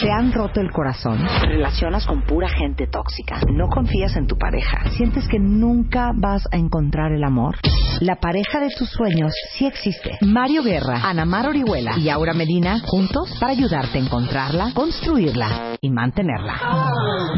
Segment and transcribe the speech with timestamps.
[0.00, 1.18] ¿Te han roto el corazón?
[1.40, 3.40] ¿Te relacionas con pura gente tóxica?
[3.50, 4.90] ¿No confías en tu pareja?
[4.90, 7.56] ¿Sientes que nunca vas a encontrar el amor?
[8.00, 10.18] La pareja de tus sueños sí existe.
[10.20, 15.88] Mario Guerra, Ana Mar Orihuela y Aura Medina juntos para ayudarte a encontrarla, construirla y
[15.88, 16.60] mantenerla.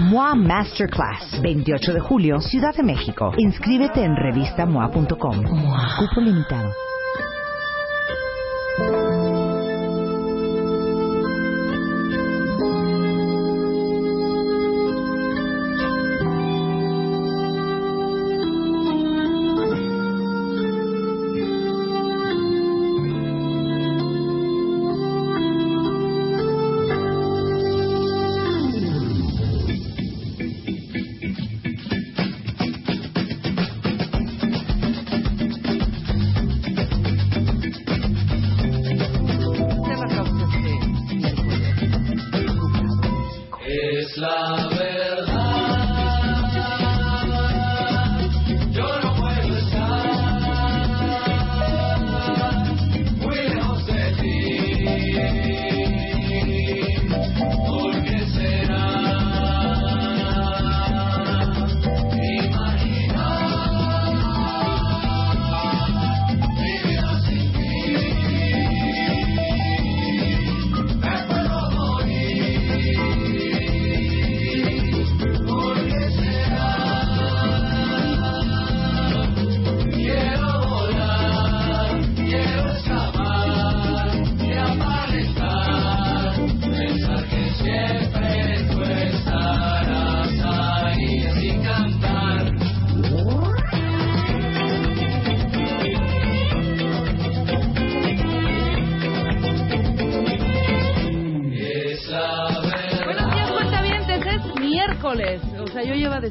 [0.00, 3.32] MOA Masterclass, 28 de julio, Ciudad de México.
[3.36, 5.42] Inscríbete en revistamoa.com.
[5.42, 6.87] Cupo limitado.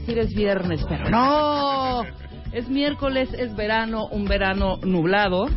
[0.07, 2.03] Decir es viernes, pero no.
[2.53, 5.49] Es miércoles, es verano, un verano nublado.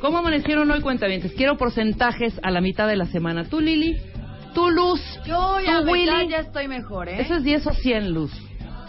[0.00, 1.32] ¿Cómo amanecieron hoy, cuentavientes?
[1.32, 3.44] Quiero porcentajes a la mitad de la semana.
[3.44, 3.96] ¿Tú, Lili?
[4.54, 5.00] ¿Tú, Luz?
[5.26, 6.06] Yo ya, ¿Tú, Willy?
[6.06, 7.22] ya, ya estoy mejor, ¿eh?
[7.22, 8.32] ¿Eso es 10 o 100, Luz?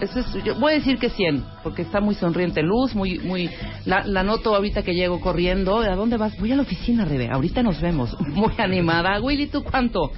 [0.02, 3.50] Eso es, yo voy a decir que 100, porque está muy sonriente Luz, muy, muy,
[3.86, 5.80] la, la noto ahorita que llego corriendo.
[5.80, 6.38] ¿A dónde vas?
[6.40, 8.16] Voy a la oficina, Rebe, ahorita nos vemos.
[8.28, 9.20] Muy animada.
[9.22, 10.12] Willy, ¿tú cuánto?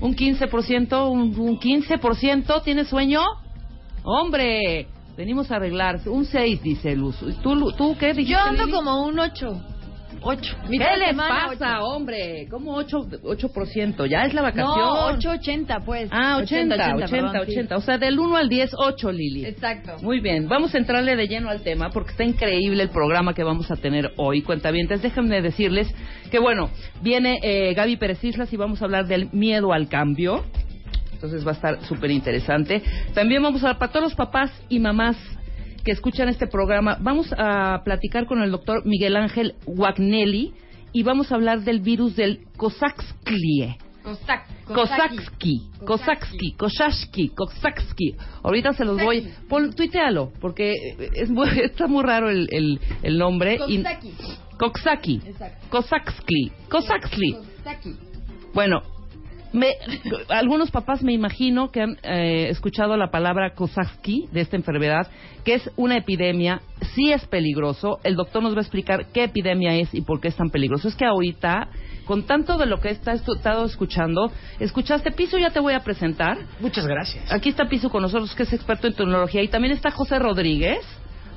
[0.00, 1.10] ¿Un 15%?
[1.10, 2.62] ¿Un, un 15%?
[2.62, 3.22] ¿Tienes sueño?
[4.04, 4.86] ¡Hombre!
[5.16, 6.00] Venimos a arreglar.
[6.06, 7.16] Un 6, dice Luz.
[7.42, 8.72] ¿Tú, tú qué dijiste, Yo ando Lili?
[8.76, 9.62] como un 8.
[10.20, 10.56] 8.
[10.70, 12.46] ¿Qué les pasa, hombre?
[12.50, 14.06] ¿Cómo 8, 8%?
[14.08, 14.66] Ya es la vacación.
[14.66, 16.08] No, 8.80 pues.
[16.10, 17.74] Ah, 80, 80, 80, perdón, sí.
[17.74, 19.44] O sea, del 1 al 10, 8, Lili.
[19.44, 19.96] Exacto.
[20.02, 23.44] Muy bien, vamos a entrarle de lleno al tema porque está increíble el programa que
[23.44, 24.42] vamos a tener hoy.
[24.42, 25.94] Cuentavientes, déjenme decirles
[26.30, 26.70] que, bueno,
[27.02, 30.44] viene eh, Gaby Pérez Islas y vamos a hablar del miedo al cambio.
[31.24, 32.82] Entonces va a estar súper interesante.
[33.14, 35.16] También vamos a, para todos los papás y mamás
[35.82, 40.52] que escuchan este programa, vamos a platicar con el doctor Miguel Ángel Wagnelli
[40.92, 43.78] y vamos a hablar del virus del Cosaxclie.
[44.02, 44.46] Cosac.
[44.66, 48.16] Kosaksky, Kosaksky, Kosaksky, Kosaksky.
[48.42, 49.32] Ahorita se los voy.
[49.48, 50.74] Pon, tuitealo, porque
[51.14, 53.56] es muy- está muy raro el, el, el nombre.
[54.58, 55.22] Koksaki.
[55.26, 55.66] Exacto.
[55.70, 56.52] Kosaksky.
[56.68, 57.36] Kosaksky.
[58.52, 58.82] Bueno,
[59.54, 59.68] me,
[60.28, 65.06] algunos papás me imagino que han eh, escuchado la palabra Kosaksky de esta enfermedad,
[65.44, 66.60] que es una epidemia,
[66.94, 67.98] sí es peligroso.
[68.04, 70.88] El doctor nos va a explicar qué epidemia es y por qué es tan peligroso.
[70.88, 71.68] Es que ahorita,
[72.04, 75.80] con tanto de lo que he esta- estado escuchando, escuchaste Piso, ya te voy a
[75.80, 76.36] presentar.
[76.60, 77.30] Muchas gracias.
[77.32, 80.80] Aquí está Piso con nosotros, que es experto en tecnología, y también está José Rodríguez.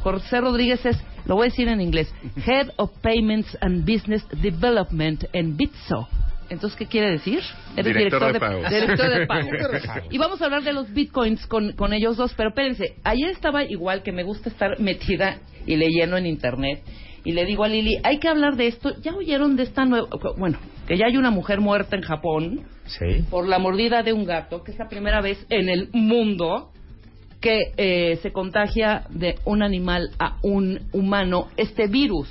[0.01, 2.13] José Rodríguez es, lo voy a decir en inglés,
[2.45, 6.07] Head of Payments and Business Development en Bitso.
[6.49, 7.41] Entonces, ¿qué quiere decir?
[7.75, 8.69] Eres Director de pagos.
[8.69, 9.51] Director de pagos.
[10.09, 13.63] y vamos a hablar de los bitcoins con, con ellos dos, pero espérense, ayer estaba
[13.63, 16.81] igual que me gusta estar metida y leyendo en internet,
[17.23, 20.07] y le digo a Lili, hay que hablar de esto, ¿ya oyeron de esta nueva,
[20.37, 22.61] bueno, que ya hay una mujer muerta en Japón?
[22.85, 23.25] Sí.
[23.29, 26.71] por la mordida de un gato, que es la primera vez en el mundo
[27.41, 32.29] que eh, se contagia de un animal a un humano este virus.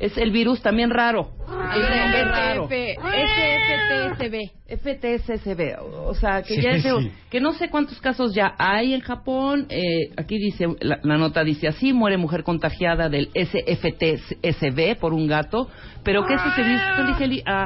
[0.00, 2.68] Es el virus también raro, nombre raro.
[2.68, 4.50] SFTSB.
[4.68, 7.10] FTSSB, o sea, que Sí, ya es de- sí.
[7.30, 9.66] que no sé cuántos casos ya hay en Japón.
[9.70, 15.26] eh, aquí dice, la, la nota dice así, muere mujer contagiada del SFTSB por un
[15.26, 15.68] gato,
[16.08, 16.80] pero ¿qué es ese virus?
[16.96, 17.64] Yo le dije a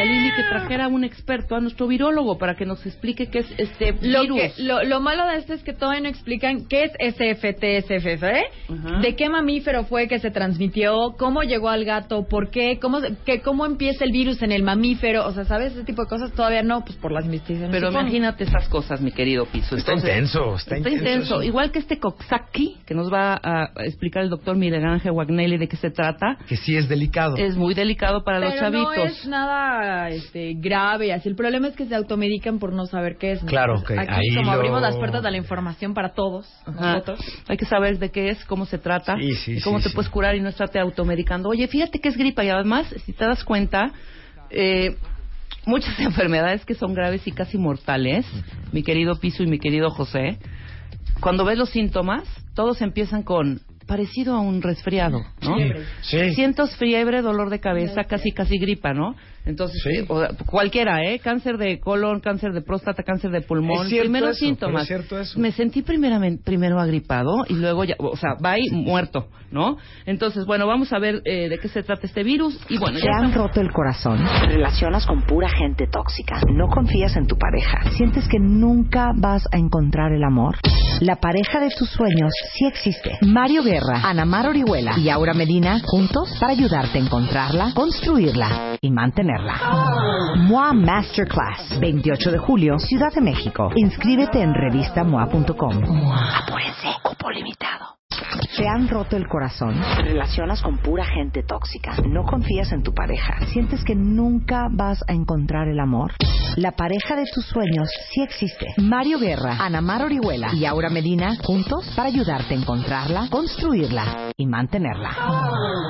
[0.00, 3.38] a, Lili que trajera a un experto, a nuestro virólogo, para que nos explique qué
[3.38, 4.40] es este Lo, virus.
[4.56, 8.98] que, lo, lo malo de esto es que todavía no explican qué es SFTSFF, Ajá.
[9.00, 13.14] de qué mamífero fue que se transmitió, cómo llegó al gato, por qué, cómo, se-
[13.24, 15.72] que, cómo empieza el virus en el mamífero, o sea, ¿sabes?
[15.74, 17.70] Ese tipo de cosas todavía no, pues por las investigaciones.
[17.72, 18.02] Pero supongo.
[18.08, 19.76] imagínate esas cosas, mi querido Piso.
[19.76, 21.42] Está intenso, está intenso eso.
[21.44, 25.58] Igual que este Coxsackie, que nos va a a explicar el doctor Miguel Ángel Wagnelli
[25.58, 26.38] de qué se trata.
[26.48, 27.36] Que sí es delicado.
[27.36, 27.83] Es muy delicado
[28.24, 29.18] para los Pero no chavitos.
[29.18, 31.28] es nada este, grave, así.
[31.28, 33.42] El problema es que se automedican por no saber qué es.
[33.42, 33.48] ¿no?
[33.48, 36.92] Claro, que Aquí, ahí como lo- abrimos las puertas de la información para todos, Ajá.
[36.94, 37.20] nosotros.
[37.48, 39.88] Hay que saber de qué es, cómo se trata Sí, sí, y cómo sí, te
[39.90, 39.94] sí.
[39.94, 41.48] puedes curar y no estarte automedicando.
[41.48, 43.92] Oye, fíjate que es gripa y además, si te das cuenta,
[44.50, 44.96] eh,
[45.66, 48.26] muchas enfermedades que son graves y casi mortales,
[48.72, 50.38] mi querido Piso y mi querido José,
[51.20, 55.56] cuando ves los síntomas, todos empiezan con parecido a un resfriado, ¿no?
[56.02, 56.34] Sí.
[56.34, 59.14] Sientos fiebre, dolor de cabeza, casi casi gripa, ¿no?
[59.46, 60.04] Entonces, Sí.
[60.08, 61.18] o- cualquiera, ¿eh?
[61.18, 64.82] Cáncer de colon, cáncer de próstata, cáncer de pulmón, primeros eso, síntomas.
[64.82, 65.38] es cierto eso.
[65.38, 69.76] Me sentí primeramente, primero agripado y luego ya, o sea, va y muerto, ¿no?
[70.06, 73.04] Entonces, bueno, vamos a ver eh, de qué se trata este virus y bueno, ¿Te
[73.04, 74.18] ya han roto el corazón?
[74.40, 76.40] ¿Te relacionas con pura gente tóxica?
[76.50, 77.90] ¿No confías en tu pareja?
[77.96, 80.56] ¿Sientes que nunca vas a encontrar el amor?
[81.00, 83.18] La pareja de tus sueños sí existe.
[83.26, 88.90] Mario Guerra, Ana Mar Orihuela y Aura Medina juntos para ayudarte a encontrarla, construirla y
[88.90, 89.33] mantenerla.
[90.48, 93.70] MOA Masterclass, 28 de julio, Ciudad de México.
[93.74, 95.72] Inscríbete en revistamoa.com.
[95.72, 97.94] Apúrense, cupo limitado.
[98.56, 99.74] ¿Te han roto el corazón?
[99.96, 101.96] ¿Te relacionas con pura gente tóxica?
[102.06, 103.46] ¿No confías en tu pareja?
[103.52, 106.12] ¿Sientes que nunca vas a encontrar el amor?
[106.56, 108.66] La pareja de tus sueños sí existe.
[108.78, 114.46] Mario Guerra, Ana Mar Orihuela y Aura Medina juntos para ayudarte a encontrarla, construirla y
[114.46, 115.10] mantenerla.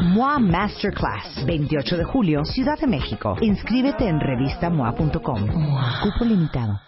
[0.03, 3.37] MOA Masterclass, 28 de julio, Ciudad de México.
[3.41, 5.47] Inscríbete en revistamoa.com.
[6.03, 6.81] Cupo limitado.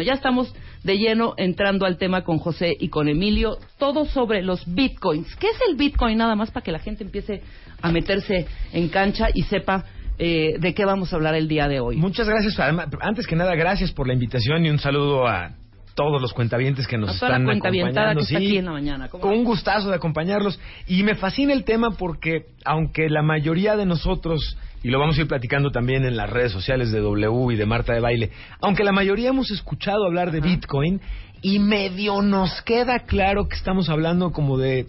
[0.00, 0.54] Ya estamos
[0.84, 5.36] de lleno entrando al tema con José y con Emilio, todo sobre los bitcoins.
[5.36, 6.16] ¿Qué es el bitcoin?
[6.16, 7.42] Nada más para que la gente empiece
[7.82, 9.84] a meterse en cancha y sepa
[10.18, 11.98] eh, de qué vamos a hablar el día de hoy.
[11.98, 12.58] Muchas gracias.
[13.02, 15.56] Antes que nada, gracias por la invitación y un saludo a
[15.94, 18.20] todos los cuentavientes que nos A la están cuentavientada acompañando.
[18.20, 18.64] que está Sí, aquí en
[18.98, 20.58] la un gustazo de acompañarlos.
[20.86, 25.22] Y me fascina el tema porque, aunque la mayoría de nosotros, y lo vamos a
[25.22, 28.30] ir platicando también en las redes sociales de W y de Marta de Baile,
[28.60, 31.00] aunque la mayoría hemos escuchado hablar de Bitcoin
[31.40, 34.86] y medio nos queda claro que estamos hablando como de eh,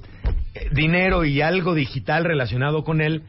[0.71, 3.23] dinero y algo digital relacionado con él,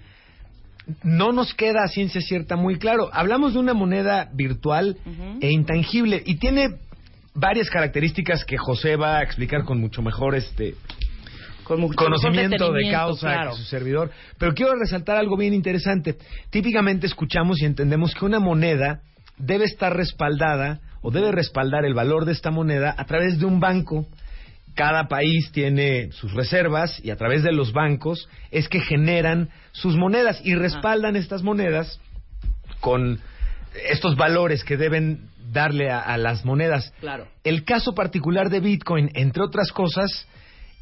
[1.03, 3.09] no nos queda a ciencia cierta muy claro.
[3.13, 4.99] Hablamos de una moneda virtual
[5.41, 6.77] e intangible y tiene
[7.35, 10.75] varias características que José va a explicar con mucho mejor este
[11.65, 13.51] Con mucho conocimiento de causa claro.
[13.51, 14.11] que su servidor.
[14.39, 16.17] Pero quiero resaltar algo bien interesante.
[16.51, 19.01] Típicamente escuchamos y entendemos que una moneda
[19.39, 23.61] debe estar respaldada o debe respaldar el valor de esta moneda a través de un
[23.61, 24.07] banco.
[24.75, 29.97] Cada país tiene sus reservas y a través de los bancos es que generan sus
[29.97, 32.01] monedas y respaldan estas monedas
[32.81, 33.21] con
[33.91, 36.93] estos valores que deben darle a, a las monedas.
[37.01, 37.29] Claro.
[37.45, 40.27] El caso particular de Bitcoin, entre otras cosas,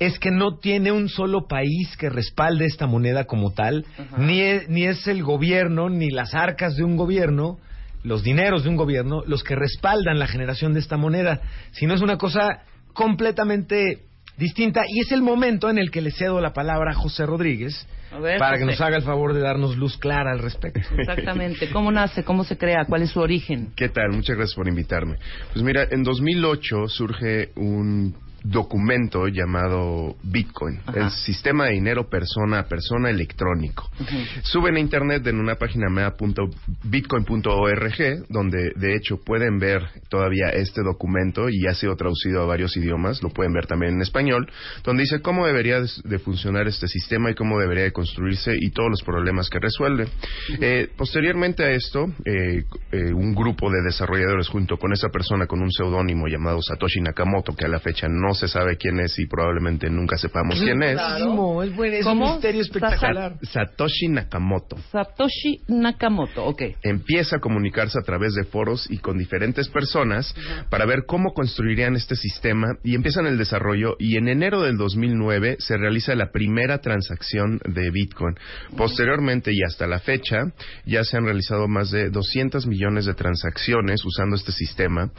[0.06, 3.84] es que no tiene un solo país que respalde esta moneda como tal,
[4.18, 7.58] ni es, ni es el gobierno, ni las arcas de un gobierno,
[8.02, 11.40] los dineros de un gobierno, los que respaldan la generación de esta moneda,
[11.72, 14.00] sino es una cosa completamente
[14.36, 17.86] distinta y es el momento en el que le cedo la palabra a José Rodríguez
[18.10, 20.80] A ver, para que nos haga el favor de darnos luz clara al respecto.
[20.98, 21.70] Exactamente.
[21.70, 22.24] ¿Cómo nace?
[22.24, 22.84] ¿Cómo se crea?
[22.86, 23.72] ¿Cuál es su origen?
[23.76, 24.10] ¿Qué tal?
[24.10, 25.16] Muchas gracias por invitarme.
[25.52, 31.00] Pues mira, en 2008 surge un documento llamado Bitcoin, Ajá.
[31.00, 33.90] el sistema de dinero persona a persona electrónico.
[34.42, 41.48] Suben a internet en una página mea.bitcoin.org, donde de hecho pueden ver todavía este documento
[41.48, 44.50] y ha sido traducido a varios idiomas, lo pueden ver también en español,
[44.84, 48.70] donde dice cómo debería de, de funcionar este sistema y cómo debería de construirse y
[48.70, 50.08] todos los problemas que resuelve.
[50.60, 55.62] Eh, posteriormente a esto, eh, eh, un grupo de desarrolladores junto con esa persona con
[55.62, 59.18] un seudónimo llamado Satoshi Nakamoto, que a la fecha no no se sabe quién es
[59.18, 60.96] y probablemente nunca sepamos quién es.
[60.96, 63.34] Buenísimo, es, buen, es un misterio espectacular.
[63.42, 64.78] Satoshi Nakamoto.
[64.90, 66.62] Satoshi Nakamoto, ok.
[66.82, 70.34] empieza a comunicarse a través de foros y con diferentes personas
[70.70, 75.56] para ver cómo construirían este sistema y empiezan el desarrollo y en enero del 2009
[75.58, 78.34] se realiza la primera transacción de Bitcoin.
[78.78, 80.38] Posteriormente y hasta la fecha
[80.86, 85.10] ya se han realizado más de 200 millones de transacciones usando este sistema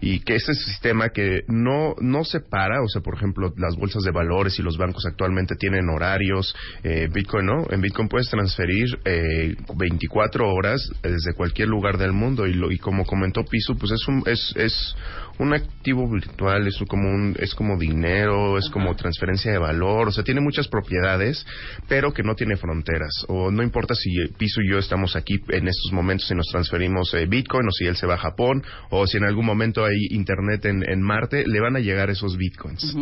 [0.00, 4.02] y que este sistema que no no se para, o sea, por ejemplo, las bolsas
[4.02, 8.98] de valores y los bancos actualmente tienen horarios, eh, Bitcoin no, en Bitcoin puedes transferir
[9.04, 13.92] eh, 24 horas desde cualquier lugar del mundo y, lo, y como comentó Piso, pues
[13.92, 14.94] es un es, es
[15.38, 20.10] un activo virtual, es como un es como dinero, es como transferencia de valor, o
[20.12, 21.44] sea, tiene muchas propiedades,
[21.88, 25.68] pero que no tiene fronteras o no importa si Piso y yo estamos aquí en
[25.68, 29.06] estos momentos y nos transferimos eh, Bitcoin o si él se va a Japón o
[29.06, 32.96] si en algún momento hay internet en, en Marte, le van a llegar esos Bitcoins.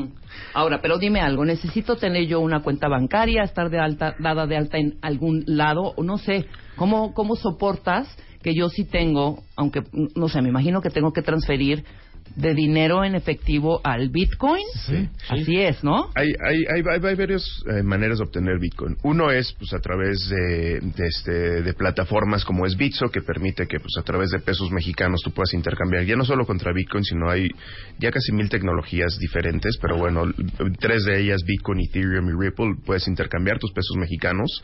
[0.54, 4.56] Ahora, pero dime algo, ¿necesito tener yo una cuenta bancaria, estar de alta, dada de
[4.56, 5.92] alta en algún lado?
[5.96, 6.46] O no sé,
[6.76, 8.08] ¿cómo, ¿cómo soportas
[8.42, 9.82] que yo sí tengo, aunque,
[10.14, 11.84] no sé, me imagino que tengo que transferir
[12.36, 14.64] de dinero en efectivo al Bitcoin?
[15.28, 16.10] Así es, ¿no?
[16.14, 18.96] Hay, hay, hay, hay- varias eh, maneras de obtener Bitcoin.
[19.02, 23.66] Uno es pues a través de, de, este, de plataformas como es Bitso, que permite
[23.66, 27.04] que pues a través de pesos mexicanos tú puedas intercambiar, ya no solo contra Bitcoin,
[27.04, 27.48] sino hay
[27.98, 30.22] ya casi mil tecnologías diferentes, pero bueno,
[30.78, 34.62] tres de ellas, Bitcoin, Ethereum y Ripple, puedes intercambiar tus pesos mexicanos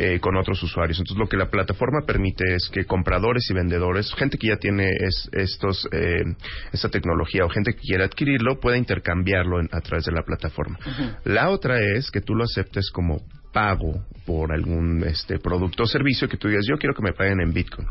[0.00, 0.98] eh, con otros usuarios.
[0.98, 4.88] Entonces lo que la plataforma permite es que compradores y vendedores, gente que ya tiene
[4.88, 6.24] es- estos eh,
[6.72, 10.78] esta tecnología o gente que quiera adquirirlo, pueda intercambiarlo en- a través de la plataforma.
[11.24, 13.18] La otra es que tú lo aceptes como
[13.54, 17.40] pago por algún este producto o servicio que tú digas yo quiero que me paguen
[17.40, 17.86] en Bitcoin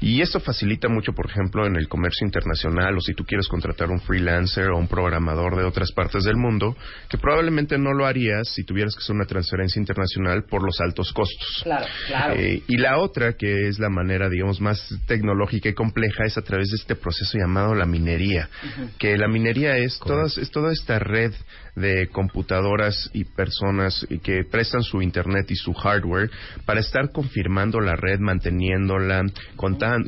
[0.00, 3.88] y esto facilita mucho por ejemplo en el comercio internacional o si tú quieres contratar
[3.90, 6.76] un freelancer o un programador de otras partes del mundo
[7.08, 11.12] que probablemente no lo harías si tuvieras que hacer una transferencia internacional por los altos
[11.12, 12.34] costos Claro, claro.
[12.34, 16.42] eh, y la otra, que es la manera, digamos, más tecnológica y compleja, es a
[16.42, 18.48] través de este proceso llamado la minería.
[18.98, 21.32] Que la minería es, todas, es toda esta red
[21.76, 26.30] de computadoras y personas y que prestan su internet y su hardware
[26.64, 29.24] para estar confirmando la red, manteniéndola,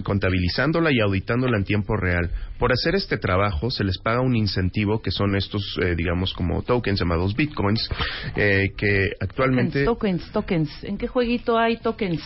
[0.03, 2.31] contabilizándola y auditándola en tiempo real.
[2.59, 6.63] Por hacer este trabajo se les paga un incentivo que son estos, eh, digamos, como
[6.63, 7.89] tokens llamados bitcoins,
[8.37, 9.85] eh, que actualmente...
[9.85, 10.85] Tokens, tokens, tokens.
[10.85, 12.23] ¿En qué jueguito hay tokens?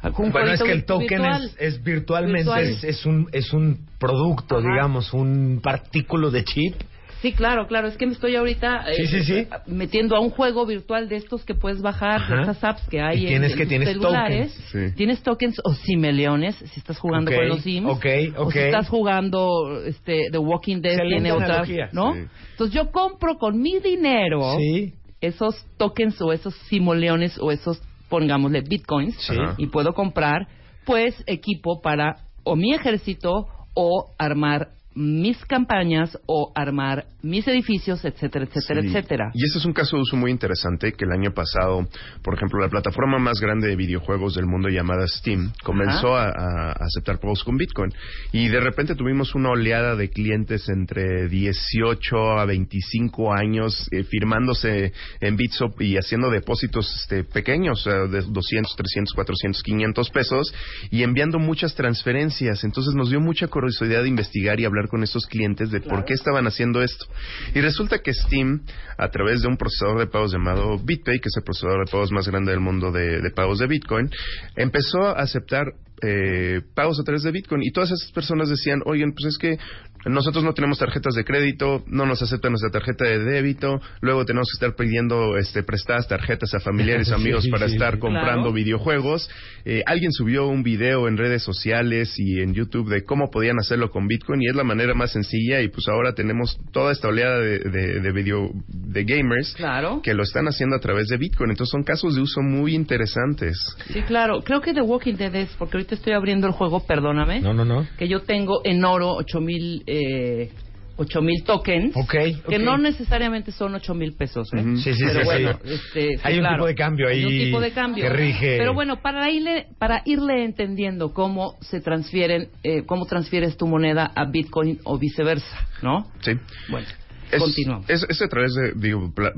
[0.00, 1.44] ¿Algún Bueno, es que el token virtual?
[1.44, 2.62] es, es virtualmente, Virtual.
[2.64, 4.68] es, es un, es un producto, Ajá.
[4.68, 6.74] digamos, un partículo de chip.
[7.24, 7.88] Sí, claro, claro.
[7.88, 9.46] Es que me estoy ahorita eh, Sí, sí, sí.
[9.66, 13.20] metiendo a un juego virtual de estos que puedes bajar, de estas apps que hay
[13.20, 14.52] Y en, tienes en que tienes celulares.
[14.54, 14.70] tokens.
[14.90, 14.94] Sí.
[14.96, 17.88] Tienes tokens o simeleones si estás jugando con los Sims.
[17.90, 18.52] ok, O ok.
[18.52, 19.48] si estás jugando
[19.86, 21.88] este, The Walking Dead, Excelente tiene otras, analogía.
[21.92, 22.12] ¿no?
[22.12, 22.20] Sí.
[22.50, 24.92] Entonces yo compro con mi dinero Sí.
[25.22, 29.16] esos tokens o esos simoleones o esos, pongámosle, bitcoins.
[29.56, 30.46] Y puedo comprar,
[30.84, 38.44] pues, equipo para o mi ejército o armar mis campañas o armar mis edificios, etcétera,
[38.44, 38.88] etcétera, Sí.
[38.88, 39.30] etcétera.
[39.34, 41.88] Y este es un caso de uso muy interesante que el año pasado,
[42.22, 46.72] por ejemplo, la plataforma más grande de videojuegos del mundo llamada Steam comenzó a, a
[46.72, 47.92] aceptar pagos con Bitcoin
[48.32, 54.92] y de repente tuvimos una oleada de clientes entre 18 a 25 años eh, firmándose
[55.20, 60.54] en Bitsop y haciendo depósitos este, pequeños, sea, de 200, 300, 400, 500 pesos
[60.90, 62.64] y enviando muchas transferencias.
[62.64, 66.14] Entonces nos dio mucha curiosidad de investigar y hablar con estos clientes de por qué
[66.14, 67.06] estaban haciendo esto.
[67.54, 68.62] Y resulta que Steam,
[68.98, 72.12] a través de un procesador de pagos llamado BitPay, que es el procesador de pagos
[72.12, 74.10] más grande del mundo de, pagos de Bitcoin,
[74.56, 75.66] empezó a aceptar
[76.02, 77.62] eh, pagos a través de Bitcoin.
[77.62, 79.58] Y todas esas personas decían, oigan, pues es que
[80.06, 84.48] nosotros no tenemos tarjetas de crédito, no nos aceptan nuestra tarjeta de débito, luego tenemos
[84.50, 88.00] que estar pidiendo este, prestadas tarjetas a familiares, Sí, amigos para sí, estar sí.
[88.00, 88.52] comprando Claro.
[88.52, 89.30] videojuegos.
[89.64, 93.90] Eh, alguien subió un video en redes sociales y en YouTube de cómo podían hacerlo
[93.90, 97.38] con Bitcoin y es la manera más sencilla y pues ahora tenemos toda esta oleada
[97.38, 100.00] de, de, de video de gamers Claro.
[100.02, 101.50] que lo están haciendo a través de Bitcoin.
[101.50, 103.56] Entonces son casos de uso muy interesantes.
[103.92, 104.42] Sí, claro.
[104.42, 107.64] Creo que The Walking Dead es, porque ahorita estoy abriendo el juego, perdóname, No, no,
[107.64, 107.86] no.
[107.98, 110.50] que yo tengo en oro 8000 eh,
[110.96, 111.96] 8000 tokens.
[111.96, 112.14] Ok,
[112.48, 114.60] Que no necesariamente son 8000 pesos, ¿eh?
[114.60, 114.76] Ujú.
[114.76, 115.74] Sí, sí, Pero sí, bueno, sí.
[115.74, 116.56] este, sí, Hay un claro.
[116.56, 118.58] tipo de cambio Hay ahí un tipo de cambio que rige.
[118.58, 124.12] Pero bueno, para irle, para irle entendiendo cómo se transfieren, eh, cómo transfieres tu moneda
[124.14, 126.06] a Bitcoin o viceversa, ¿no?
[126.20, 126.32] Sí.
[126.68, 126.86] Bueno,
[127.34, 127.90] Es, Continuamos.
[127.90, 129.32] Es, es a través de, digo, pla-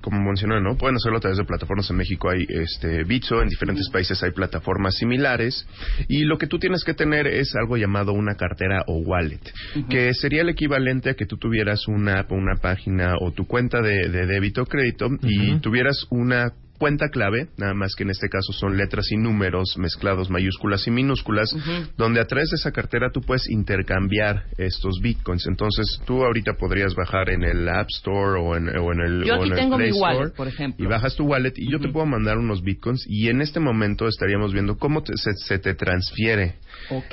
[0.00, 0.76] como mencioné, ¿no?
[0.76, 1.90] Pueden hacerlo a través de plataformas.
[1.90, 5.66] En México hay este Bitso, en diferentes países hay plataformas similares.
[6.08, 9.40] Y lo que tú tienes que tener es algo llamado una cartera o wallet,
[9.88, 14.08] que sería el equivalente a que tú tuvieras una una página o tu cuenta de,
[14.08, 18.52] de débito o crédito y tuvieras una cuenta clave, nada más que en este caso
[18.54, 21.54] son letras y números mezclados, mayúsculas y minúsculas,
[21.98, 25.46] donde a través de esa cartera tú puedes intercambiar estos bitcoins.
[25.46, 29.36] Entonces tú ahorita podrías bajar en el App Store o en, o en el, Yo
[29.38, 30.84] o Play mi wallet, Store por ejemplo.
[30.84, 34.08] y bajas tu wallet y yo te puedo mandar unos bitcoins y en este momento
[34.08, 36.54] estaríamos viendo cómo te- se, se te transfiere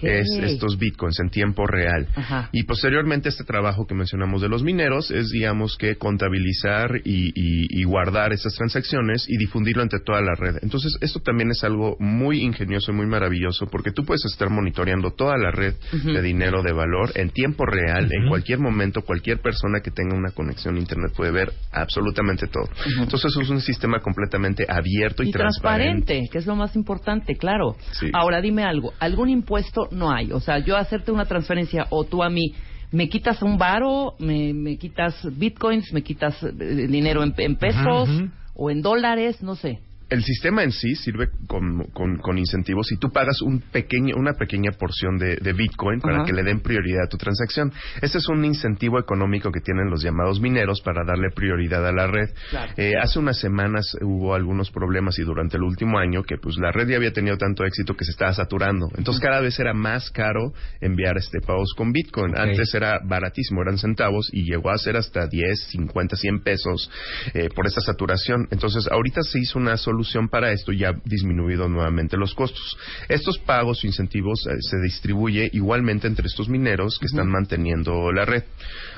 [0.01, 2.07] Es- estos bitcoins en tiempo real.
[2.15, 2.49] Ajá.
[2.51, 7.67] Y posteriormente este trabajo que mencionamos de los mineros es, digamos, que contabilizar y, y-
[7.81, 10.55] y guardar esas transacciones y difundirlo entre toda la red.
[10.61, 15.11] Entonces, esto también es algo muy ingenioso y muy maravilloso porque tú puedes estar monitoreando
[15.11, 19.79] toda la red de dinero de valor en tiempo real, en cualquier momento, cualquier persona
[19.81, 22.69] que tenga una conexión a Internet puede ver absolutamente todo.
[22.99, 27.75] Entonces, es un sistema completamente abierto y, y transparente, que es lo más importante, claro.
[27.91, 28.09] Sí.
[28.13, 30.31] Ahora dime algo, ¿algún impuesto no hay?
[30.31, 32.53] O sea, yo hacerte una transferencia o tú a mí,
[32.91, 34.15] ¿me quitas un varo?
[34.19, 35.91] ¿Me, me quitas bitcoins?
[35.93, 38.09] ¿Me quitas eh, dinero en, en pesos?
[38.55, 39.41] ¿O en dólares?
[39.43, 39.79] No sé.
[40.09, 44.33] El sistema en sí sirve con, con- con incentivos y tú pagas un pequeño, una
[44.33, 47.73] pequeña porción de, de Bitcoin para que le den prioridad a tu transacción.
[48.01, 52.07] Ese es un incentivo económico que tienen los llamados mineros para darle prioridad a la
[52.07, 52.29] red.
[52.49, 52.71] Claro.
[52.77, 56.71] Eh, hace unas semanas hubo algunos problemas y durante el último año que pues la
[56.71, 58.87] red ya había tenido tanto éxito que se estaba saturando.
[58.97, 62.33] Entonces cada vez era más caro enviar este pagos con Bitcoin.
[62.37, 66.89] Antes era baratísimo, eran centavos y llegó a ser hasta 10, 50, 100 pesos
[67.33, 68.47] eh, por esta saturación.
[68.51, 69.96] Entonces, ahorita se hizo una solución
[70.29, 72.77] para esto y ha disminuido nuevamente los costos.
[73.07, 78.25] Estos pagos o incentivos eh, se distribuye igualmente entre estos mineros que están manteniendo la
[78.25, 78.43] red.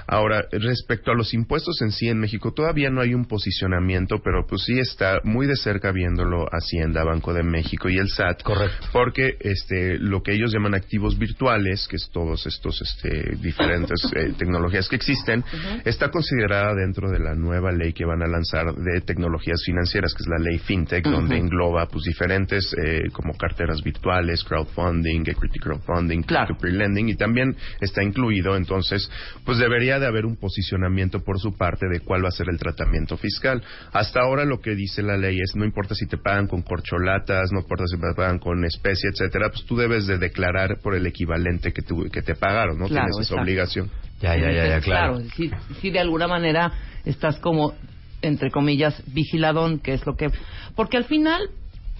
[0.07, 4.45] Ahora, respecto a los impuestos en sí en México, todavía no hay un posicionamiento, pero
[4.47, 8.41] pues sí está muy de cerca viéndolo Hacienda, Banco de México y el SAT.
[8.41, 8.87] Correcto.
[8.91, 14.33] Porque este, lo que ellos llaman activos virtuales, que es todos estos este, diferentes eh,
[14.37, 15.43] tecnologías que existen,
[15.85, 20.23] está considerada dentro de la nueva ley que van a lanzar de tecnologías financieras, que
[20.23, 20.57] es la ley
[20.89, 26.47] FinTech, donde engloba pues diferentes eh, como carteras virtuales, crowdfunding, equity crowdfunding, Claro.
[26.47, 29.09] peer-to-peer lending y también está incluido, entonces,
[29.45, 32.57] pues debería de haber un posicionamiento por su parte de cuál va a ser el
[32.57, 33.61] tratamiento fiscal.
[33.93, 37.51] Hasta ahora lo que dice la ley es no importa si te pagan con corcholatas,
[37.51, 41.05] no importa si te pagan con especie, etcétera, pues tú debes de declarar por el
[41.05, 42.87] equivalente que, tu- que te pagaron, ¿no?
[42.87, 43.41] Claro, Tienes esa exacto.
[43.43, 43.89] obligación.
[44.21, 45.21] Ya, ya, ya, ya, claro.
[45.35, 46.71] si, si de alguna manera
[47.05, 47.73] estás como,
[48.21, 50.29] entre comillas, vigiladón, que es lo que...
[50.75, 51.41] Porque al final,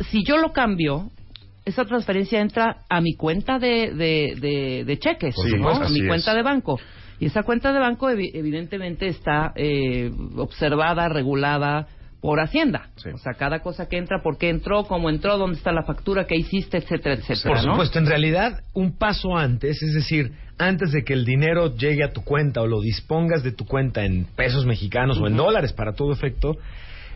[0.10, 1.10] si yo lo cambio,
[1.66, 5.70] esa transferencia entra a mi cuenta de, de, de, de cheques, ¿no?
[5.70, 6.36] a mi cuenta es.
[6.38, 6.80] de banco.
[7.20, 11.88] Y esa cuenta de banco evi- evidentemente está eh, observada, regulada
[12.22, 12.90] por Hacienda.
[12.98, 13.10] Sí.
[13.10, 16.26] O sea, cada cosa que entra, por qué entró, cómo entró, dónde está la factura
[16.26, 17.56] que hiciste, etcétera, etcétera.
[17.56, 17.72] Por ¿no?
[17.74, 22.12] supuesto, en realidad, un paso antes, es decir, antes de que el dinero llegue a
[22.12, 25.94] tu cuenta o lo dispongas de tu cuenta en pesos mexicanos o en dólares para
[25.94, 26.58] todo efecto,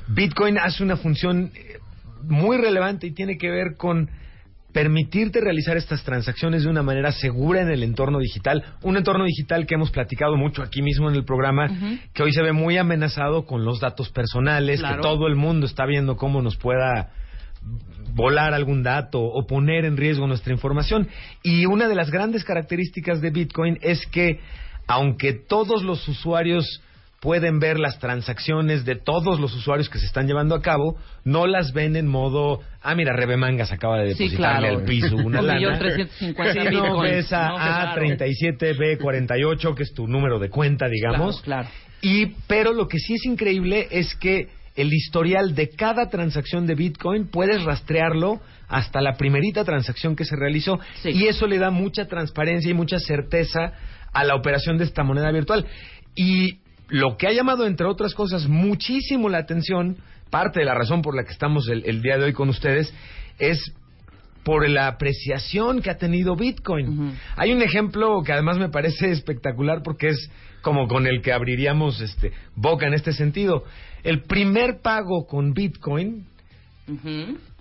[0.08, 1.80] Bitcoin hace una función eh,
[2.24, 4.10] muy relevante y tiene que ver con
[4.74, 9.66] permitirte realizar estas transacciones de una manera segura en el entorno digital, un entorno digital
[9.68, 11.70] que hemos platicado mucho aquí mismo en el programa,
[12.14, 14.96] que hoy se ve muy amenazado con los datos personales, Claro.
[14.98, 17.12] que todo el mundo está viendo cómo nos pueda
[18.16, 21.08] volar algún dato o poner en riesgo nuestra información.
[21.44, 24.40] Y una de las grandes características de Bitcoin es que,
[24.88, 26.82] aunque todos los usuarios
[27.24, 31.48] pueden ver las transacciones de todos los usuarios que se están llevando a cabo, no
[31.48, 34.80] las ven en modo, ah, mira, Rebe Mangas acaba de Sí, depositarle claro.
[34.80, 35.58] al piso una Un lana.
[35.60, 37.38] millón trescientos cincuenta Sí, no ves ¿no?
[37.38, 38.02] a Claro.
[38.02, 41.42] A37B48, que es tu número de cuenta, digamos.
[41.44, 41.70] Claro, claro.
[42.02, 46.76] Y, pero lo que sí es increíble es que el historial de cada transacción de
[46.76, 51.12] Bitcoin puedes rastrearlo hasta la primerita transacción que se realizó Sí.
[51.12, 53.72] y eso le da mucha transparencia y mucha certeza
[54.12, 55.66] a la operación de esta moneda virtual.
[56.16, 56.58] Y
[56.94, 59.98] lo que ha llamado, entre otras cosas, muchísimo la atención,
[60.30, 62.94] parte de la razón por la que estamos el, el día de hoy con ustedes,
[63.40, 63.74] es
[64.44, 67.18] por la apreciación que ha tenido Bitcoin.
[67.36, 70.30] Hay un ejemplo que además me parece espectacular porque es
[70.62, 73.64] como con el que abriríamos este boca en este sentido.
[74.04, 76.28] El primer pago con Bitcoin.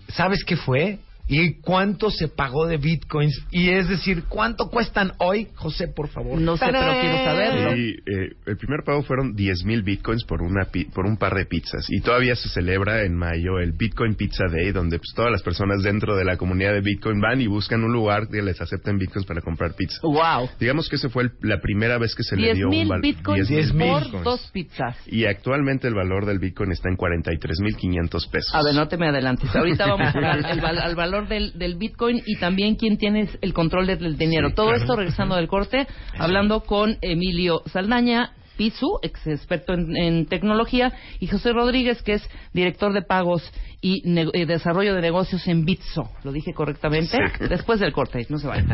[0.09, 0.99] ¿sabes qué fue?
[1.29, 3.47] ¿Y cuánto se pagó de bitcoins?
[3.51, 5.49] Y es decir, ¿cuánto cuestan hoy?
[5.55, 6.39] José, por favor.
[6.41, 7.77] No sé, pero quiero saberlo.
[7.77, 11.35] Y, eh, el primer pago fueron 10 mil bitcoins por, una pi- por un par
[11.35, 11.87] de pizzas.
[11.89, 15.83] Y todavía se celebra en mayo el Bitcoin Pizza Day, donde pues, todas las personas
[15.83, 19.27] dentro de la comunidad de Bitcoin van y buscan un lugar que les acepten bitcoins
[19.27, 19.99] para comprar pizza.
[20.03, 20.51] Wow.
[20.61, 22.89] Digamos que esa fue el- la primera vez que se le 10 dio un mil
[22.89, 23.03] valor.
[23.03, 24.25] bitcoins 10,000 por bitcoins.
[24.25, 24.97] dos pizzas.
[25.07, 28.55] Y actualmente el valor del bitcoin está en 43.500 pesos.
[28.55, 29.55] A ver, no te me adelantes.
[29.55, 33.29] Ahorita vamos a hablar el val- al valor del, del Bitcoin y también quién tiene
[33.41, 34.49] el control del, dinero.
[34.49, 34.81] Sí, Todo claro.
[34.81, 35.87] esto regresando del corte,
[36.19, 38.33] hablando con Emilio Saldaña.
[38.55, 43.43] Pisu, ex experto en, en tecnología, y José Rodríguez, que es director de pagos
[43.81, 46.11] y eh, desarrollo de negocios en Bitso.
[46.23, 47.17] ¿Lo dije correctamente?
[47.17, 47.47] Sí.
[47.49, 48.69] Después del corte, no se vayan.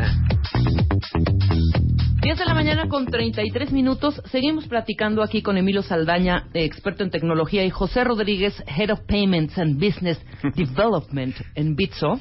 [2.21, 4.21] 10 de la mañana con 33 minutos.
[4.25, 8.99] Seguimos platicando aquí con Emilio Saldaña, eh, experto en tecnología, y José Rodríguez, Head of
[9.07, 10.19] Payments and Business
[10.55, 12.19] Development en Bitso.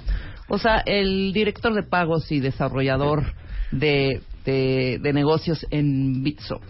[0.48, 3.34] O sea, el director de pagos y desarrollador
[3.72, 6.60] de, de- de negocios en Bitso.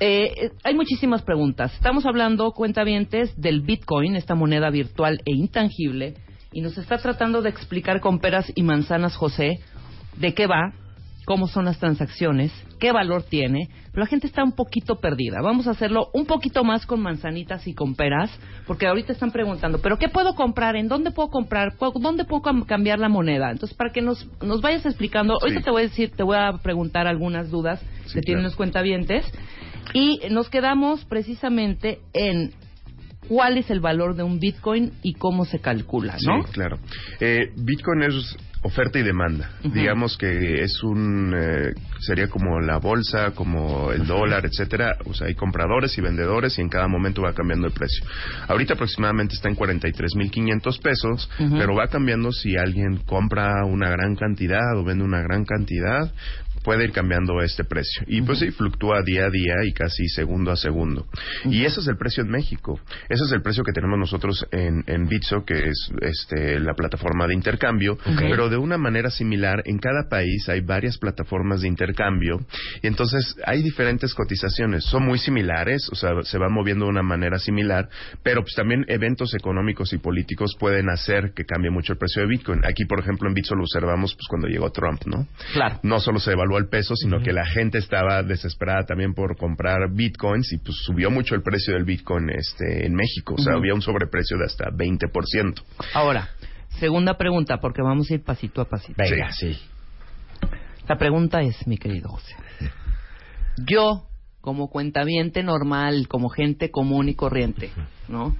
[0.00, 1.74] Eh, eh, hay muchísimas preguntas.
[1.74, 6.14] Estamos hablando, cuentavientes, del Bitcoin, esta moneda virtual e intangible,
[6.52, 9.58] y nos está tratando de explicar con peras y manzanas, José,
[10.16, 10.72] de qué va,
[11.24, 15.40] cómo son las transacciones, qué valor tiene, pero la gente está un poquito perdida.
[15.42, 18.30] Vamos a hacerlo un poquito más con manzanitas y con peras,
[18.66, 20.76] porque ahorita están preguntando, ¿pero qué puedo comprar?
[20.76, 21.76] ¿En dónde puedo comprar?
[21.76, 23.50] ¿Cu- ¿Dónde puedo cam- cambiar la moneda?
[23.50, 26.52] Entonces, para que nos, nos vayas explicando, ahorita te voy a decir, te voy a
[26.62, 28.48] preguntar algunas dudas Sí, que tienen claro.
[28.50, 29.24] los cuentavientes,
[29.94, 32.52] y nos quedamos precisamente en
[33.28, 36.42] cuál es el valor de un Bitcoin y cómo se calcula, ¿no?
[36.42, 36.78] Sí, claro.
[37.20, 39.50] Eh, Bitcoin es oferta y demanda.
[39.62, 44.96] Digamos que es un eh, sería como la bolsa, como el dólar, etcétera.
[45.04, 48.04] O sea, hay compradores y vendedores y en cada momento va cambiando el precio.
[48.48, 51.58] Ahorita aproximadamente está en 43.500 pesos, Ujú.
[51.58, 56.10] pero va cambiando si alguien compra una gran cantidad o vende una gran cantidad
[56.64, 58.02] puede ir cambiando este precio.
[58.06, 61.06] Y pues sí, fluctúa día a día y casi segundo a segundo.
[61.44, 62.80] Y ese es el precio en México.
[63.08, 67.26] Ese es el precio que tenemos nosotros en, en Bitso, que es este, la plataforma
[67.26, 67.98] de intercambio.
[68.18, 72.40] Pero de una manera similar, en cada país hay varias plataformas de intercambio.
[72.82, 74.84] Y entonces hay diferentes cotizaciones.
[74.84, 77.88] Son muy similares, o sea, se va moviendo de una manera similar.
[78.22, 82.28] Pero pues también eventos económicos y políticos pueden hacer que cambie mucho el precio de
[82.28, 82.64] Bitcoin.
[82.64, 85.26] Aquí, por ejemplo, en Bitso lo observamos pues cuando llegó Trump, ¿no?
[85.52, 85.80] Claro.
[85.82, 89.90] no solo se devaluó el peso, sino que la gente estaba desesperada también por comprar
[89.92, 93.74] bitcoins y pues subió mucho el precio del bitcoin este en México, o sea, había
[93.74, 95.62] un sobreprecio de hasta 20%.
[95.94, 96.28] Ahora,
[96.78, 98.94] segunda pregunta, porque vamos a ir pasito a pasito.
[98.96, 99.58] Venga, sí.
[100.88, 102.34] La pregunta es, mi querido José,
[103.66, 104.06] yo,
[104.40, 107.70] como cuentaviente normal, como gente común y corriente,
[108.08, 108.36] ¿no?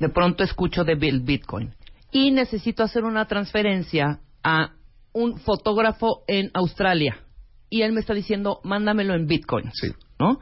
[0.00, 1.74] De pronto escucho de Bitcoin
[2.12, 4.77] y necesito hacer una transferencia a
[5.18, 7.18] un fotógrafo en Australia
[7.68, 9.88] y él me está diciendo, mándamelo en Bitcoin, Sí.
[10.20, 10.38] ¿no?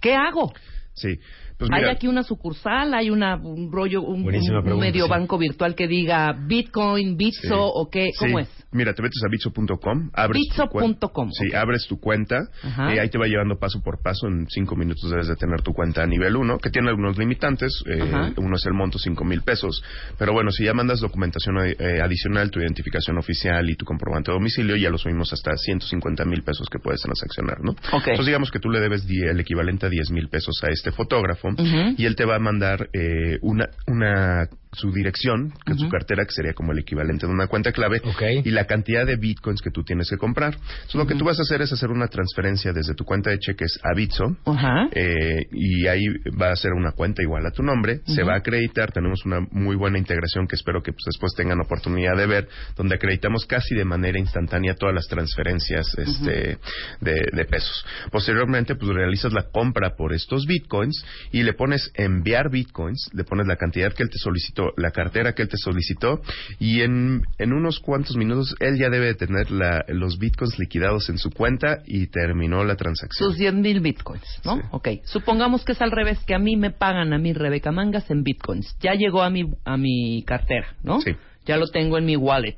[0.00, 0.52] ¿Qué hago?
[0.94, 1.18] Sí.
[1.68, 2.94] Pues ¿Hay aquí una sucursal?
[2.94, 5.10] ¿Hay una, un rollo, un, medio sí.
[5.10, 7.52] banco virtual que diga Bitcoin, Bitso Sí.
[7.54, 8.10] o qué?
[8.18, 8.44] ¿Cómo Sí.
[8.44, 8.64] es?
[8.72, 10.10] Mira, te metes a bitso.com,
[11.30, 11.54] Sí, ok.
[11.54, 12.40] abres tu cuenta
[12.92, 14.26] y ahí te va llevando paso por paso.
[14.26, 17.82] En cinco minutos debes de tener tu cuenta a nivel 1, que tiene algunos limitantes.
[17.86, 19.82] eh, uno es el monto, cinco mil pesos.
[20.18, 24.36] Pero bueno, si ya mandas documentación eh, adicional, tu identificación oficial y tu comprobante de
[24.38, 27.72] domicilio, ya lo subimos hasta 150 mil pesos que puedes transaccionar, ¿no?
[27.72, 28.08] Ok.
[28.08, 31.48] Entonces digamos que tú le debes el equivalente a 10 mil pesos a este fotógrafo
[31.96, 36.24] Y él te va a mandar eh, una, una su dirección, que es su cartera,
[36.24, 38.00] que sería como el equivalente de una cuenta clave,
[38.44, 40.54] y la cantidad de bitcoins que tú tienes que comprar.
[40.54, 43.38] Entonces, lo que tú vas a hacer es hacer una transferencia desde tu cuenta de
[43.38, 44.36] cheques a Bitso,
[44.92, 46.04] eh, y ahí
[46.40, 49.40] va a ser una cuenta igual a tu nombre, se va a acreditar, tenemos una
[49.50, 53.74] muy buena integración que espero que pues, después tengan oportunidad de ver, donde acreditamos casi
[53.74, 56.58] de manera instantánea todas las transferencias este,
[57.00, 57.84] de, de pesos.
[58.10, 63.46] Posteriormente, pues realizas la compra por estos bitcoins y le pones enviar bitcoins, le pones
[63.46, 66.20] la cantidad que él te solicitó, la cartera que él te solicitó,
[66.58, 71.08] y en, en unos cuantos minutos él ya debe de tener la- los bitcoins liquidados
[71.08, 73.28] en su cuenta y terminó la transacción.
[73.30, 74.56] Sus 10 mil bitcoins, ¿no?
[74.56, 74.62] Sí.
[74.70, 74.88] Ok.
[75.04, 78.22] Supongamos que es al revés, que a mí me pagan a mí Rebeca Mangas en
[78.22, 78.76] bitcoins.
[78.80, 81.00] Ya llegó a mi, a mi cartera, ¿no?
[81.00, 81.12] Sí.
[81.46, 82.56] Ya lo tengo en mi wallet.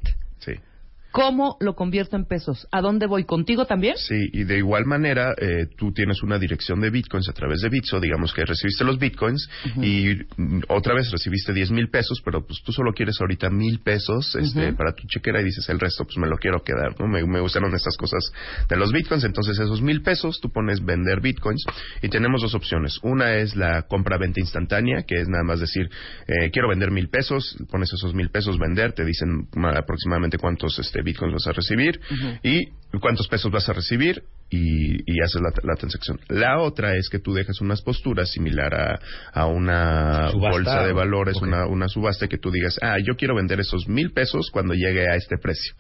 [1.17, 2.69] ¿Cómo lo convierto en pesos?
[2.71, 3.25] ¿A dónde voy?
[3.25, 3.97] ¿Contigo también?
[3.97, 7.71] Sí, y de igual manera, eh, tú tienes una dirección de bitcoins a través de
[7.71, 9.49] Bitso, digamos que recibiste los bitcoins
[9.81, 13.81] y mm, otra vez recibiste 10 mil pesos, pero pues tú solo quieres ahorita mil
[13.81, 17.07] pesos este, para tu chequera y dices el resto, pues me lo quiero quedar, ¿no?
[17.07, 18.31] Me, me gustaron estas cosas
[18.69, 21.65] de los bitcoins, entonces esos mil pesos tú pones vender bitcoins
[22.03, 22.99] y tenemos dos opciones.
[23.03, 25.89] Una es la compra-venta instantánea, que es nada más decir,
[26.27, 30.79] eh, quiero vender mil pesos, pones esos mil pesos, vender, te dicen ma- aproximadamente cuántos
[30.79, 32.01] este, bitcoins vas a recibir
[32.43, 32.67] y
[33.01, 36.21] cuántos pesos vas a recibir y, y haces la, la transacción.
[36.29, 39.01] La otra es que tú dejas unas posturas similar a,
[39.33, 43.35] a una Subasta, bolsa de valores, una, una subasta que tú digas, ah, yo quiero
[43.35, 45.75] vender esos mil pesos cuando llegue a este precio.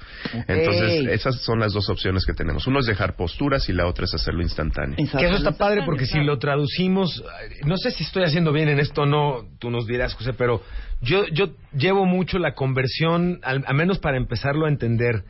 [0.49, 2.67] Entonces, esas son las dos opciones que tenemos.
[2.67, 4.97] Uno es dejar posturas y la otra es hacerlo instantáneo.
[4.97, 7.23] Que eso está padre porque si lo traducimos,
[7.65, 10.63] no sé si estoy haciendo bien en esto o no, tú nos dirás, José, pero
[11.01, 15.25] yo, yo llevo mucho la conversión, al, a menos para empezarlo a entender,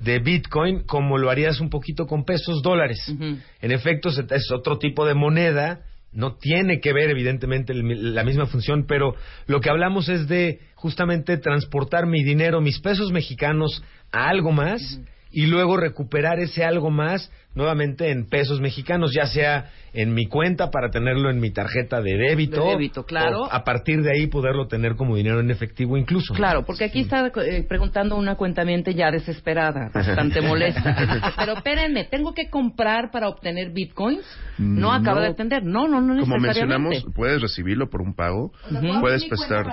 [0.00, 2.98] de Bitcoin como lo harías un poquito con pesos dólares.
[3.08, 3.38] Ujú.
[3.60, 5.80] En efecto, es otro tipo de moneda,
[6.12, 9.14] no tiene que ver evidentemente la misma función, pero
[9.46, 13.82] lo que hablamos es de justamente transportar mi dinero, mis pesos mexicanos
[14.12, 19.70] a algo más y luego recuperar ese algo más nuevamente en pesos mexicanos, ya sea
[19.94, 23.42] en mi cuenta para tenerlo en mi tarjeta de débito, De débito, claro.
[23.44, 26.34] o a partir de ahí poderlo tener como dinero en efectivo incluso.
[26.34, 31.32] Claro, porque aquí está eh, preguntando una cuentamiente ya desesperada, bastante molesta.
[31.38, 34.24] Pero espérenme, ¿tengo que comprar para obtener bitcoins?
[34.58, 35.22] No, acaba No.
[35.22, 35.64] de entender.
[35.64, 39.00] No, no, no Como mencionamos, puedes recibirlo por un pago, Ujú.
[39.00, 39.66] puedes prestar,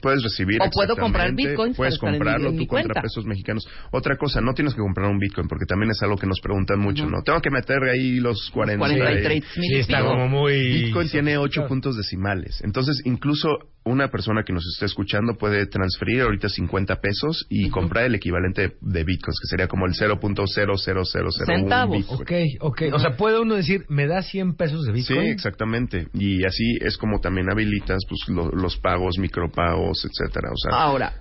[0.00, 2.66] puedes recibir O puedo comprar bitcoins puedes para estar en mi- comprarlo en tú mi
[2.66, 3.02] contra cuenta.
[3.02, 3.68] pesos mexicanos.
[3.92, 6.80] Otra cosa, no tienes que comprar un bitcoin porque también es algo que nos preguntan
[6.88, 7.22] mucho, ¿no?
[7.22, 10.54] Tengo que meter ahí los 40 43 mil Sí, y está como muy...
[10.84, 12.60] Bitcoin tiene ocho puntos decimales.
[12.64, 13.48] Entonces, incluso
[13.84, 18.76] una persona que nos esté escuchando puede transferir ahorita 50 pesos y comprar el equivalente
[18.80, 21.96] de Bitcoins, que sería como el 0.00001 Centavos.
[21.98, 22.20] Bitcoin.
[22.20, 22.82] Ok, ok.
[22.94, 25.28] O sea, puede uno decir, ¿me da 100 pesos de Sí, Bitcoin?
[25.30, 26.06] exactamente.
[26.14, 30.50] Y así es como también habilitas pues, lo- los pagos, micropagos, etcétera.
[30.52, 31.12] O sea, Ahora,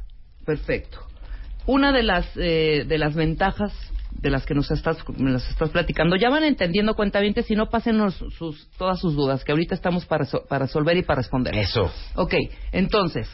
[0.46, 1.00] perfecto.
[1.66, 3.74] Una de las eh, de las ventajas
[4.12, 7.70] de las que nos estás me las estás platicando, ya van entendiendo cuentavientes si no
[7.70, 11.56] pásenos sus todas sus dudas que ahorita estamos para so- para resolver y para responder.
[11.56, 11.92] Eso.
[12.16, 12.34] Ok,
[12.72, 13.30] entonces,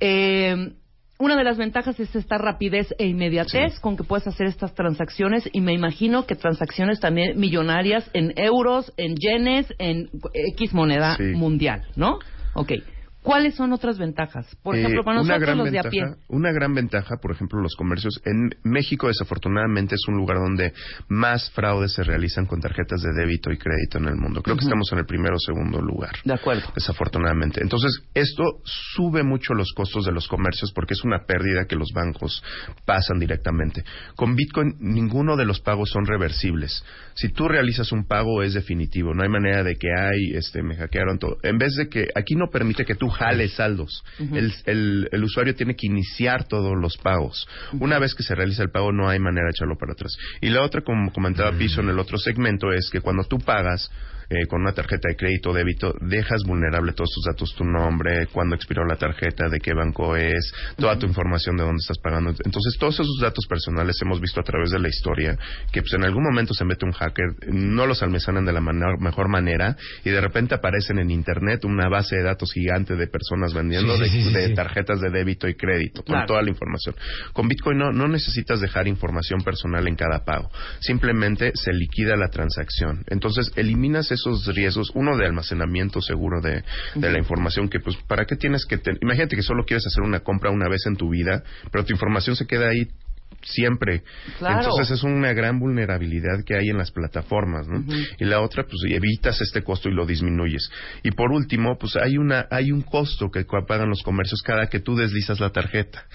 [0.00, 0.72] eh,
[1.18, 5.48] una de las ventajas es esta rapidez e inmediatez con que puedes hacer estas transacciones
[5.52, 10.10] y me imagino que transacciones también millonarias en euros, en yenes, en
[10.56, 11.22] X moneda Sí.
[11.34, 12.18] mundial, ¿no?
[12.54, 12.72] Ok.
[13.22, 14.46] ¿Cuáles son otras ventajas?
[14.62, 16.24] Por Eh, ejemplo, para una nosotros gran los de a ventaja, pie.
[16.28, 18.20] Una gran ventaja, por ejemplo, los comercios.
[18.24, 20.72] En México, desafortunadamente, es un lugar donde
[21.08, 24.42] más fraudes se realizan con tarjetas de débito y crédito en el mundo.
[24.42, 26.16] Creo que estamos en el primero o segundo lugar.
[26.24, 26.62] De acuerdo.
[26.74, 27.62] Desafortunadamente.
[27.62, 31.92] Entonces, esto sube mucho los costos de los comercios porque es una pérdida que los
[31.94, 32.42] bancos
[32.84, 33.84] pasan directamente.
[34.16, 36.84] Con Bitcoin, ninguno de los pagos son reversibles.
[37.14, 39.14] Si tú realizas un pago, es definitivo.
[39.14, 41.36] No hay manera de que, ay, este, me hackearon todo.
[41.42, 44.02] En vez de que, aquí no permite que tú jales saldos.
[44.18, 47.46] el, el- el usuario tiene que iniciar todos los pagos.
[47.80, 50.16] Una vez que se realiza el pago, no hay manera de echarlo para atrás.
[50.40, 53.90] Y la otra, como comentaba Piso en el otro segmento, es que cuando tú pagas,
[54.30, 58.26] eh, con una tarjeta de crédito o débito, dejas vulnerable todos tus datos, tu nombre,
[58.32, 62.30] cuándo expiró la tarjeta, de qué banco es, toda tu información de dónde estás pagando.
[62.44, 65.36] Entonces, todos esos datos personales hemos visto a través de la historia
[65.72, 69.28] que pues, en algún momento se mete un hacker, no los almacenan de la mejor
[69.28, 73.94] manera y de repente aparecen en Internet una base de datos gigante de personas vendiendo
[73.96, 74.54] Sí, de, sí, sí, de sí.
[74.54, 76.26] tarjetas de débito y crédito, con Claro.
[76.26, 76.94] toda la información.
[77.32, 80.50] Con Bitcoin no, no necesitas dejar información personal en cada pago.
[80.80, 83.04] Simplemente se liquida la transacción.
[83.08, 86.62] Entonces eliminas esos riesgos, uno de almacenamiento seguro de,
[86.94, 88.98] de la información, que pues, ¿para qué tienes que tener?
[89.02, 92.36] Imagínate que solo quieres hacer una compra una vez en tu vida, pero tu información
[92.36, 92.88] se queda ahí
[93.42, 94.02] siempre.
[94.38, 94.60] Claro.
[94.60, 97.84] Entonces es una gran vulnerabilidad que hay en las plataformas, ¿no?
[98.18, 100.70] Y la otra, pues evitas este costo y lo disminuyes.
[101.02, 104.80] Y por último, pues hay una hay un costo que pagan los comercios cada que
[104.80, 106.06] tú deslizas la tarjeta.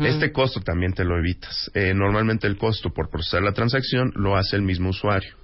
[0.00, 1.70] Este costo también te lo evitas.
[1.74, 5.34] Eh, normalmente el costo por procesar la transacción lo hace el mismo usuario.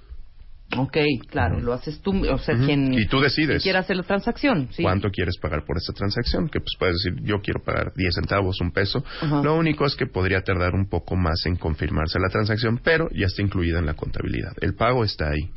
[0.77, 0.97] Ok,
[1.29, 3.61] claro, lo haces tú, o sea, quien, Y tú decides.
[3.63, 4.69] quiera hacer la transacción.
[4.71, 4.83] Sí.
[4.83, 6.47] ¿Cuánto quieres pagar por esta transacción?
[6.49, 9.03] Que pues puedes decir, yo quiero pagar 10 centavos, un peso.
[9.43, 13.25] Lo único es que podría tardar un poco más en confirmarse la transacción, pero ya
[13.27, 14.53] está incluida en la contabilidad.
[14.61, 15.49] El pago está ahí.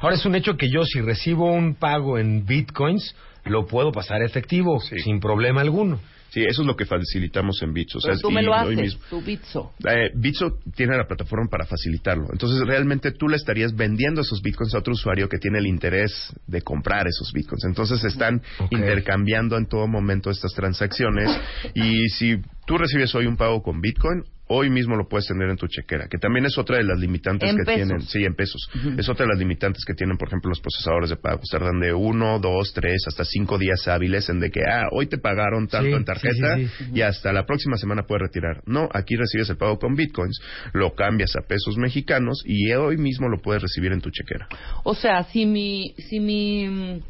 [0.00, 4.22] Ahora es un hecho que yo si recibo un pago en bitcoins, lo puedo pasar
[4.22, 4.98] a efectivo Sí.
[5.00, 6.00] sin problema alguno.
[6.34, 7.98] Sí, eso es lo que facilitamos en Bitso.
[7.98, 9.72] O sea, tú me lo haces, mismo- tu Bitso.
[9.88, 12.26] Eh, Bitso tiene la plataforma para facilitarlo.
[12.32, 16.34] Entonces, realmente tú le estarías vendiendo esos bitcoins a otro usuario que tiene el interés
[16.48, 17.64] de comprar esos bitcoins.
[17.66, 18.42] Entonces, están
[18.72, 21.30] intercambiando en todo momento estas transacciones.
[21.74, 25.56] Y si tú recibes hoy un pago con bitcoin, hoy mismo lo puedes tener en
[25.56, 27.86] tu chequera, que también es otra de las limitantes En que pesos.
[27.88, 28.00] tienen.
[28.02, 28.68] Sí, en pesos.
[28.98, 31.48] Es otra de las limitantes que tienen, por ejemplo, los procesadores de pagos.
[31.50, 35.18] Tardan de uno, dos, tres, hasta cinco días hábiles en de que, ah, hoy te
[35.18, 36.90] pagaron tanto Sí, en tarjeta sí, sí, sí.
[36.94, 38.62] y hasta la próxima semana puedes retirar.
[38.66, 40.38] No, aquí recibes el pago con bitcoins,
[40.72, 44.48] lo cambias a pesos mexicanos y hoy mismo lo puedes recibir en tu chequera.
[44.84, 47.00] O sea, si mi, si mi,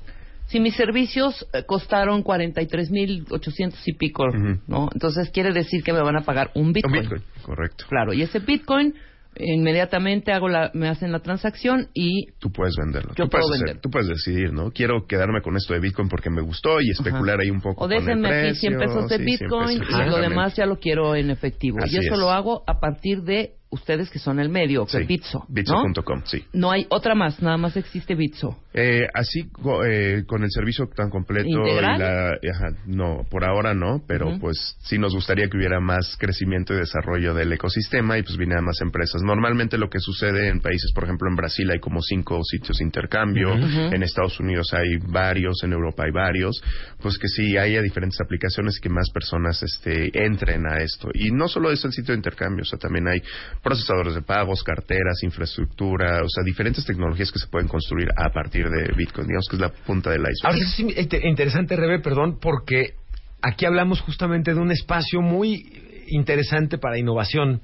[0.46, 4.60] si mis servicios eh, costaron 43.800 y pico, Ujú.
[4.66, 4.88] ¿no?
[4.92, 6.94] Entonces quiere decir que me van a pagar un Bitcoin.
[6.96, 7.84] Un bitcoin, correcto.
[7.88, 8.94] Claro, y ese Bitcoin
[9.36, 13.10] inmediatamente hago la, me hacen la transacción y Tú puedes venderlo.
[13.16, 13.80] Yo tú, puedo puedes vender.
[13.80, 14.70] tú puedes decidir, ¿no?
[14.70, 17.88] Quiero quedarme con esto de Bitcoin porque me gustó y especular ahí un poco o
[17.88, 18.70] con el déjenme aquí precio.
[18.70, 20.28] 100 pesos de Sí, 100 Bitcoin pesos, y lo exactamente.
[20.28, 21.78] demás ya lo quiero en efectivo.
[21.82, 22.20] Así y eso es.
[22.20, 25.46] lo hago a partir de ustedes que son el medio, que Sí, Bitso, ¿no?
[25.48, 26.44] Bitso.com, sí.
[26.52, 28.56] No hay otra más, nada más existe Bitso.
[28.76, 29.48] Eh, así
[29.86, 31.96] eh, con el servicio tan completo ¿Integral?
[31.96, 36.16] y la ajá, no por ahora no pero pues sí nos gustaría que hubiera más
[36.18, 40.58] crecimiento y desarrollo del ecosistema y pues vinieran más empresas normalmente lo que sucede en
[40.58, 44.96] países por ejemplo en Brasil hay como cinco sitios de intercambio en Estados Unidos hay
[45.06, 46.60] varios en Europa hay varios
[47.00, 51.30] pues que sí haya diferentes aplicaciones y que más personas este entren a esto y
[51.30, 53.22] no solo es el sitio de intercambio o sea también hay
[53.64, 58.68] procesadores de pagos carteras infraestructura o sea diferentes tecnologías que se pueden construir a partir
[58.68, 62.00] de Bitcoin digamos que es la punta del iceberg Ahora, eso es in- interesante, Rebe,
[62.00, 62.94] perdón, porque
[63.42, 65.62] aquí hablamos justamente de un espacio muy
[66.08, 67.62] interesante para innovación.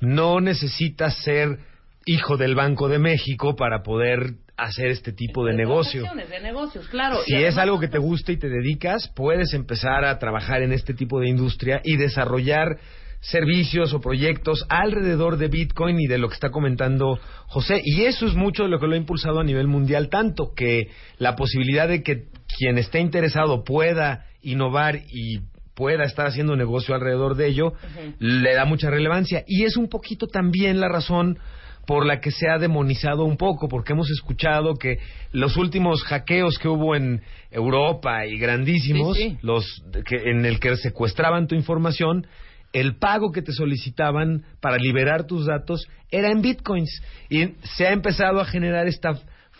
[0.00, 1.58] No necesitas ser
[2.06, 6.02] hijo del Banco de México para poder hacer este tipo de negocio.
[6.02, 7.16] transacciones, De negocios, claro.
[7.26, 10.72] Si Y es algo que te gusta y te dedicas, puedes empezar a trabajar en
[10.72, 12.78] este tipo de industria y desarrollar
[13.20, 17.80] servicios o proyectos alrededor de Bitcoin y de lo que está comentando José.
[17.84, 20.88] Y eso es mucho de lo que lo ha impulsado a nivel mundial, tanto que
[21.18, 22.24] la posibilidad de que
[22.58, 25.40] quien esté interesado pueda innovar y
[25.74, 27.72] pueda estar haciendo negocio alrededor de ello,
[28.18, 29.44] le da mucha relevancia.
[29.46, 31.38] Y es un poquito también la razón
[31.86, 34.98] por la que se ha demonizado un poco, porque hemos escuchado que
[35.32, 39.38] los últimos hackeos que hubo en Europa y grandísimos, Sí, sí.
[39.40, 39.64] los
[40.04, 42.26] que, en el que secuestraban tu información,
[42.72, 47.92] el pago que te solicitaban para liberar tus datos era en bitcoins y se ha
[47.92, 49.18] empezado a generar esta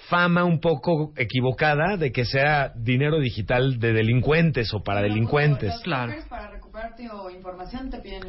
[0.09, 5.75] fama un poco equivocada de que sea dinero digital de delincuentes o para delincuentes.
[5.85, 6.15] Claro.
[6.97, 8.23] Tu información te piden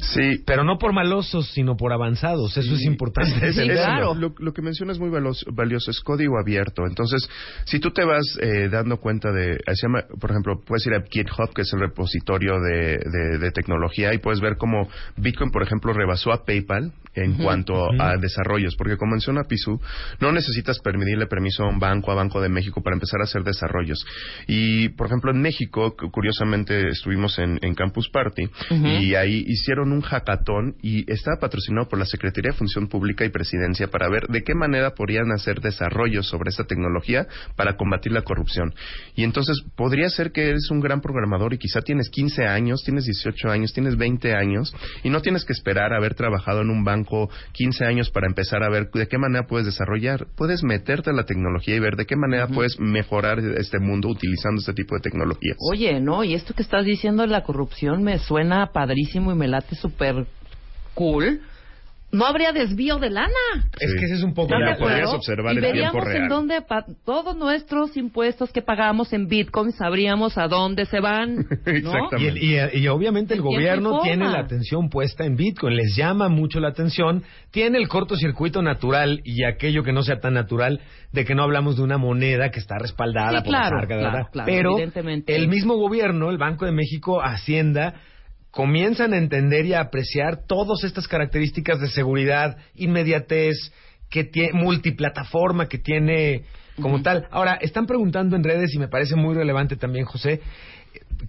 [0.00, 2.56] sí Pero no por malosos, sino por avanzados.
[2.56, 3.30] Eso es importante.
[3.48, 4.14] Es- Sí, claro.
[4.14, 6.86] Lo, lo que mencionas es muy valioso, es código abierto.
[6.86, 7.28] Entonces,
[7.64, 10.94] si tú te vas eh, dando cuenta de, eh, se llama, por ejemplo, puedes ir
[10.94, 15.50] a GitHub, que es el repositorio de, de- de tecnología, y puedes ver cómo Bitcoin,
[15.50, 19.80] por ejemplo, rebasó a PayPal en cuanto a desarrollos, porque como menciona Pisu,
[20.20, 23.42] no necesitas pedirle permiso a un banco, a Banco de México, para empezar a hacer
[23.42, 24.06] desarrollos.
[24.46, 29.92] Y, por ejemplo, en México, cu- curiosamente, estuvimos en, en Campus Party, y ahí hicieron
[29.92, 34.26] un hackathon, y estaba patrocinado por la Secretaría de Función Pública y Presidencia para ver
[34.28, 38.74] de qué manera podrían hacer desarrollos sobre esta tecnología para combatir la corrupción.
[39.16, 43.06] Y entonces, podría ser que eres un gran programador y quizá tienes 15 años, tienes
[43.06, 46.84] 18 años, tienes 20 años, y no tienes que esperar a haber trabajado en un
[46.84, 50.26] banco 15 años para empezar a ver de qué manera puedes desarrollar.
[50.36, 54.60] Puedes meterte a la tecnología y ver de qué manera puedes mejorar este mundo utilizando
[54.60, 55.56] este tipo de tecnologías.
[55.70, 59.48] Oye, no, y esto que estás diciendo de la corrupción me suena padrísimo y me
[59.48, 60.26] late súper
[60.94, 61.40] cool.
[62.12, 63.28] No habría desvío de lana.
[63.78, 64.94] Es que ese es un poco ¿Están Ya de la acuerdo?
[64.96, 66.28] podrías observar y en tiempo veríamos en real.
[66.28, 71.36] dónde pa- todos nuestros impuestos que pagamos en Bitcoin sabríamos a dónde se van.
[71.36, 71.42] ¿no?
[71.72, 72.40] Exactamente.
[72.44, 76.28] Y, y obviamente el En tiempo gobierno tiene la atención puesta en Bitcoin, les llama
[76.28, 80.80] mucho la atención, tiene el cortocircuito natural y aquello que no sea tan natural
[81.12, 83.96] de que no hablamos de una moneda que está respaldada Sí, por claro, la sarga,
[83.98, 84.30] claro, ¿verdad?
[84.32, 85.36] claro, Pero evidentemente.
[85.36, 87.94] el mismo gobierno, el Banco de México, Hacienda,
[88.50, 93.56] comienzan a entender y a apreciar todas estas características de seguridad, inmediatez,
[94.10, 96.42] que tiene multiplataforma que tiene
[96.82, 97.26] como tal.
[97.30, 100.40] Ahora, están preguntando en redes y me parece muy relevante también, José,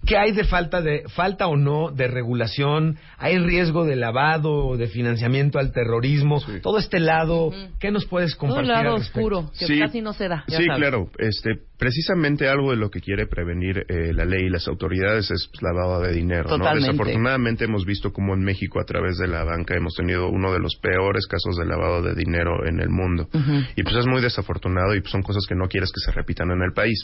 [0.06, 2.96] ¿qué hay de falta de falta o no de regulación?
[3.18, 6.40] ¿Hay riesgo de lavado de financiamiento al terrorismo?
[6.62, 9.78] Todo este lado, ¿qué nos puedes Todo el compartir lado al oscuro, que Sí.
[9.78, 10.44] casi no se da.
[10.48, 10.78] ya Sí, sabes.
[10.80, 11.10] claro.
[11.18, 11.50] Este,
[11.82, 15.62] precisamente algo de lo que quiere prevenir eh, la ley y las autoridades es pues,
[15.62, 16.56] lavado de dinero.
[16.56, 20.60] Desafortunadamente hemos visto como en México a través de la banca hemos tenido uno de
[20.60, 23.28] los peores casos de lavado de dinero en el mundo.
[23.74, 26.52] Y pues es muy desafortunado y pues, son cosas que no quieres que se repitan
[26.52, 27.02] en el país.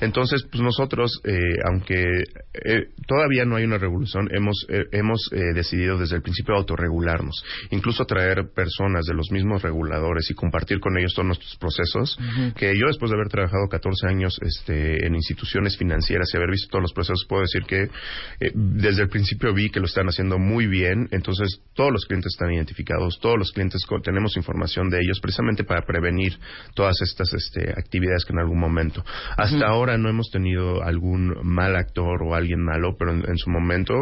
[0.00, 1.34] Entonces, pues nosotros, eh,
[1.68, 2.04] aunque
[2.54, 7.44] eh, todavía no hay una revolución, hemos, eh, hemos eh, decidido desde el principio autorregularnos.
[7.70, 12.16] Incluso traer personas de los mismos reguladores y compartir con ellos todos nuestros procesos.
[12.54, 16.50] Que yo, después de haber trabajado 14 años años este, en instituciones financieras y haber
[16.50, 20.06] visto todos los procesos, puedo decir que eh, desde el principio vi que lo están
[20.08, 21.08] haciendo muy bien.
[21.10, 25.64] Entonces, todos los clientes están identificados, todos los clientes co- tenemos información de ellos precisamente
[25.64, 26.38] para prevenir
[26.74, 29.02] todas estas este, actividades que en algún momento.
[29.36, 33.50] Hasta ahora no hemos tenido algún mal actor o alguien malo, pero en, en su
[33.50, 33.94] momento,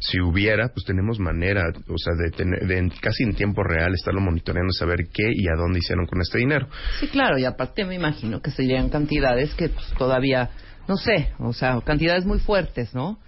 [0.00, 3.92] si hubiera, pues tenemos manera, o sea, de, tener, de en- casi en tiempo real
[3.94, 6.66] estarlo monitoreando y saber qué y a dónde hicieron con este dinero.
[7.00, 10.50] Sí, claro, y aparte me imagino que serían cantidades que pues, todavía,
[10.88, 13.18] no sé, o sea, cantidades muy fuertes, ¿no?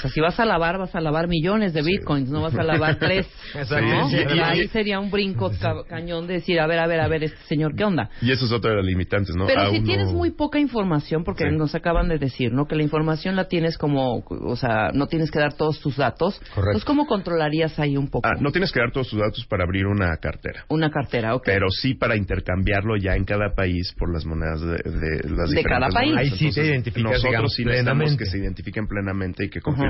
[0.00, 2.62] O sea, si vas a lavar, vas a lavar millones de bitcoins, no vas a
[2.62, 3.26] lavar tres.
[3.54, 3.86] Exacto.
[3.86, 4.08] ¿no?
[4.08, 4.68] Sí, sí, Y ahí sí.
[4.68, 7.74] sería un brinco ca- cañón de decir, a ver, a ver, a ver, este señor,
[7.76, 8.08] ¿qué onda?
[8.22, 9.46] Y eso es otra de las limitantes, ¿no?
[9.46, 11.54] Pero si Aún tienes muy poca información, porque Sí.
[11.56, 12.66] nos acaban de decir, ¿no?
[12.66, 16.38] Que la información la tienes como, o sea, no tienes que dar todos tus datos.
[16.38, 16.60] Correcto.
[16.60, 18.26] Entonces, ¿cómo controlarías ahí un poco?
[18.26, 20.64] Ah, no tienes que dar todos tus datos para abrir una cartera.
[20.68, 21.42] Una cartera, ok.
[21.44, 25.56] Pero sí para intercambiarlo ya en cada país por las monedas de, de las De
[25.58, 26.12] diferentes cada país.
[26.14, 26.32] monedas.
[26.32, 28.24] Ahí sí te identificas, Nosotros digamos, sí necesitamos plenamente.
[28.24, 29.89] que se identifiquen plenamente y que confirmen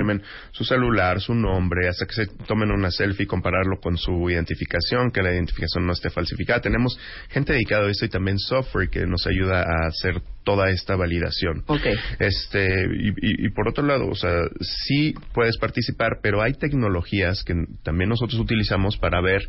[0.51, 5.11] su celular, su nombre, hasta que se tomen una selfie y compararlo con su identificación,
[5.11, 6.61] que la identificación no esté falsificada.
[6.61, 6.97] Tenemos
[7.29, 11.63] gente dedicada a esto y también software que nos ayuda a hacer toda esta validación.
[12.19, 12.65] Este,
[12.99, 17.53] y, y- y por otro lado, o sea, sí puedes participar, pero hay tecnologías que
[17.83, 19.47] también nosotros utilizamos para ver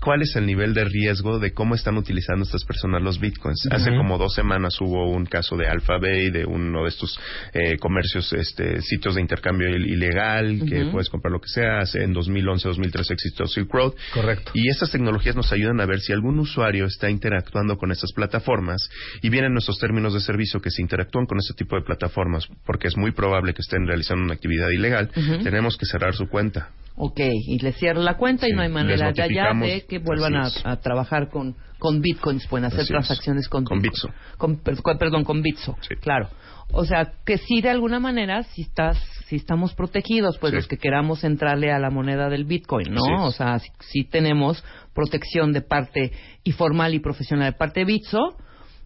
[0.00, 3.68] cuál es el nivel de riesgo de cómo están utilizando estas personas los bitcoins.
[3.70, 7.18] Hace como dos semanas hubo un caso de Alphabay, de uno de estos
[7.52, 11.80] eh, comercios, este, sitios de intercambio il- ilegal, que puedes comprar lo que sea.
[11.80, 13.92] Hace en 2011, 2013 existió Silk Road.
[14.14, 14.52] Correcto.
[14.54, 18.88] Y estas tecnologías nos ayudan a ver si algún usuario está interactuando con estas plataformas
[19.22, 22.88] y vienen nuestros términos de servicio que se interactúan con este tipo de plataformas, porque
[22.88, 25.10] es muy probable que estén realizando una actividad ilegal,
[25.42, 26.70] tenemos que cerrar su cuenta.
[27.02, 29.98] Ok, y le cierra la cuenta y no hay manera de allá notificamos, de que
[29.98, 33.82] vuelvan a, trabajar con, con bitcoins, pueden hacer Así transacciones con, Con.
[33.82, 34.08] Bitso.
[34.38, 35.96] Con, perdón, con Bitso, Sí.
[35.96, 36.28] claro.
[36.72, 40.56] O sea, que sí de alguna manera, si estás, si estamos protegidos, pues Sí.
[40.56, 43.24] los que queramos entrarle a la moneda del Bitcoin, ¿no?
[43.26, 44.62] O sea, si, si tenemos
[44.94, 46.12] protección de parte
[46.44, 48.36] y formal y profesional de parte de Bitso,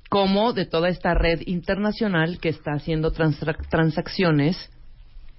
[0.09, 4.57] como de toda esta red internacional que está haciendo transa- transacciones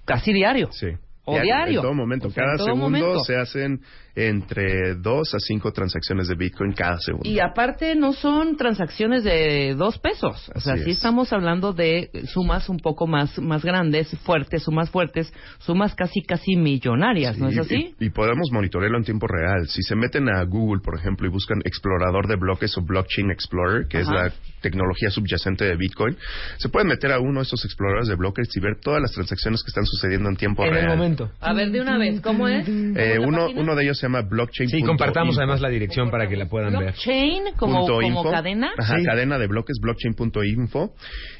[0.04, 0.68] casi diario.
[0.70, 0.88] Sí.
[1.24, 1.80] O diario.
[1.80, 2.28] En todo momento.
[2.28, 3.24] O sea, cada todo segundo momento.
[3.24, 3.80] se hacen
[4.16, 7.28] entre dos a cinco transacciones de Bitcoin cada segundo.
[7.28, 10.50] Y aparte no son transacciones de dos pesos.
[10.54, 10.96] O sea, Así sí es.
[10.96, 16.56] estamos hablando de sumas un poco más, más grandes, fuertes, sumas fuertes, sumas casi, casi
[16.56, 17.94] millonarias, ¿no es Y- así?
[18.00, 19.68] Y, y podemos monitorearlo en tiempo real.
[19.68, 23.86] Si se meten a Google, por ejemplo, y buscan explorador de bloques o Blockchain Explorer,
[23.88, 24.06] que Ajá.
[24.06, 26.16] es la tecnología subyacente de Bitcoin,
[26.56, 29.62] se pueden meter a uno de esos exploradores de bloques y ver todas las transacciones
[29.62, 30.90] que están sucediendo en tiempo En real.
[30.92, 31.30] el momento.
[31.40, 32.64] A ver, de una vez, ¿cómo es?
[32.64, 33.60] ¿Cómo Eh, uno, página?
[33.60, 34.68] uno de ellos se llama Blockchain.
[34.70, 36.82] Sí, compartamos además la dirección para que la puedan ver.
[36.92, 38.30] Blockchain, como, Punto como info.
[38.30, 38.70] cadena.
[38.78, 39.04] Ajá, Sí.
[39.04, 40.94] cadena de bloques, blockchain.info.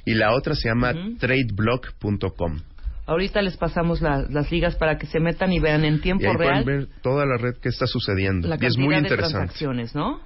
[0.04, 1.16] Y la otra se llama Ujú.
[1.18, 2.60] tradeblock.com.
[3.06, 6.26] Ahorita les pasamos la- las ligas para que se metan y vean en Y tiempo
[6.28, 8.48] ahí real pueden ver toda la red que está sucediendo.
[8.48, 9.32] la y es muy de interesante.
[9.32, 10.20] transacciones, ¿no?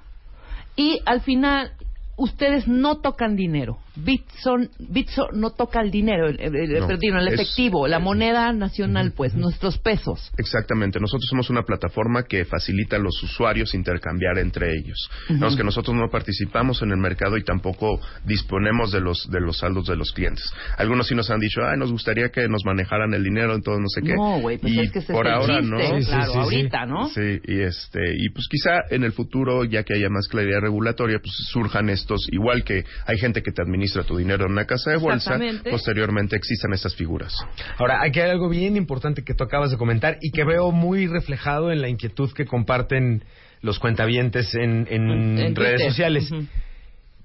[0.75, 1.71] Y al final,
[2.17, 3.77] ustedes no tocan dinero.
[3.95, 7.99] Bitso, Bitso no toca el dinero, el, el- el- No, perdón, el es- efectivo, la
[7.99, 10.31] moneda nacional, pues, nuestros pesos.
[10.37, 10.99] Exactamente.
[10.99, 15.09] Nosotros somos una plataforma que facilita a los usuarios intercambiar entre ellos.
[15.27, 19.57] Digamos que nosotros no participamos en el mercado y tampoco disponemos de los de los
[19.57, 20.43] saldos de los clientes.
[20.77, 23.87] Algunos sí nos han dicho, ay, nos gustaría que nos manejaran el dinero, entonces no
[23.89, 24.15] sé qué.
[24.15, 25.79] No, güey, pues y es que ese por es ahora chiste, no.
[25.79, 26.37] Sí, sí, claro, sí, sí.
[26.39, 27.09] ahorita, ¿no?
[27.09, 31.19] Sí, y este y pues quizá en el futuro, ya que haya más claridad regulatoria,
[31.19, 34.91] pues surjan estos, igual que hay gente que te administra tu dinero en una casa
[34.91, 37.33] de bolsa, posteriormente existan estas figuras.
[37.77, 41.07] Ahora, aquí hay algo bien importante que tú acabas de comentar y que veo muy
[41.07, 43.23] reflejado en la inquietud que comparten
[43.61, 45.89] los cuentavientes en, en En redes Twitter.
[45.89, 46.31] sociales.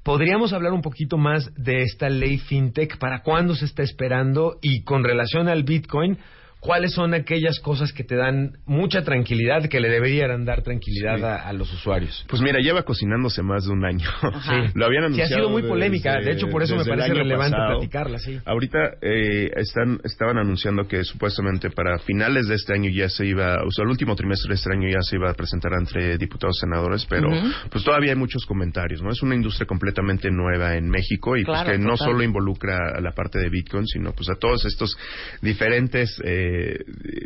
[0.02, 2.96] ¿Podríamos hablar un poquito más de esta ley fintech?
[2.98, 4.56] ¿Para cuándo se está esperando?
[4.62, 6.16] Y con relación al Bitcoin,
[6.66, 11.22] ¿cuáles son aquellas cosas que te dan mucha tranquilidad, que le deberían dar tranquilidad Sí.
[11.22, 12.24] a, a los usuarios?
[12.28, 14.08] Pues mira, lleva cocinándose más de un año.
[14.22, 14.70] Ajá.
[14.74, 15.34] Lo habían Sí, ha anunciado.
[15.44, 16.16] sido muy polémica.
[16.16, 17.78] desde- de hecho, por eso me parece relevante pasado.
[17.78, 18.38] platicarla, sí.
[18.44, 23.62] Ahorita eh, están estaban anunciando que supuestamente para finales de este año ya se iba,
[23.64, 26.56] o sea, el último trimestre de este año ya se iba a presentar entre diputados
[26.58, 27.28] y senadores, pero
[27.70, 29.10] pues todavía hay muchos comentarios, ¿no?
[29.10, 33.00] Es una industria completamente nueva en México y Claro, pues que no solo involucra a
[33.00, 34.96] la parte de Bitcoin, sino pues a todos estos
[35.42, 36.78] diferentes eh, eh,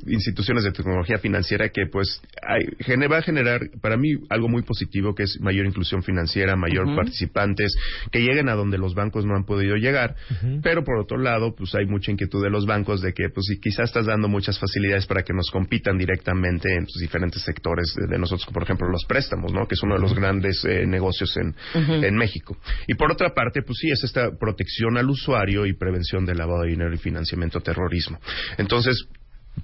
[0.06, 2.66] instituciones de tecnología financiera que pues hay-
[3.08, 7.74] va a generar para mí algo muy positivo que es mayor inclusión financiera, mayor participantes,
[8.10, 10.14] que lleguen a donde los bancos no han podido llegar,
[10.62, 13.58] pero por otro lado pues hay mucha inquietud de los bancos de que pues si
[13.60, 18.06] quizás estás dando muchas facilidades para que nos compitan directamente en pues, diferentes sectores de,
[18.06, 19.66] de nosotros, por ejemplo los préstamos, ¿no?
[19.66, 21.54] que es uno de los grandes eh, negocios en,
[22.04, 22.56] en México.
[22.86, 26.62] Y por otra parte, pues sí, es esta protección al usuario y prevención del lavado
[26.62, 28.18] de dinero y financiamiento terrorismo.
[28.58, 29.06] Entonces,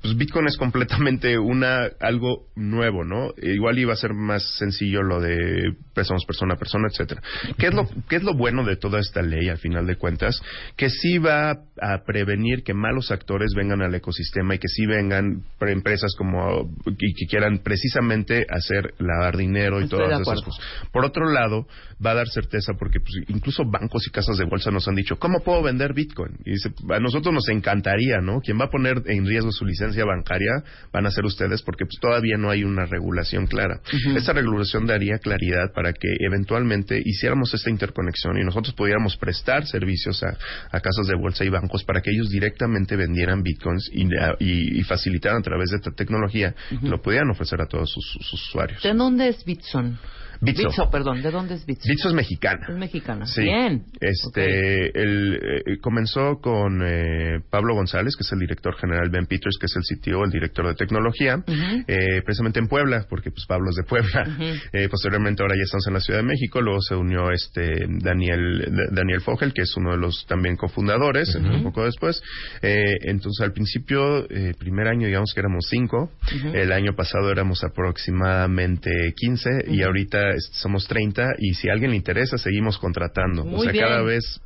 [0.03, 3.31] pues Bitcoin es completamente una algo nuevo, ¿no?
[3.37, 7.23] E Igual iba a ser más sencillo lo de préstamos persona a persona, etcétera.
[7.57, 10.41] ¿Qué es lo qué es lo bueno de toda esta ley al final de cuentas?
[10.77, 15.43] Que sí va a prevenir que malos actores vengan al ecosistema y que sí vengan
[15.59, 20.65] pre- empresas como y que quieran precisamente hacer lavar dinero y Estoy todas esas cosas.
[20.93, 21.67] Por otro lado,
[22.05, 25.17] va a dar certeza porque pues, incluso bancos y casas de bolsa nos han dicho,
[25.19, 26.37] ¿cómo puedo vender Bitcoin?
[26.45, 28.41] Y dice, a nosotros nos encantaría, ¿no?
[28.41, 30.51] Quien va a poner en riesgo su licencia bancaria
[30.93, 33.81] van a ser ustedes porque pues, todavía no hay una regulación clara.
[33.87, 34.17] Ujú.
[34.17, 40.23] Esta regulación daría claridad para que eventualmente hiciéramos esta interconexión y nosotros pudiéramos prestar servicios
[40.23, 40.37] a,
[40.71, 44.05] a casas de bolsa y bancos para que ellos directamente vendieran Bitcoins y,
[44.41, 48.05] y- y facilitaran a través de esta tecnología que lo pudieran ofrecer a todos sus,
[48.21, 48.83] sus usuarios.
[48.83, 49.99] ¿De dónde es Bitson?
[50.41, 50.91] Bitso.
[50.91, 51.23] perdón.
[51.23, 51.89] ¿De dónde es Bitso?
[51.89, 52.67] Bitso es mexicana.
[52.69, 53.27] Es mexicana.
[53.27, 53.43] Sí.
[53.43, 53.85] Bien.
[54.01, 59.57] Este, el, eh, comenzó con eh, Pablo González, que es el director general, Ben Peters,
[59.59, 61.43] que es el CTO, el director de tecnología,
[61.87, 64.37] eh, precisamente en Puebla, porque pues Pablo es de Puebla.
[64.73, 68.89] Eh, posteriormente ahora ya estamos en la Ciudad de México, luego se unió este Daniel
[68.93, 72.23] Daniel Fogel, que es uno de los también cofundadores, un poco después.
[72.63, 76.11] Eh, entonces al principio, eh, primer año digamos que éramos cinco,
[76.53, 79.89] el año pasado éramos aproximadamente 15 y Ujú.
[80.27, 83.43] Ahorita es- somos 30 y si a alguien le interesa seguimos contratando.
[83.43, 83.85] o Muy sea, bien.
[83.85, 84.41] cada vez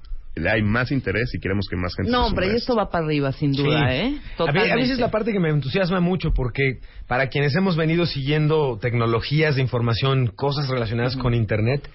[0.48, 3.04] hay más interés y queremos que más gente No, se hombre, a esto va para
[3.04, 3.96] arriba, sin duda, Sí.
[3.96, 4.02] ¿eh?
[4.02, 4.72] A, mí- Totalmente.
[4.72, 6.78] a veces la parte que me entusiasma mucho porque
[7.08, 11.88] para quienes hemos venido siguiendo tecnologías de información, cosas relacionadas con Internet,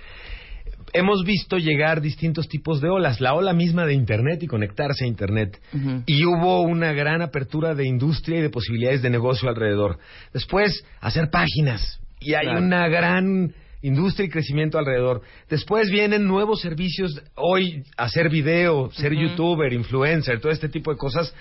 [0.93, 3.19] hemos visto llegar distintos tipos de olas.
[3.19, 5.59] La ola misma de Internet y conectarse a Internet.
[5.73, 6.03] Ujú.
[6.05, 9.97] Y hubo una gran apertura de industria y de posibilidades de negocio alrededor.
[10.33, 11.99] Después, hacer páginas.
[12.21, 12.61] Y hay Claro.
[12.61, 13.53] una gran
[13.85, 15.21] industria y crecimiento alrededor.
[15.49, 17.21] Después vienen nuevos servicios.
[17.35, 21.33] Hoy, hacer video, ser youtuber, influencer, todo este tipo de cosas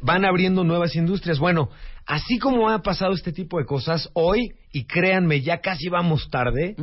[0.00, 1.38] van abriendo nuevas industrias.
[1.38, 1.70] Bueno,
[2.06, 6.76] así como ha pasado este tipo de cosas, hoy, y créanme, ya casi vamos tarde,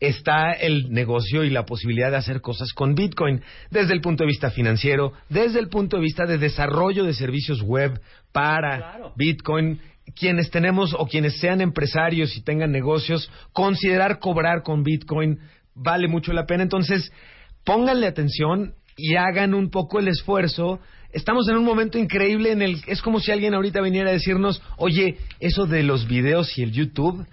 [0.00, 4.28] está el negocio y la posibilidad de hacer cosas con Bitcoin, desde el punto de
[4.28, 8.00] vista financiero, desde el punto de vista de desarrollo de servicios web
[8.32, 9.12] para Claro.
[9.16, 9.80] Bitcoin.
[10.14, 15.38] Quienes tenemos o quienes sean empresarios y tengan negocios, considerar cobrar con Bitcoin
[15.74, 16.62] vale mucho la pena.
[16.62, 17.12] Entonces,
[17.64, 20.80] pónganle atención y hagan un poco el esfuerzo.
[21.12, 24.62] Estamos en un momento increíble en el es como si alguien ahorita viniera a decirnos,
[24.78, 27.26] "Oye, eso de los videos y el YouTube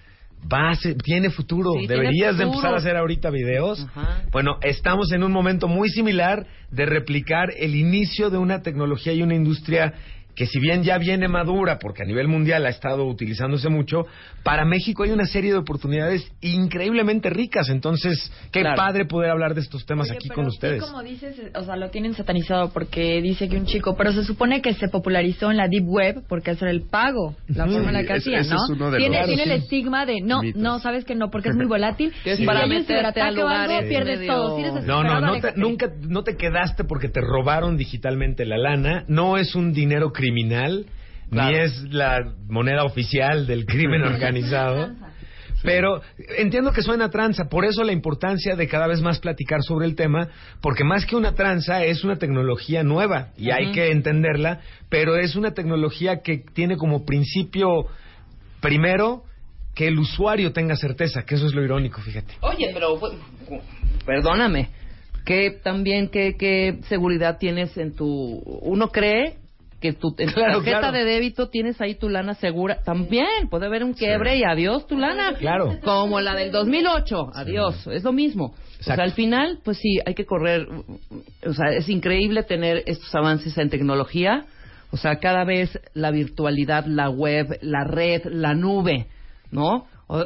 [0.52, 4.24] va a ser- tiene futuro, Sí, tiene deberías de empezar a hacer ahorita videos." Ajá.
[4.32, 9.22] Bueno, estamos en un momento muy similar de replicar el inicio de una tecnología y
[9.22, 9.94] una industria
[10.36, 14.06] que si bien ya viene madura, porque a nivel mundial ha estado utilizándose mucho,
[14.44, 17.70] para México hay una serie de oportunidades increíblemente ricas.
[17.70, 18.76] Entonces, qué Claro.
[18.78, 20.84] padre poder hablar de estos temas Oye, aquí pero con sí, ustedes.
[20.84, 24.62] como dices, o sea, lo tienen satanizado porque dice que un chico, pero se supone
[24.62, 27.94] que se popularizó en la deep web porque eso era el pago, la forma en
[27.94, 28.64] la que hacían, ese ¿no?
[28.64, 29.64] es uno de tiene los- tiene Claro, el sí.
[29.66, 30.62] estigma de no, Mitos.
[30.62, 32.12] no, sabes que no porque es muy volátil.
[32.24, 34.56] Que es para meterte a ciberataque o algo, pierdes medio- todo.
[34.58, 38.58] Si eres No, no, no te, nunca, no te quedaste porque te robaron digitalmente la
[38.58, 39.04] lana.
[39.08, 40.86] No es un dinero criminal,
[41.30, 41.52] Claro.
[41.52, 44.92] ni es la moneda oficial del crimen organizado.
[45.64, 46.02] Pero
[46.38, 49.96] entiendo que suena tranza, por eso la importancia de cada vez más platicar sobre el
[49.96, 50.28] tema,
[50.62, 54.60] porque más que una tranza es una tecnología nueva y hay que entenderla,
[54.90, 57.88] pero es una tecnología que tiene como principio,
[58.62, 59.24] primero,
[59.74, 62.34] que el usuario tenga certeza, que eso es lo irónico, fíjate.
[62.42, 63.00] Oye, pero
[64.06, 64.70] perdóname,
[65.26, 68.06] que también qué qué seguridad tienes en tu
[68.62, 69.38] uno cree
[69.84, 70.98] que tu en Claro, tarjeta claro.
[70.98, 74.98] de débito tienes ahí tu lana segura, también puede haber un quiebre y adiós tu
[74.98, 75.34] lana.
[75.38, 75.78] Claro.
[75.84, 78.56] Como la del 2008, adiós, es lo mismo.
[78.80, 80.66] O sea, al final pues sí, hay que correr,
[81.46, 84.46] o sea, es increíble tener estos avances en tecnología.
[84.92, 89.08] O sea, cada vez la virtualidad, la web, la red, la nube,
[89.52, 89.86] ¿no?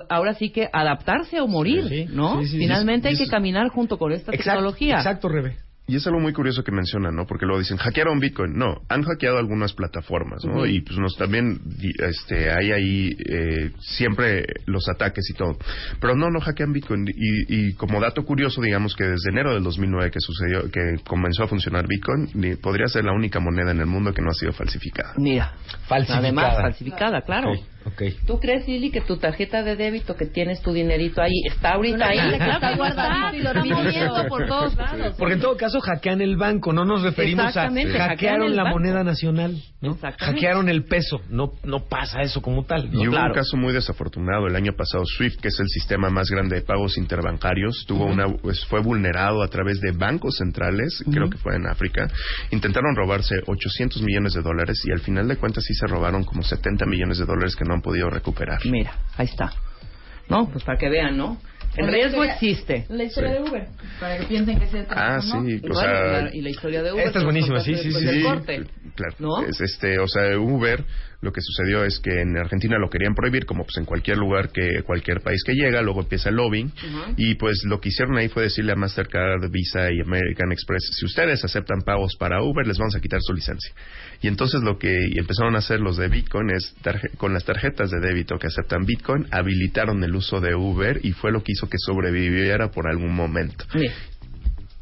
[0.10, 2.42] Ahora sí que adaptarse o morir, Sí, ¿no?
[2.42, 4.98] sí, sí, Finalmente hay que caminar junto con esta Exacto, tecnología.
[4.98, 5.56] Exacto, Rebe.
[5.90, 7.26] Y es algo muy curioso que mencionan, ¿no?
[7.26, 8.58] Porque luego dicen, hackearon Bitcoin.
[8.58, 10.66] No, han hackeado algunas plataformas, ¿no?
[10.66, 11.62] Y pues nos también
[12.00, 15.58] este, hay ahí eh, siempre los ataques y todo.
[16.02, 17.08] Pero no, no hackean Bitcoin.
[17.08, 21.44] Y, y como dato curioso, digamos que desde enero del 2009 que sucedió, que comenzó
[21.44, 24.34] a funcionar Bitcoin, ni- podría ser la única moneda en el mundo que no ha
[24.34, 25.14] sido falsificada.
[25.18, 25.54] Mira.
[25.88, 26.20] Falsificada.
[26.20, 27.54] Además, falsificada, claro.
[27.88, 28.26] Ok.
[28.26, 32.08] ¿Tú crees, Lili, que tu tarjeta de débito que tienes tu dinerito ahí está ahorita
[32.08, 32.18] ahí?
[32.18, 35.16] Claro que está que guardadito y moviendo por todos lados.
[35.18, 38.80] Porque en todo caso hackean el banco, no nos referimos a hackearon la banco.
[38.80, 39.98] moneda nacional, ¿no?
[40.20, 43.02] Hackearon el peso, no no pasa eso como tal, ¿no?
[43.04, 43.30] Y hubo Claro.
[43.34, 45.04] un caso muy desafortunado el año pasado.
[45.06, 49.42] SWIFT, que es el sistema más grande de pagos interbancarios, tuvo una, pues, fue vulnerado
[49.42, 52.08] a través de bancos centrales, creo que fue en África.
[52.52, 56.44] Intentaron robarse 800 millones de dólares y al final de cuentas sí se robaron como
[56.44, 58.60] 70 millones de dólares que no han podido recuperar.
[58.66, 59.52] Mira, ahí está.
[60.30, 61.40] No, pues para que vean, ¿no?
[61.78, 62.86] El riesgo existe.
[62.90, 63.44] La historia Sí.
[63.44, 63.68] de Uber,
[64.00, 65.48] para que piensen que se Ah, transformó.
[65.48, 65.92] sí, Y, o sea,
[66.24, 67.06] la- y la historia de Uber.
[67.08, 68.24] Esta es buenísima, sí, sí, sí, del sí.
[68.24, 68.64] corte.
[68.96, 69.16] Claro.
[69.20, 69.42] ¿No?
[69.46, 70.84] Es, este, o sea, Uber,
[71.22, 74.50] lo que sucedió es que en Argentina lo querían prohibir, como pues en cualquier lugar
[74.50, 76.72] que cualquier país que llega, luego empieza el lobbying,
[77.18, 81.06] y pues lo que hicieron ahí fue decirle a Mastercard, Visa y American Express, si
[81.06, 83.74] ustedes aceptan pagos para Uber, les vamos a quitar su licencia.
[84.22, 87.90] Y entonces lo que empezaron a hacer los de Bitcoin es, tarje- con las tarjetas
[87.90, 91.68] de débito que aceptan Bitcoin, habilitaron el uso de Uber y fue lo que hizo
[91.70, 93.66] que sobreviviera por algún momento.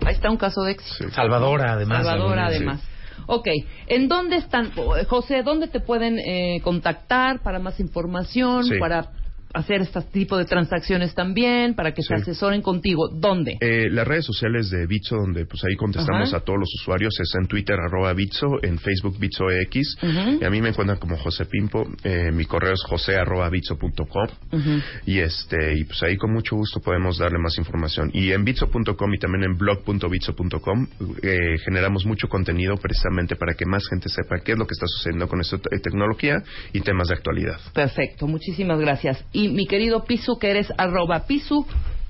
[0.06, 1.06] Ahí está un caso de éxito.
[1.10, 1.16] Sí.
[1.16, 2.00] Salvadora, además.
[2.06, 2.82] Salvador, algunas, además.
[3.28, 3.48] Ok,
[3.88, 4.72] ¿en dónde están,
[5.08, 8.78] José, dónde te pueden eh, contactar para más información, Sí.
[8.80, 9.10] para
[9.56, 12.22] hacer este tipo de transacciones también, para que se Sí.
[12.22, 13.10] asesoren contigo?
[13.12, 13.58] ¿Dónde?
[13.62, 16.38] Eh, las redes sociales de Bitso, donde pues ahí contestamos Ajá.
[16.38, 19.98] a todos los usuarios, es en Twitter, arroba Bitso, en Facebook, BitsoX.
[20.04, 20.38] Ujú.
[20.42, 21.88] Y a mí me encuentran como José Pimpo.
[22.04, 24.28] Eh, mi correo es jose arroba bitso.com.
[24.52, 24.82] Ujú.
[25.06, 28.12] Y este, y pues ahí con mucho gusto podemos darle más información.
[28.14, 30.88] Y en bitso.com y también en blog.bitso.com
[31.24, 34.86] eh, generamos mucho contenido precisamente para que más gente sepa qué es lo que está
[34.88, 36.44] sucediendo con esta te- tecnología
[36.74, 37.60] y temas de actualidad.
[37.74, 39.24] Perfecto, muchísimas gracias.
[39.32, 41.66] Y mi querido Pisu, que eres arroba Pisu,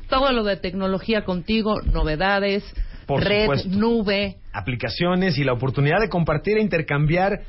[0.10, 2.64] todo lo de tecnología contigo, novedades,
[3.08, 3.70] Por red, supuesto.
[3.70, 4.36] nube.
[4.54, 7.42] aplicaciones y la oportunidad de compartir e intercambiar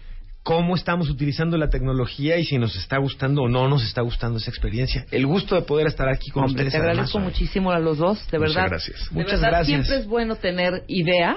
[0.43, 4.39] cómo estamos utilizando la tecnología y si nos está gustando o no nos está gustando
[4.39, 5.05] esa experiencia.
[5.11, 6.73] El gusto de poder estar aquí con Hombre, ustedes.
[6.73, 7.33] te agradezco además.
[7.33, 8.69] muchísimo a los dos, de Muchas verdad.
[8.71, 9.09] gracias.
[9.11, 9.67] De Muchas verdad, gracias.
[9.87, 11.35] siempre es bueno tener idea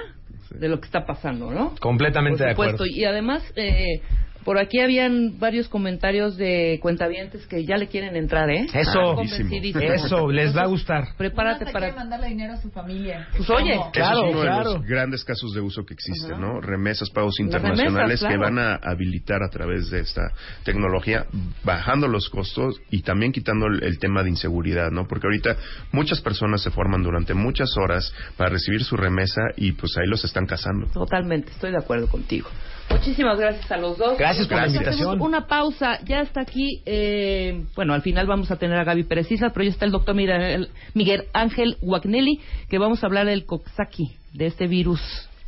[0.52, 1.74] de lo que está pasando, ¿no?
[1.80, 2.76] Completamente Por de supuesto.
[2.84, 2.96] acuerdo.
[2.96, 4.02] Y además, eh,
[4.44, 8.68] por aquí habían varios comentarios de cuentavientes que ya le quieren entrar, ¿eh?
[8.74, 9.22] Eso.
[9.22, 11.16] Eso, les va a gustar.
[11.18, 11.88] Prepárate para...
[11.88, 13.28] quiere mandarle dinero a su familia.
[13.36, 13.92] Pues oye, ¿Cómo?
[13.92, 14.70] Claro, es uno claro.
[14.70, 16.40] de los grandes casos de uso que existen.
[16.40, 16.62] ¿no?
[16.62, 18.56] Remesas, pagos internacionales remesas, que claro.
[18.56, 20.32] van a habilitar a través de esta
[20.64, 21.26] tecnología,
[21.64, 25.08] bajando los costos y también quitando el, el tema de inseguridad, ¿no?
[25.08, 25.58] Porque ahorita
[25.92, 30.24] muchas personas se forman durante muchas horas para recibir su remesa y pues ahí los
[30.24, 30.88] están cazando.
[30.88, 32.50] Totalmente, estoy de acuerdo contigo.
[32.92, 34.18] Muchísimas gracias a los dos.
[34.18, 35.08] Gracias por la invitación.
[35.10, 39.04] hacemos Una pausa, ya está aquí, eh, bueno, al final vamos a tener a Gaby
[39.04, 43.26] Pérez Islas, pero ya está el doctor Miguel, Miguel Ángel Guagnelli, que vamos a hablar
[43.28, 45.00] del Coxsackie, de este virus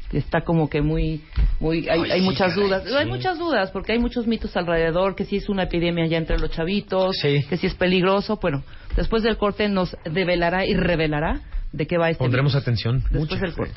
[0.09, 1.21] que está como que muy,
[1.61, 2.93] muy, hay, Ay, hay muchas caray, dudas, sí.
[2.93, 6.37] hay muchas dudas, porque hay muchos mitos alrededor, que si es una epidemia ya entre
[6.37, 7.45] los chavitos, Sí.
[7.49, 8.61] que si es peligroso, bueno,
[8.97, 11.39] después del corte nos develará y revelará
[11.71, 12.61] de qué va este Pondremos virus.
[12.61, 12.99] atención.
[13.09, 13.37] Después mucha.
[13.39, 13.73] del corte.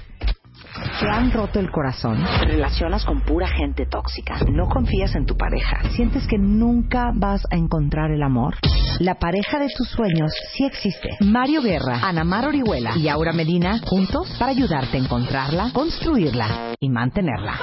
[1.01, 2.19] ¿Te han roto el corazón?
[2.41, 4.39] ¿Te relacionas con pura gente tóxica?
[4.51, 5.81] ¿No confías en tu pareja?
[5.91, 8.57] ¿Sientes que nunca vas a encontrar el amor?
[9.01, 11.11] La pareja de tus sueños sí existe.
[11.21, 16.89] Mario Guerra, Ana Mar Orihuela y Aura Medina juntos para ayudarte a encontrarla, construirla y
[16.89, 17.55] mantenerla.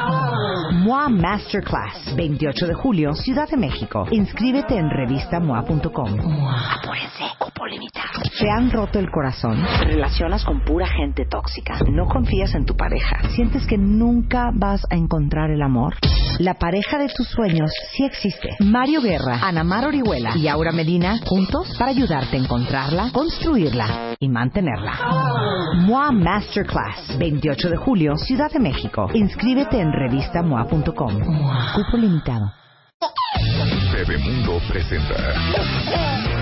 [0.74, 4.08] MOA Masterclass, 28 de julio, Ciudad de México.
[4.12, 6.10] Inscríbete en revistamoa.com.
[6.10, 8.22] Apúrense, cupo limitado.
[8.40, 9.64] ¿Te han roto el corazón?
[9.80, 11.78] ¿Te relacionas con pura gente tóxica?
[11.90, 13.01] ¿No confías en tu pareja?
[13.36, 15.96] ¿Sientes que nunca vas a encontrar el amor?
[16.40, 18.50] La pareja de tus sueños sí existe.
[18.60, 24.28] Mario Guerra, Ana Mar Orihuela y Aura Medina juntos para ayudarte a encontrarla, construirla y
[24.28, 24.94] mantenerla.
[25.86, 29.10] MOA Masterclass, 28 de julio, Ciudad de México.
[29.14, 31.14] Inscríbete en revistamoa.com.
[31.76, 32.52] Cupo limitado.
[33.94, 36.41] Bebemundo presenta.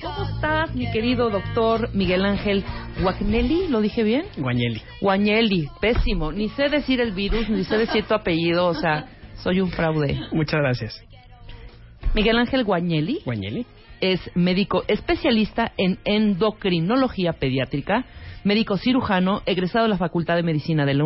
[0.00, 2.64] ¿Cómo estás, mi querido doctor Miguel Ángel
[3.02, 3.68] Guagnelli?
[3.68, 4.24] ¿Lo dije bien?
[4.36, 4.80] Guañeli.
[5.00, 6.32] Guagnelli, pésimo.
[6.32, 9.06] Ni sé decir el virus, ni sé decir tu apellido, o sea,
[9.36, 10.20] soy un fraude.
[10.32, 11.02] Muchas gracias.
[12.14, 13.66] Miguel Ángel Guagnelli Guañeli.
[14.00, 18.04] es médico especialista en endocrinología pediátrica,
[18.44, 21.04] médico cirujano, egresado de la Facultad de Medicina de la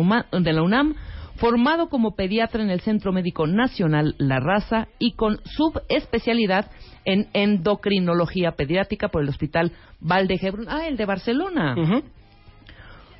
[0.61, 0.95] UNAM,
[1.39, 6.69] formado como pediatra en el Centro Médico Nacional La Raza y con subespecialidad
[7.05, 9.71] en endocrinología pediátrica por el Hospital
[10.01, 10.67] Valdehebrón.
[10.69, 11.75] Ah, el de Barcelona.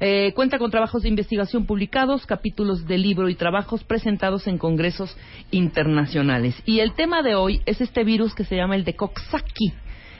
[0.02, 5.16] Eh, cuenta con trabajos de investigación publicados, capítulos de libro y trabajos presentados en congresos
[5.52, 6.62] internacionales.
[6.66, 9.74] Y el tema de hoy es este virus que se llama el de Coxsackie,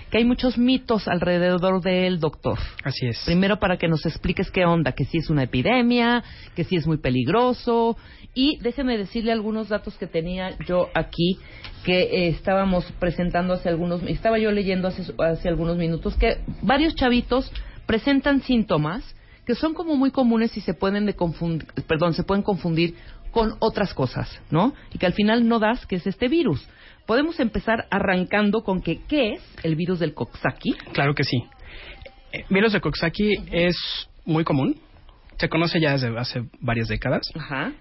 [0.10, 2.58] que hay muchos mitos alrededor de él, doctor.
[2.84, 3.22] Así es.
[3.26, 6.24] Primero para que nos expliques qué onda, que si es una epidemia,
[6.56, 7.98] que si es muy peligroso.
[8.34, 11.40] Y déjeme decirle algunos datos que tenía yo aquí,
[11.84, 16.96] que eh, estábamos presentando hace algunos, estaba yo leyendo hace, hace algunos minutos, que varios
[16.96, 17.52] chavitos
[17.86, 19.16] presentan síntomas
[19.50, 22.94] que son como muy comunes y se pueden de confundir, perdón, se pueden confundir
[23.32, 24.74] con otras cosas, ¿no?
[24.94, 26.68] Y que al final no das que es este virus.
[27.06, 30.76] Podemos empezar arrancando con que qué es el virus del Coxsackie.
[30.94, 31.44] Claro que sí.
[32.32, 33.76] El virus de Coxsackie es
[34.26, 34.80] muy común.
[35.38, 37.22] Se conoce ya desde hace varias décadas.
[37.34, 37.72] Ajá.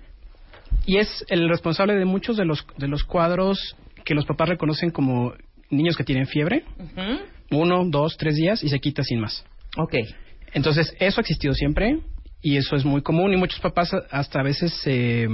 [0.86, 4.90] Y es el responsable de muchos de los, de los cuadros que los papás reconocen
[4.90, 5.34] como
[5.70, 6.64] niños que tienen fiebre.
[7.50, 9.44] Uno, dos, tres días y se quita sin más.
[9.76, 9.94] Ok.
[10.52, 11.98] Entonces, eso ha existido siempre
[12.42, 15.28] y eso es muy común y muchos papás hasta a veces se,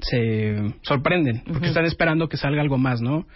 [0.00, 3.26] se sorprenden porque están esperando que salga algo más, ¿no?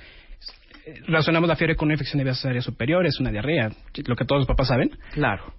[1.09, 3.73] Razonamos la fiebre con una infección de vías aéreas superiores, una diarrea,
[4.07, 4.91] lo que todos los papás saben.
[5.13, 5.53] Claro.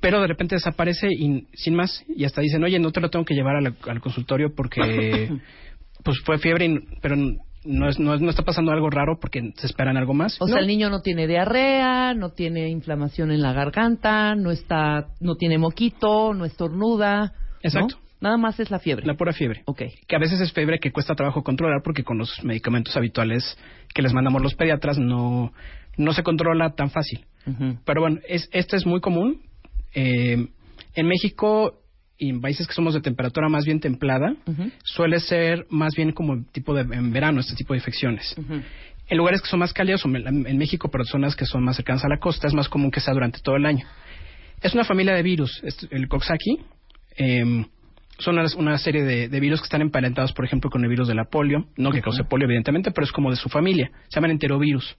[0.00, 3.24] Pero de repente desaparece y sin más y hasta dicen, oye, no te lo tengo
[3.24, 5.30] que llevar al, al consultorio porque
[6.04, 7.16] pues fue fiebre, pero
[7.64, 10.40] no, es, no, es- no está pasando algo raro porque se esperan algo más.
[10.40, 10.52] O No.
[10.52, 15.34] sea, el niño no tiene diarrea, no tiene inflamación en la garganta, no está, no
[15.36, 17.20] tiene moquito, no estornuda.
[17.26, 17.32] ¿no?
[17.62, 17.96] Exacto.
[18.20, 19.04] Nada más es la fiebre.
[19.06, 19.62] La pura fiebre.
[19.66, 19.82] Ok.
[20.06, 23.58] Que a veces es fiebre que cuesta trabajo controlar porque con los medicamentos habituales
[23.94, 25.52] que les mandamos los pediatras no,
[25.98, 27.26] no se controla tan fácil.
[27.84, 29.42] Pero bueno, es, esto es muy común.
[29.94, 30.48] Eh,
[30.94, 31.80] en México
[32.18, 34.34] y en países que somos de temperatura más bien templada,
[34.84, 38.34] suele ser más bien como tipo de en verano este tipo de infecciones.
[39.06, 42.08] En lugares que son más cálidos, en México, pero zonas que son más cercanas a
[42.08, 43.86] la costa, es más común que sea durante todo el año.
[44.62, 46.58] Es una familia de virus, el Coxsackie.
[47.16, 47.66] eh,
[48.18, 51.14] son una, serie de, de virus que están emparentados, por ejemplo, con el virus de
[51.14, 51.66] la polio.
[51.76, 53.90] No que cause polio, evidentemente, pero es como de su familia.
[54.08, 54.96] Se llaman enterovirus.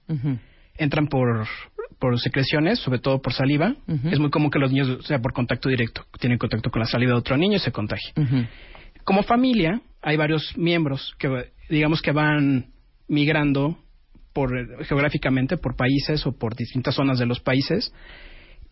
[0.78, 1.48] Entran por,
[2.00, 3.76] por secreciones, sobre todo por saliva.
[4.12, 6.86] Es muy común que los niños, o sea, por contacto directo, tienen contacto con la
[6.86, 8.14] saliva de otro niño y se contagian.
[8.18, 8.48] Ujú.
[9.04, 12.68] Como familia, hay varios miembros que, digamos, que van
[13.08, 13.78] migrando
[14.34, 17.94] por, geográficamente por países o por distintas zonas de los países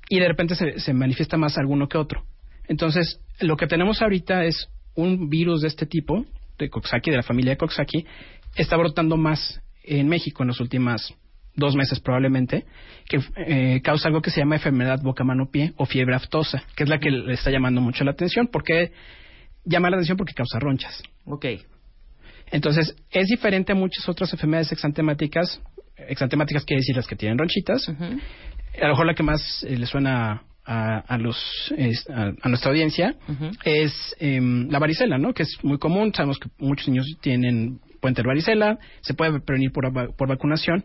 [0.10, 2.24] y de repente se, se manifiesta más alguno que otro.
[2.68, 6.26] Entonces, lo que tenemos ahorita es un virus de este tipo,
[6.58, 8.06] de Coxsackie, de la familia de Coxsackie,
[8.56, 11.16] está brotando más en México en los últimos
[11.56, 12.66] dos meses probablemente,
[13.08, 17.00] que eh, causa algo que se llama enfermedad boca-mano-pie o fiebre aftosa, que es la
[17.00, 18.48] que le está llamando mucho la atención.
[18.48, 18.92] ¿Por qué
[19.66, 20.18] llama la atención?
[20.18, 21.04] Porque causa ronchas.
[21.26, 21.46] Ok.
[22.52, 25.62] Entonces, es diferente a muchas otras enfermedades exantemáticas.
[25.96, 27.88] Exantemáticas quiere decir las que tienen ronchitas.
[27.90, 31.74] A lo mejor la que más eh, le suena a, a los
[32.10, 33.52] a, a nuestra audiencia Ujú.
[33.66, 35.34] es em, la varicela, ¿no?
[35.34, 36.14] Que es muy común.
[36.14, 40.84] Sabemos que muchos niños tienen pueden tener varicela, se puede prevenir por, por vacunación.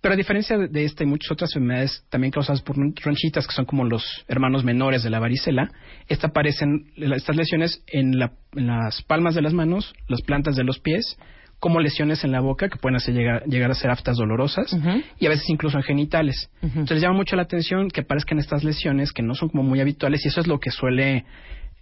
[0.00, 3.66] Pero a diferencia de, esta y muchas otras enfermedades también causadas por ronchitas, que son
[3.66, 5.70] como los hermanos menores de la varicela,
[6.08, 10.64] esta aparecen estas lesiones en, la- en las palmas de las manos, las plantas de
[10.64, 11.18] los pies,
[11.58, 14.72] como lesiones en la boca que pueden hacer llegar, llegar a ser aftas dolorosas
[15.18, 16.48] y a veces incluso en genitales.
[16.62, 16.68] Ujú.
[16.80, 19.78] Entonces les llama mucho la atención que aparezcan estas lesiones que no son como muy
[19.80, 21.26] habituales y eso es lo que suele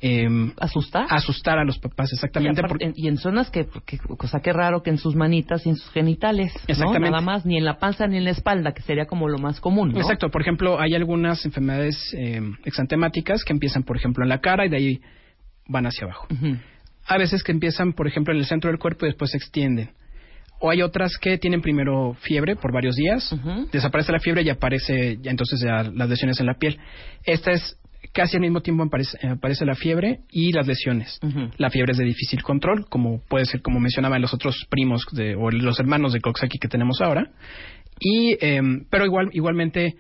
[0.01, 1.07] em, ¿Asustar?
[1.11, 2.61] asustar a los papás, exactamente.
[2.61, 5.17] y, aparte- porque- en- y en zonas que, que, cosa que raro que en sus
[5.17, 6.93] manitas y en sus genitales, ¿no?
[7.11, 9.61] Nada más, ni en la panza ni en la espalda, que sería como lo más
[9.61, 9.99] común, ¿no?
[10.01, 14.67] Exacto, por ejemplo, hay algunas enfermedades eh, exantemáticas que empiezan, por ejemplo, en la cara
[14.67, 15.01] y de ahí
[15.67, 16.29] van hacia abajo.
[17.07, 19.91] A veces que empiezan, por ejemplo, en el centro del cuerpo y después se extienden.
[20.61, 23.35] O hay otras que tienen primero fiebre por varios días,
[23.73, 26.79] desaparece la fiebre y aparece ya entonces ya las lesiones en la piel.
[27.25, 27.77] Esta es
[28.13, 31.19] casi al mismo tiempo aparece, aparece la fiebre y las lesiones.
[31.59, 35.05] La fiebre es de difícil control, como puede ser, como mencionaba en los otros primos
[35.13, 37.31] de, o los hermanos de Coxsackie que tenemos ahora.
[38.01, 39.97] Y, em, pero igual, igualmente,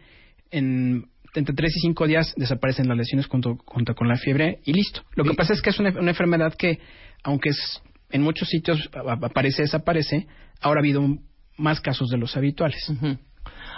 [0.50, 4.72] en, entre 3 y 5 días desaparecen las lesiones junto, junto con la fiebre y
[4.72, 5.02] listo.
[5.14, 6.78] Lo que pasa es que es una, una enfermedad que,
[7.24, 8.88] aunque es, en muchos sitios
[9.22, 10.26] aparece, desaparece,
[10.60, 12.88] ahora ha habido un- más casos de los habituales.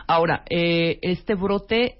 [0.07, 1.97] Ahora, eh, este brote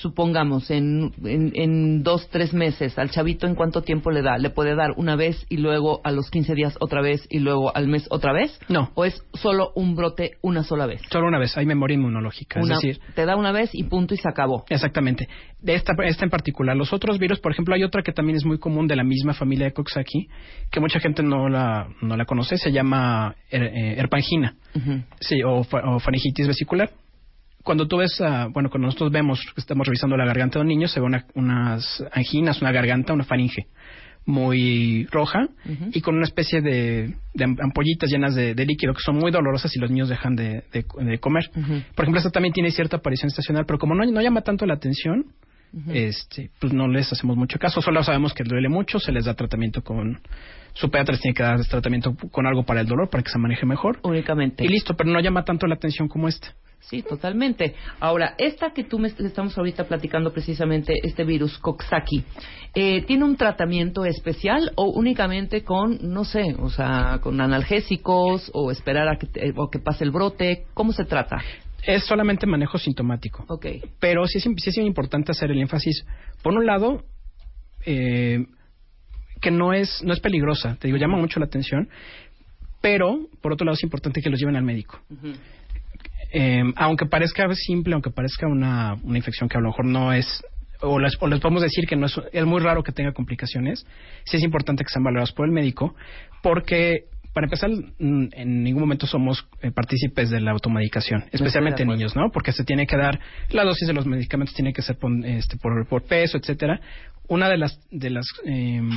[0.00, 4.38] supongamos, en, en, en dos, tres meses, al chavito, ¿en cuánto tiempo le da?
[4.38, 7.74] ¿Le puede dar una vez y luego a los 15 días otra vez y luego
[7.76, 8.58] al mes otra vez?
[8.68, 8.90] No.
[8.94, 11.00] ¿O es solo un brote una sola vez?
[11.10, 12.60] Solo una vez, hay memoria inmunológica.
[12.60, 14.64] Una- Es decir, te da una vez y punto y se acabó.
[14.68, 15.28] Exactamente.
[15.60, 16.76] De esta, esta en particular.
[16.76, 19.34] Los otros virus, por ejemplo, hay otra que también es muy común de la misma
[19.34, 20.28] familia de Coxsackie,
[20.70, 24.56] que mucha gente no la, no la conoce, se llama her- eh, herpangina.
[25.20, 26.90] Sí, o, o faringitis vesicular.
[27.62, 30.68] Cuando tú ves, ah, bueno, cuando nosotros vemos que estamos revisando la garganta de un
[30.68, 33.66] niño, se ve una- unas anginas, una garganta, una faringe
[34.24, 35.48] muy roja
[35.92, 39.30] y con una especie de, de am- ampollitas llenas de, de líquido que son muy
[39.32, 41.50] dolorosas y los niños dejan de, de- comer.
[41.94, 44.74] Por ejemplo, esta también tiene cierta aparición estacional, pero como no, no llama tanto la
[44.74, 45.26] atención,
[45.88, 47.80] este, pues no les hacemos mucho caso.
[47.80, 50.20] Solo sabemos que duele mucho, se les da tratamiento con...
[50.74, 53.38] Su pediatra les tiene que dar tratamiento con algo para el dolor, para que se
[53.38, 53.98] maneje mejor.
[54.02, 54.64] Únicamente.
[54.64, 56.54] Y listo, pero no llama tanto la atención como esta.
[56.82, 57.74] Sí, totalmente.
[58.00, 62.24] Ahora, esta que tú me estamos ahorita platicando precisamente, este virus Coxsackie,
[62.74, 68.70] eh, ¿tiene un tratamiento especial o únicamente con, no sé, o sea, con analgésicos o
[68.70, 70.66] esperar a que, te- o que pase el brote?
[70.74, 71.38] ¿Cómo se trata?
[71.86, 73.44] Es solamente manejo sintomático.
[73.48, 73.66] Ok.
[73.98, 76.04] Pero sí es, sí es importante hacer el énfasis.
[76.42, 77.04] Por un lado,
[77.86, 78.44] eh,
[79.40, 80.76] que no es, no es peligrosa.
[80.78, 81.88] Te digo, llama mucho la atención.
[82.80, 85.00] Pero, por otro lado, es importante que los lleven al médico.
[86.32, 90.42] Eh, aunque parezca simple, aunque parezca una, una infección que a lo mejor no es,
[90.80, 93.86] o les, o les podemos decir que no es, es muy raro que tenga complicaciones,
[94.24, 95.94] sí es importante que sean valorados por el médico,
[96.42, 102.14] porque para empezar, en ningún momento somos eh, partícipes de la automedicación, especialmente en niños,
[102.14, 102.30] ¿no?
[102.30, 103.18] Porque se tiene que dar,
[103.50, 106.80] la dosis de los medicamentos tiene que ser este, por, por peso, etcétera.
[107.28, 108.90] Una de las, de las, em,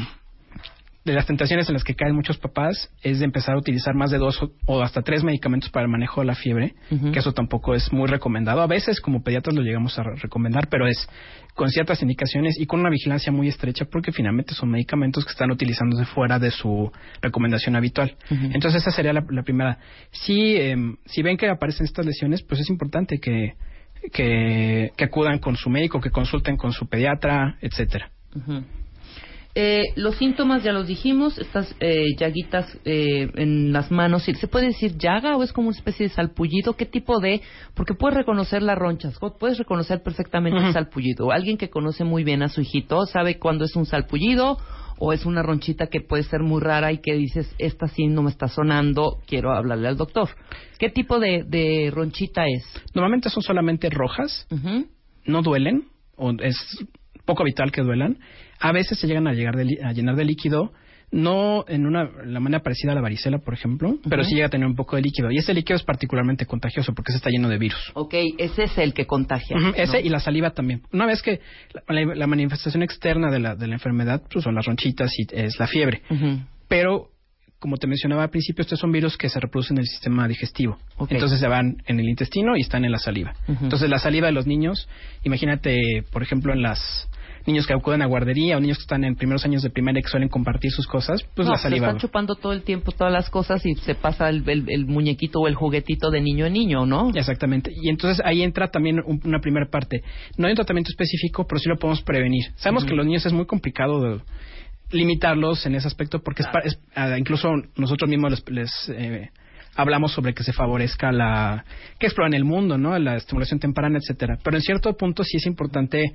[1.06, 4.10] de las tentaciones en las que caen muchos papás es de empezar a utilizar más
[4.10, 6.74] de dos o, hasta tres medicamentos para el manejo de la fiebre,
[7.12, 8.62] que eso tampoco es muy recomendado.
[8.62, 11.08] A veces como pediatras lo llegamos a re- recomendar, pero es
[11.54, 15.52] con ciertas indicaciones y con una vigilancia muy estrecha porque finalmente son medicamentos que están
[15.52, 16.92] utilizándose fuera de su
[17.22, 18.16] recomendación habitual.
[18.54, 19.78] Entonces esa sería la, la primera.
[20.12, 23.54] Si, em, si ven que aparecen estas lesiones, pues es importante que,
[24.12, 28.10] que, que acudan con su médico, que consulten con su pediatra, etcétera.
[28.36, 28.64] Ujú.
[29.58, 34.68] Eh, los síntomas ya los dijimos, estas eh, llaguitas eh, en las manos, ¿se puede
[34.68, 36.74] decir llaga o es como una especie de salpullido?
[36.74, 37.42] ¿Qué tipo de...?
[37.74, 41.32] Porque puedes reconocer las ronchas, puedes reconocer perfectamente el salpullido.
[41.32, 44.58] Alguien que conoce muy bien a su hijito sabe cuándo es un salpullido
[44.98, 48.24] o es una ronchita que puede ser muy rara y que dices, esta sí no
[48.24, 50.30] me está sonando, quiero hablarle al doctor.
[50.80, 52.66] ¿Qué tipo de, de ronchita es?
[52.94, 54.48] Normalmente son solamente rojas,
[55.26, 55.86] no duelen,
[56.18, 56.58] o es
[57.26, 58.20] poco habitual que duelan.
[58.60, 60.72] A veces se llegan a, llegar de a llenar de líquido,
[61.12, 64.50] no en una la manera parecida a la varicela, por ejemplo, pero sí llega a
[64.50, 65.32] tener un poco de líquido.
[65.32, 67.92] Y ese líquido es particularmente contagioso porque se está lleno de virus.
[67.94, 69.56] Ok, ese es el que contagia.
[69.78, 70.82] Ese y la saliva también.
[70.92, 71.40] Una vez que
[71.88, 75.28] la, la- la manifestación externa de la, de la enfermedad pues son las ronchitas y
[75.32, 76.02] es la fiebre.
[76.68, 77.10] Pero,
[77.60, 80.78] como te mencionaba al principio, estos son virus que se reproducen en el sistema digestivo.
[81.16, 83.36] Entonces se van en el intestino y están en la saliva.
[83.48, 84.90] Entonces la saliva de los niños,
[85.24, 87.08] imagínate, por ejemplo, en las
[87.48, 90.08] niños que acuden a guardería o niños que están en primeros años de primaria que
[90.10, 91.88] suelen compartir sus cosas, pues no, la se saliva.
[91.90, 95.40] está chupando todo el tiempo todas las cosas y se pasa el, el- el muñequito
[95.40, 97.12] o el juguetito de niño a niño, ¿no?
[97.14, 97.72] Exactamente.
[97.74, 100.02] Y entonces ahí entra también un- una primera parte.
[100.38, 102.46] No hay un tratamiento específico, pero sí lo podemos prevenir.
[102.56, 104.20] Sabemos que los niños es muy complicado de
[104.92, 109.30] limitarlos en ese aspecto porque es pa- es, ah, incluso nosotros mismos les, les, eh,
[109.76, 111.66] hablamos sobre que se favorezca la
[112.00, 112.98] que exploran el mundo, ¿no?
[113.00, 114.38] La estimulación temprana, etcétera.
[114.44, 116.14] Pero en cierto punto sí es importante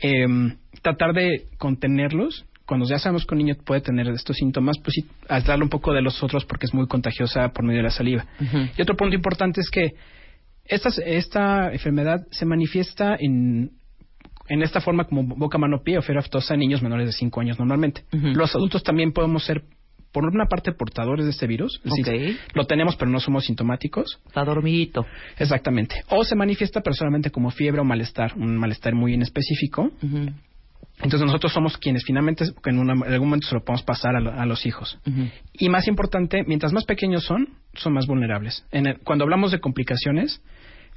[0.00, 2.44] em, tratar de contenerlos.
[2.66, 5.92] Cuando ya sabemos que un niño puede tener estos síntomas, pues sí, aislarlo un poco
[5.92, 8.24] de los otros porque es muy contagiosa por medio de la saliva.
[8.76, 9.94] Y otro punto importante es que
[10.64, 13.72] esta, esta enfermedad se manifiesta en,
[14.48, 17.40] en esta forma como boca, mano, pie o fiebre aftosa en niños menores de 5
[17.40, 18.04] años normalmente.
[18.12, 19.64] Los adultos también podemos ser,
[20.14, 21.80] por una parte, portadores de este virus.
[21.84, 24.20] Es decir, lo tenemos pero no somos sintomáticos.
[24.26, 25.04] Está dormidito.
[25.38, 25.96] Exactamente.
[26.08, 29.90] O se manifiesta personalmente como fiebre o malestar, un malestar muy inespecífico.
[30.02, 30.30] Ujú.
[31.02, 34.20] Entonces nosotros somos quienes finalmente en, una- en algún momento se lo podemos pasar a,
[34.20, 34.98] lo- a los hijos.
[35.52, 38.64] Y más importante, mientras más pequeños son, son más vulnerables.
[38.70, 40.40] En el- cuando hablamos de complicaciones,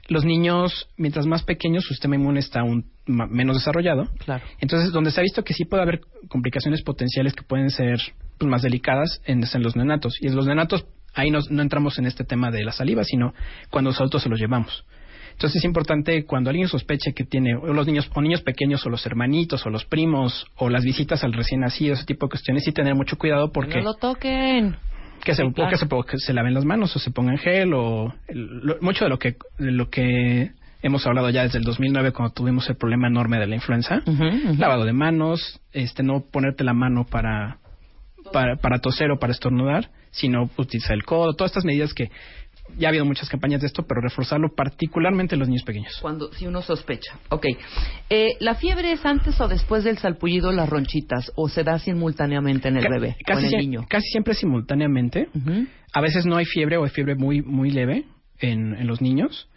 [0.10, 4.08] los niños, mientras más pequeños, su sistema inmune está aún ma- menos desarrollado.
[4.24, 4.46] Claro.
[4.62, 8.00] Entonces, donde se ha visto que sí puede haber complicaciones potenciales que pueden ser
[8.38, 10.18] pues, más delicadas en, los neonatos.
[10.22, 13.34] Y en los neonatos, ahí nos- no entramos en este tema de la saliva, sino
[13.70, 14.86] cuando los adultos se los llevamos.
[15.32, 18.90] Entonces es importante cuando alguien sospeche que tiene o los niños o niños pequeños o
[18.90, 22.64] los hermanitos o los primos o las visitas al recién nacido, ese tipo de cuestiones,
[22.64, 24.78] sí tener mucho cuidado porque No lo toquen.
[25.24, 25.70] que se, Sí, claro.
[25.70, 29.04] que se, que se laven las manos o se pongan gel o el- lo- mucho
[29.06, 32.76] de lo que de lo que hemos hablado ya desde el 2009 cuando tuvimos el
[32.78, 34.02] problema enorme de la influenza.
[34.58, 37.58] Lavado de manos, este, no ponerte la mano para,
[38.32, 42.10] para, para toser o para estornudar, sino utilizar el codo, todas estas medidas que
[42.78, 45.98] ya ha habido muchas campañas de esto, pero reforzarlo particularmente en los niños pequeños.
[46.02, 47.18] Cuando, si uno sospecha.
[47.30, 47.46] Ok.
[48.10, 52.68] Eh, ¿La fiebre es antes o después del salpullido las ronchitas o se da simultáneamente
[52.68, 53.86] en el bebé o Casi, en el niño?
[53.90, 55.30] casi siempre simultáneamente.
[55.94, 58.04] A veces no hay fiebre o hay fiebre muy muy leve
[58.40, 59.48] en, en los niños.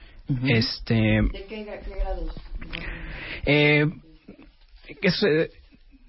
[0.47, 0.95] Este.
[0.95, 2.35] ¿De qué, grados?
[3.45, 3.87] Eh,
[5.03, 5.51] es, eh,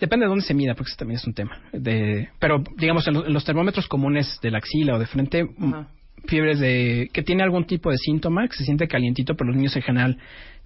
[0.02, 1.62] depende de dónde se mida, porque eso también es un tema.
[1.72, 5.40] De, pero, digamos, en, lo- en los termómetros comunes de la axila o de frente,
[5.40, 5.86] m-
[6.28, 9.76] fiebres de que tiene algún tipo de síntoma, que se siente calientito, pero los niños
[9.78, 10.18] en general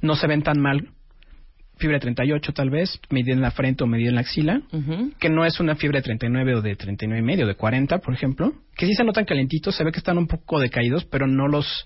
[0.02, 0.90] no se ven tan mal.
[1.78, 4.62] Fiebre 38 tal vez, medida en la frente o medida en la axila,
[5.20, 8.14] que no es una fiebre de 39 o de 39 y medio, de 40, por
[8.14, 11.50] ejemplo, que sí se notan calientitos, se ve que están un poco decaídos, pero no
[11.50, 11.86] los,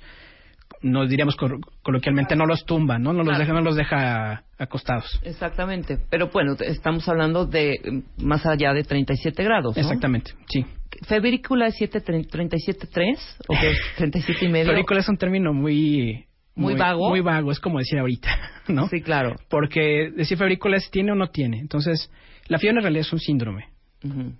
[0.82, 1.36] no diríamos
[1.82, 3.12] coloquialmente, no los tumba, ¿no?
[3.14, 3.40] No los Claro.
[3.40, 5.20] deja, no los deja acostados.
[5.24, 5.98] Exactamente.
[6.10, 7.80] Pero bueno, estamos hablando de eh,
[8.18, 9.76] más allá de 37 grados.
[9.76, 9.82] ¿no?
[9.82, 10.66] Exactamente, sí.
[11.08, 13.18] ¿Febrícula es 7, 37.3
[13.48, 14.66] o qué es 37 y medio?
[14.68, 16.26] Febrícula es un término muy...
[16.56, 17.08] Muy vago.
[17.10, 18.30] Muy vago, es como decir ahorita,
[18.68, 18.88] ¿no?
[18.90, 19.36] Sí, claro.
[19.50, 21.58] Porque decir febrícula es tiene o no tiene.
[21.60, 22.12] Entonces,
[22.48, 23.69] la fiebre en realidad es un síndrome.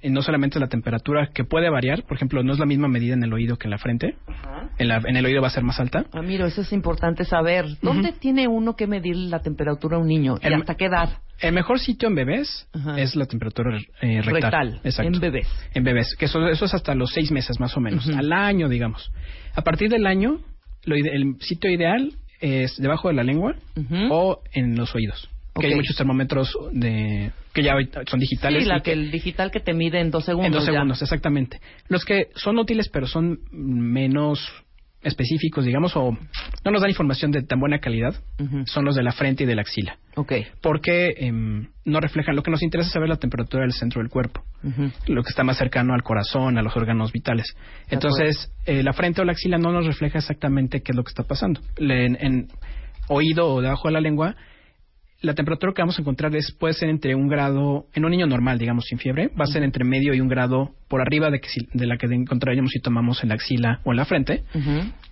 [0.02, 2.04] Y no solamente la temperatura, que puede variar.
[2.04, 4.16] Por ejemplo, no es la misma medida en el oído que en la frente.
[4.78, 6.06] En, la- en el oído va a ser más alta.
[6.14, 7.66] Ah, mira, eso es importante saber.
[7.82, 10.36] ¿Dónde tiene uno que medir la temperatura a un niño?
[10.42, 11.10] ¿Y hasta qué edad?
[11.42, 14.34] El mejor sitio en bebés es la temperatura eh, rectal.
[14.72, 15.14] Rectal, Exacto.
[15.14, 15.48] en bebés.
[15.74, 18.68] En bebés, que eso, eso es hasta los seis meses más o menos, al año,
[18.70, 19.12] digamos.
[19.56, 20.40] A partir del año,
[20.86, 23.56] lo el sitio ideal es debajo de la lengua
[24.10, 25.30] o en los oídos.
[25.60, 27.74] Que hay muchos termómetros de, que ya
[28.08, 28.64] son digitales.
[28.64, 30.48] Sí, la que el digital que te mide en dos segundos.
[30.48, 30.72] en dos ya.
[30.74, 31.60] segundos, exactamente.
[31.88, 34.40] Los que son útiles pero son menos
[35.02, 38.16] específicos, digamos, o no nos dan información de tan buena calidad,
[38.66, 39.98] son los de la frente y de la axila.
[40.16, 40.34] Ok.
[40.62, 44.10] Porque em, no reflejan, lo que nos interesa es saber la temperatura del centro del
[44.10, 44.44] cuerpo,
[45.08, 47.48] lo que está más cercano al corazón, a los órganos vitales.
[47.90, 51.04] De Entonces, eh, la frente o la axila no nos refleja exactamente qué es lo
[51.04, 51.62] que está pasando.
[51.78, 52.48] Le- en, en
[53.08, 54.36] oído o debajo de la lengua,
[55.22, 58.26] la temperatura que vamos a encontrar es, puede ser entre un grado, en un niño
[58.26, 61.40] normal, digamos, sin fiebre, va a ser entre medio y un grado por arriba de,
[61.42, 64.44] que si- de la que encontraríamos si tomamos en la axila o en la frente.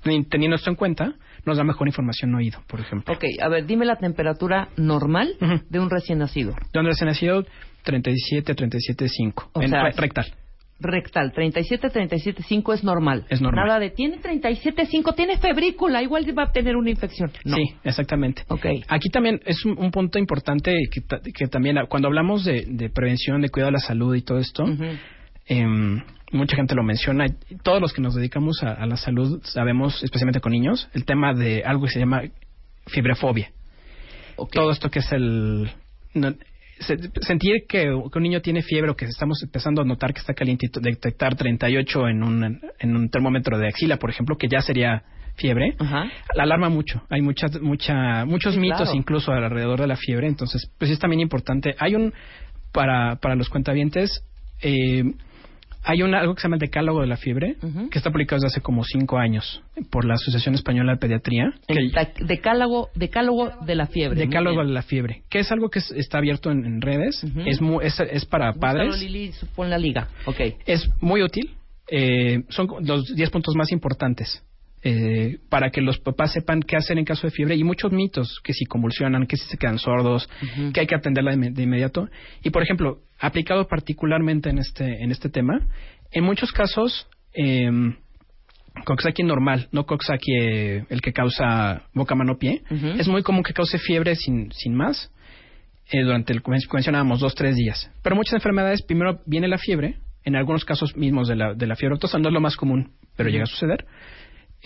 [0.03, 1.14] Ten- Teniendo esto en cuenta,
[1.45, 3.14] nos da mejor información oído, por ejemplo.
[3.14, 5.34] Ok, a ver, dime la temperatura normal
[5.70, 6.55] de un recién nacido.
[6.74, 7.45] ¿Dónde se nacido?
[7.84, 9.49] 37, 37,5.
[9.53, 10.26] O En sea, rectal.
[10.80, 13.25] Rectal, 37, 37.5 es normal.
[13.30, 13.65] Es normal.
[13.65, 17.32] Nada de, tiene 37.5, tiene febrícula, igual va a tener una infección.
[17.45, 17.55] No.
[17.55, 18.43] Sí, exactamente.
[18.47, 18.65] Ok.
[18.88, 21.01] Aquí también es un, un punto importante que,
[21.34, 24.65] que también cuando hablamos de, de prevención, de cuidado de la salud y todo esto,
[25.47, 27.25] em, mucha gente lo menciona.
[27.63, 31.34] Todos los que nos dedicamos a, a la salud sabemos, especialmente con niños, el tema
[31.34, 32.21] de algo que se llama
[32.86, 33.51] fibrefobia.
[34.51, 35.71] Todo esto que es el...
[36.80, 40.34] sentir que, que un niño tiene fiebre o que estamos empezando a notar que está
[40.34, 45.03] calientito, detectar 38 en un, en un termómetro de axila, por ejemplo, que ya sería
[45.36, 45.75] fiebre,
[46.36, 47.03] la alarma mucho.
[47.09, 48.97] Hay muchas, mucha, muchos Sí, mitos claro.
[48.97, 51.75] incluso alrededor de la fiebre, entonces, pues es también importante.
[51.80, 52.13] Hay un,
[52.71, 54.23] para, para los cuentavientes,
[54.61, 55.03] eh,
[55.84, 57.55] hay un, algo que se llama el decálogo de la fiebre,
[57.91, 61.53] que está publicado desde hace como cinco años por la Asociación Española de Pediatría.
[61.67, 61.93] El
[62.25, 64.19] decálogo, decálogo de la fiebre.
[64.19, 67.23] Decálogo Muy de la fiebre, que es algo que es- está abierto en, en redes,
[67.45, 70.07] es, mu- es, es para padres, Búscalo, Lili, pon la liga.
[70.25, 70.41] Ok.
[70.65, 71.51] es muy útil,
[71.89, 74.43] eh, son los 10 puntos más importantes
[74.89, 78.39] eh, para que los papás sepan qué hacer en caso de fiebre y muchos mitos,
[78.41, 80.29] que si convulsionan, que si se quedan sordos,
[80.73, 82.07] que hay que atenderla de, de inmediato.
[82.41, 85.67] Y por ejemplo, aplicado particularmente en este, en este tema,
[86.11, 87.69] en muchos casos, eh,
[88.85, 92.61] Coxsackie normal, no Coxsackie eh, el que causa boca, mano, pie.
[92.97, 95.11] Es muy común que cause fiebre sin, sin más
[95.91, 97.91] eh, durante el como mencionábamos dos tres días.
[98.03, 101.75] Pero muchas enfermedades primero viene la fiebre, en algunos casos mismos de la, de la
[101.75, 103.85] fiebre aftosa, no es lo más común, pero llega a suceder.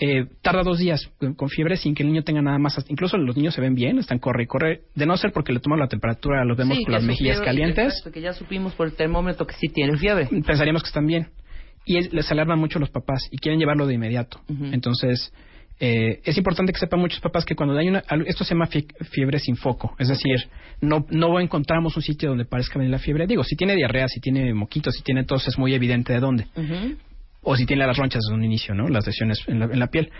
[0.00, 2.82] Eh, tarda dos días con, fiebre sin que el niño tenga nada más.
[2.88, 4.80] Incluso los niños se ven bien, están corre y corre.
[4.94, 7.84] De no ser porque le toman la temperatura, los vemos Sí, con las mejillas calientes,
[7.88, 10.28] exacto, que ya supimos por el termómetro que sí tienen fiebre.
[10.46, 11.28] pensaríamos que están bien.
[11.84, 14.40] Y es- les alarman mucho los papás y quieren llevarlo de inmediato.
[14.48, 15.32] Entonces,
[15.80, 18.02] eh, es importante que sepan muchos papás que cuando hay una...
[18.26, 19.94] Esto se llama fie- fiebre sin foco.
[19.98, 20.36] Es decir,
[20.80, 23.26] no, no encontramos un sitio donde parezca venir la fiebre.
[23.26, 26.46] Digo, si tiene diarrea, si tiene moquitos, si tiene tos, es muy evidente de dónde.
[27.42, 28.88] O si tiene las ronchas desde un inicio, ¿no?
[28.88, 30.10] Las lesiones en la, en la piel.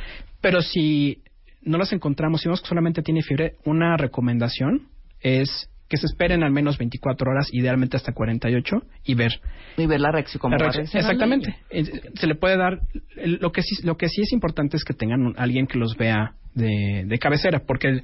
[0.40, 1.22] Pero si
[1.62, 4.88] no las encontramos, si vemos que solamente tiene fiebre, una recomendación
[5.20, 9.40] es que se esperen al menos 24 horas, idealmente hasta 48, y ver.
[9.76, 10.70] Y ver la reacción como La
[11.00, 11.54] Exactamente.
[11.70, 12.80] Eh, Se le puede dar.
[13.24, 15.96] Lo que, sí, lo que sí es importante es que tengan un- alguien que los
[15.98, 18.00] vea de, de cabecera, porque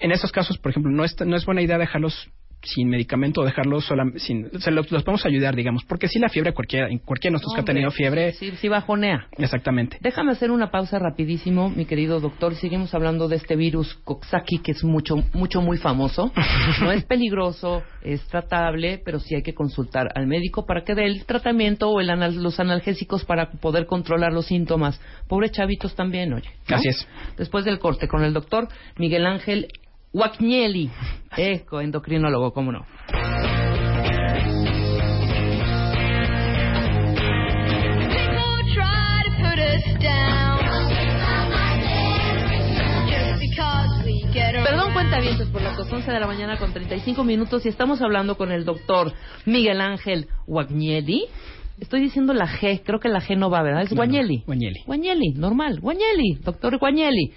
[0.00, 2.30] en esos casos, por ejemplo, no es, no es buena idea dejarlos
[2.62, 6.28] sin medicamento o dejarlos sola, sin, se los, los podemos ayudar, digamos, porque si la
[6.28, 9.26] fiebre, cualquiera, cualquiera de nosotros que ha tenido fiebre, Sí, sí bajonea.
[9.38, 9.98] exactamente.
[10.00, 12.54] Déjame hacer una pausa rapidísimo, mi querido doctor.
[12.56, 16.32] Seguimos hablando de este virus Coxsackie, que es mucho, mucho, muy famoso.
[16.82, 21.06] No es peligroso, es tratable, pero sí hay que consultar al médico para que dé
[21.06, 25.00] el tratamiento o el anal- los analgésicos para poder controlar los síntomas.
[25.28, 26.48] Pobres chavitos también, oye.
[26.68, 26.76] ¿no?
[26.76, 27.06] Así es.
[27.36, 29.68] Después del corte con el doctor Miguel Ángel
[30.12, 30.90] Guacnieli,
[31.36, 32.86] eco, endocrinólogo, cómo no.
[44.64, 48.36] Perdón, cuenta bien, por las 11 de la mañana con 35 minutos y estamos hablando
[48.36, 49.12] con el doctor
[49.44, 51.26] Miguel Ángel Guagnelli.
[51.80, 53.82] Estoy diciendo la G, creo que la G no va, ¿verdad?
[53.82, 54.42] Es No, no, Guagnelli.
[54.46, 54.82] Guagnelli.
[54.84, 55.80] Guagnelli, normal.
[55.80, 57.32] Guagnelli, doctor Guagnelli.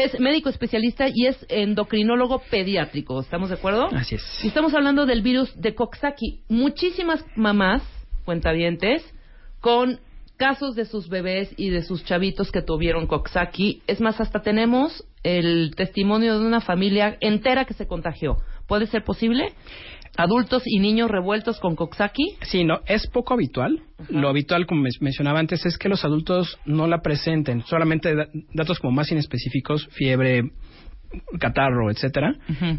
[0.00, 3.86] Es médico especialista y es endocrinólogo pediátrico, ¿estamos de acuerdo?
[3.94, 4.22] Así es.
[4.42, 6.40] Y estamos hablando del virus de Coxsackie.
[6.48, 7.82] Muchísimas mamás,
[8.24, 9.04] cuentavientes,
[9.60, 10.00] con
[10.38, 13.82] casos de sus bebés y de sus chavitos que tuvieron Coxsackie.
[13.86, 18.38] Es más, hasta tenemos el testimonio de una familia entera que se contagió.
[18.66, 19.52] ¿Puede ser posible?
[20.16, 22.36] Adultos y niños revueltos con Coxsackie.
[22.42, 23.80] Sí, no, es poco habitual.
[24.08, 27.62] Lo habitual, como mencionaba antes, es que los adultos no la presenten.
[27.64, 30.50] Solamente da- datos como más inespecíficos, fiebre,
[31.38, 32.34] catarro, etcétera.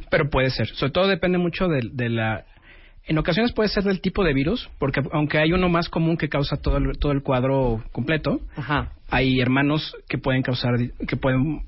[0.10, 0.68] Pero puede ser.
[0.68, 2.46] Sobre todo depende mucho de, de la.
[3.08, 6.30] En ocasiones puede ser del tipo de virus, porque aunque hay uno más común que
[6.30, 8.40] causa todo el, todo el cuadro completo,
[9.10, 10.76] hay hermanos que pueden causar,
[11.08, 11.62] que pueden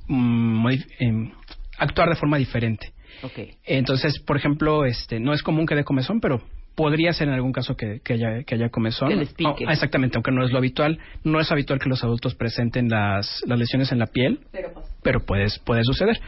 [0.99, 1.32] em,
[1.80, 2.92] actuar de forma diferente.
[3.24, 3.55] Ok.
[3.65, 6.41] Entonces, por ejemplo, este, no es común que dé comezón, pero
[6.76, 9.09] podría ser en algún caso que, que haya, que haya comezón.
[9.09, 9.65] Que les pique.
[9.65, 10.99] Oh, exactamente, aunque no es lo habitual.
[11.24, 14.39] No es habitual que los adultos presenten las, las lesiones en la piel,
[15.01, 16.19] pero puede, puede suceder.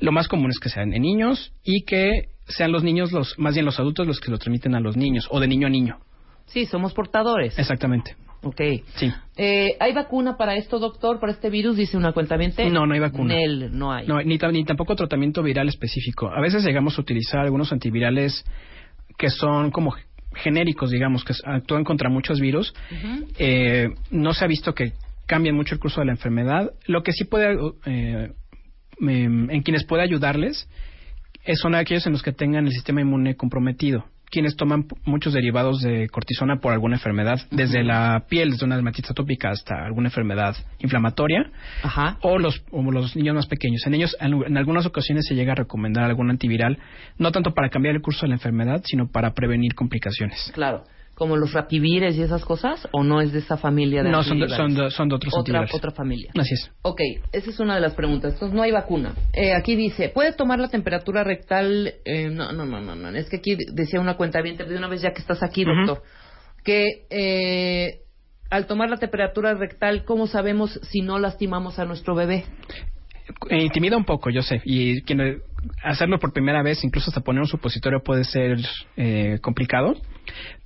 [0.00, 3.54] Lo más común es que sean en niños y que sean los niños, los más
[3.54, 5.98] bien los adultos, los que lo transmiten a los niños, o de niño a niño.
[6.46, 7.58] Sí, somos portadores.
[7.58, 8.16] Exactamente.
[8.44, 8.60] Ok.
[8.96, 9.12] Sí.
[9.36, 11.18] Eh, ¿Hay vacuna para esto, doctor?
[11.18, 11.76] ¿Para este virus?
[11.76, 12.36] Dice una cuenta
[12.70, 13.34] No, no hay vacuna.
[13.34, 14.06] Nel, no hay.
[14.06, 16.30] No, ni, ni tampoco tratamiento viral específico.
[16.30, 18.44] A veces llegamos a utilizar algunos antivirales
[19.18, 19.94] que son como
[20.34, 22.74] genéricos, digamos, que actúan contra muchos virus.
[23.38, 24.92] Eh, no se ha visto que
[25.26, 26.72] cambien mucho el curso de la enfermedad.
[26.86, 28.32] Lo que sí puede, eh,
[29.00, 30.68] em, en quienes puede ayudarles,
[31.54, 34.06] son aquellos en los que tengan el sistema inmune comprometido.
[34.30, 39.12] Quienes toman muchos derivados de cortisona por alguna enfermedad, desde la piel, desde una dermatitis
[39.12, 41.50] atópica hasta alguna enfermedad inflamatoria,
[41.82, 42.18] Ajá.
[42.22, 43.86] o los, o los niños más pequeños.
[43.86, 46.78] En ellos, en, en algunas ocasiones se llega a recomendar algún antiviral,
[47.18, 50.50] no tanto para cambiar el curso de la enfermedad, sino para prevenir complicaciones.
[50.54, 50.84] Claro.
[51.14, 52.88] ¿Como los rapivires y esas cosas?
[52.90, 55.32] ¿O no es de esa familia de No, son de, son, de, son de otros
[55.36, 56.32] otra, otra familia.
[56.36, 56.70] Así es.
[56.82, 57.00] Ok,
[57.32, 58.32] esa es una de las preguntas.
[58.34, 59.14] Entonces, no hay vacuna.
[59.32, 61.94] Eh, aquí dice, ¿puede tomar la temperatura rectal?
[62.04, 63.08] Eh, no, no, no, no, no.
[63.10, 66.02] Es que aquí decía una cuenta bien, de una vez ya que estás aquí, doctor,
[66.64, 68.00] que eh,
[68.50, 72.44] al tomar la temperatura rectal, ¿cómo sabemos si no lastimamos a nuestro bebé?
[73.50, 74.60] Eh, intimida un poco, yo sé.
[74.64, 75.42] Y quien,
[75.82, 78.58] hacerlo por primera vez, incluso hasta poner un supositorio puede ser
[78.96, 79.94] eh, complicado.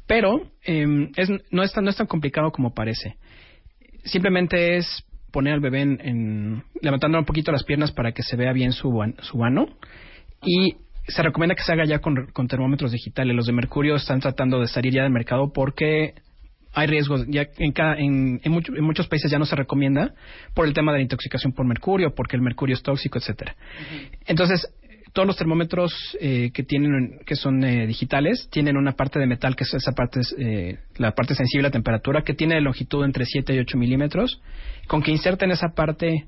[0.07, 3.17] Pero eh, es, no, es tan, no es tan complicado como parece.
[4.05, 8.37] Simplemente es poner al bebé en, en- levantando un poquito las piernas para que se
[8.37, 8.91] vea bien su,
[9.21, 9.69] su ano.
[10.43, 10.77] Y
[11.07, 13.35] se recomienda que se haga ya con, con termómetros digitales.
[13.37, 16.15] Los de mercurio están tratando de salir ya del mercado porque
[16.73, 17.27] hay riesgos.
[17.29, 20.15] Ya en, cada- en, en mucho- en muchos países ya no se recomienda
[20.55, 23.57] por el tema de la intoxicación por mercurio, porque el mercurio es tóxico, etcétera.
[24.27, 24.67] Entonces,
[25.13, 29.57] todos los termómetros eh, que tienen que son eh, digitales tienen una parte de metal
[29.57, 33.05] que es esa parte es, eh, la parte sensible a temperatura que tiene de longitud
[33.05, 34.41] entre 7 y 8 milímetros
[34.87, 36.27] con que inserten esa parte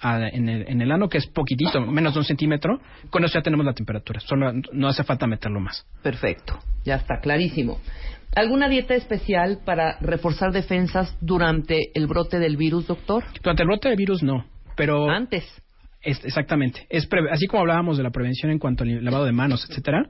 [0.00, 3.34] a- en, el, en el ano que es poquitito menos de un centímetro con eso
[3.34, 7.80] ya tenemos la temperatura solo no hace falta meterlo más Perfecto, ya está, clarísimo.
[8.34, 13.24] ¿Alguna dieta especial para reforzar defensas durante el brote del virus, doctor?
[13.42, 14.44] durante el brote de virus no
[14.76, 15.44] pero Antes.
[16.06, 16.86] Es- exactamente.
[16.88, 20.08] Es pre- así como hablábamos de la prevención en cuanto al lavado de manos, etcétera.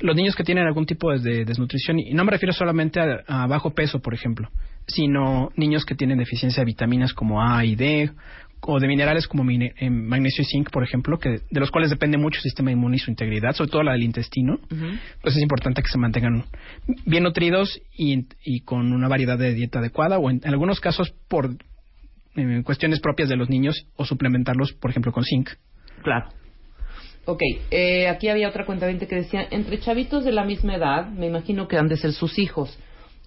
[0.00, 3.22] Los niños que tienen algún tipo de, de desnutrición, y no me refiero solamente a,
[3.26, 4.48] a bajo peso, por ejemplo,
[4.86, 8.10] sino niños que tienen deficiencia de vitaminas como A y D,
[8.64, 11.90] o de minerales como mine- eh, magnesio y zinc, por ejemplo, que de los cuales
[11.90, 14.60] depende mucho el sistema inmune y su integridad, sobre todo la del intestino,
[15.20, 16.44] pues es importante que se mantengan
[17.04, 21.12] bien nutridos y, y con una variedad de dieta adecuada, o en, en algunos casos
[21.28, 21.56] por
[22.36, 25.50] eh, cuestiones propias de los niños, o suplementarlos, por ejemplo, con zinc.
[26.02, 26.28] Claro.
[27.24, 31.26] Ok, eh, aquí había otra cuenta que decía, entre chavitos de la misma edad, me
[31.26, 32.76] imagino que han de ser sus hijos,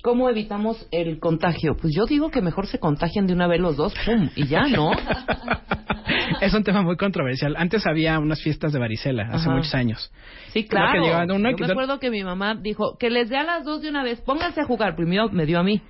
[0.06, 1.76] ¿cómo evitamos el contagio?
[1.76, 4.30] Pues yo digo que mejor se contagien de una vez los dos, ¡pum!
[4.36, 4.91] Y ya, ¿no?
[6.41, 7.56] es un tema muy controversial.
[7.58, 10.12] Antes había unas fiestas de varicela, hace muchos años.
[10.53, 10.91] Sí, claro.
[10.93, 13.43] que llegaban uno y Yo me acuerdo que mi mamá dijo que les dé a
[13.43, 14.95] las dos de una vez, pónganse a jugar.
[14.95, 15.82] Primero me dio a mí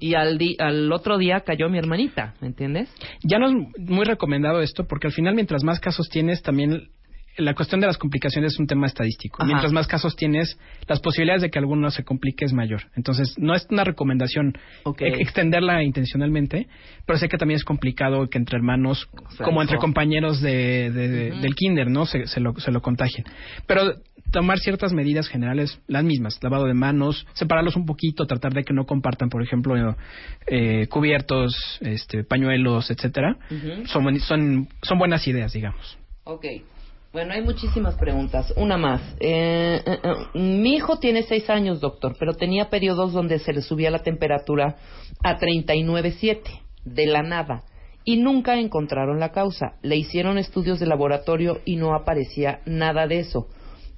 [0.00, 2.92] y al, di- al otro día cayó mi hermanita, ¿me entiendes?
[3.22, 3.54] Ya no es
[3.88, 6.88] muy recomendado esto porque al final mientras más casos tienes también
[7.36, 9.36] la cuestión de las complicaciones es un tema estadístico.
[9.40, 9.46] Ajá.
[9.46, 12.82] Mientras más casos tienes, las posibilidades de que alguno se complique es mayor.
[12.96, 14.58] Entonces, no es una recomendación
[15.20, 16.66] extenderla intencionalmente,
[17.06, 21.08] pero sé que también es complicado que entre hermanos, sea, como entre compañeros de, de-
[21.08, 22.04] de- del kinder, ¿no?
[22.06, 23.24] Se, se lo, se lo contagien.
[23.66, 23.94] Pero
[24.32, 28.72] tomar ciertas medidas generales, las mismas, lavado de manos, separarlos un poquito, tratar de que
[28.74, 29.96] no compartan, por ejemplo,
[30.46, 33.36] eh, cubiertos, este, pañuelos, etcétera,
[33.86, 35.98] son, son, son buenas ideas, digamos.
[37.12, 38.52] Bueno, hay muchísimas preguntas.
[38.56, 39.02] Una más.
[39.18, 43.62] Eh, eh, eh, mi hijo tiene seis años, doctor, pero tenía periodos donde se le
[43.62, 44.76] subía la temperatura
[45.24, 46.40] a 39.7,
[46.84, 47.64] de la nada.
[48.04, 49.74] Y nunca encontraron la causa.
[49.82, 53.48] Le hicieron estudios de laboratorio y no aparecía nada de eso.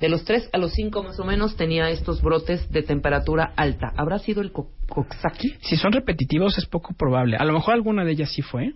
[0.00, 3.92] De los tres a los cinco más o menos tenía estos brotes de temperatura alta.
[3.96, 5.58] ¿Habrá sido el co- Coxsackie?
[5.60, 7.36] Si son repetitivos es poco probable.
[7.36, 8.72] A lo mejor alguna de ellas sí fue,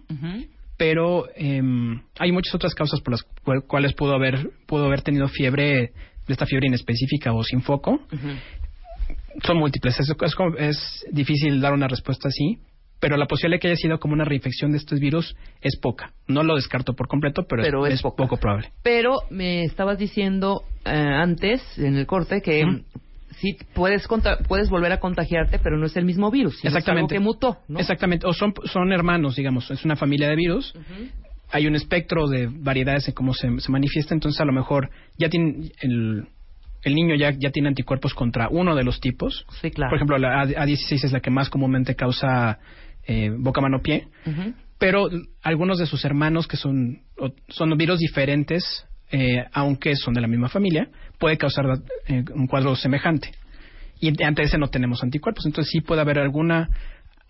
[0.76, 5.28] pero em, hay muchas otras causas por las cual- cuales pudo haber pudo haber tenido
[5.28, 5.92] fiebre,
[6.28, 8.00] esta fiebre inespecífica o sin foco.
[9.44, 9.98] Son múltiples.
[10.00, 10.10] Es,
[10.58, 12.58] es difícil dar una respuesta así,
[13.00, 16.12] pero la posibilidad de que haya sido como una reinfección de estos virus es poca.
[16.26, 18.16] No lo descarto por completo, pero, es- Pero es es, poca.
[18.24, 18.70] poco probable.
[18.82, 22.64] Pero me estabas diciendo eh, antes, en el corte, que.
[23.40, 24.06] Sí puedes,
[24.48, 26.58] puedes volver a contagiarte, pero no es el mismo virus.
[26.58, 27.14] sino es Exactamente.
[27.16, 27.78] algo que mutó, ¿no?
[27.78, 28.26] Exactamente.
[28.26, 29.70] O son, son hermanos, digamos.
[29.70, 30.72] Es una familia de virus.
[31.50, 35.28] Hay un espectro de variedades de cómo se, se manifiesta, entonces a lo mejor ya
[35.28, 36.26] tiene el,
[36.82, 39.46] el niño ya, ya tiene anticuerpos contra uno de los tipos.
[39.60, 39.90] Sí, claro.
[39.90, 42.58] Por ejemplo, la A- A16 es la que más comúnmente causa
[43.06, 44.08] eh, boca, mano, pie,
[44.78, 45.08] pero
[45.42, 46.98] algunos de sus hermanos que son,
[47.48, 50.88] son virus diferentes, eh, aunque son de la misma familia,
[51.18, 51.66] puede causar
[52.06, 53.32] eh, un cuadro semejante.
[54.00, 56.68] Y ante ese no tenemos anticuerpos, entonces sí puede haber alguna,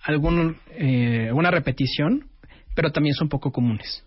[0.03, 2.29] algún, eh, alguna repetición,
[2.75, 4.05] pero también son poco comunes.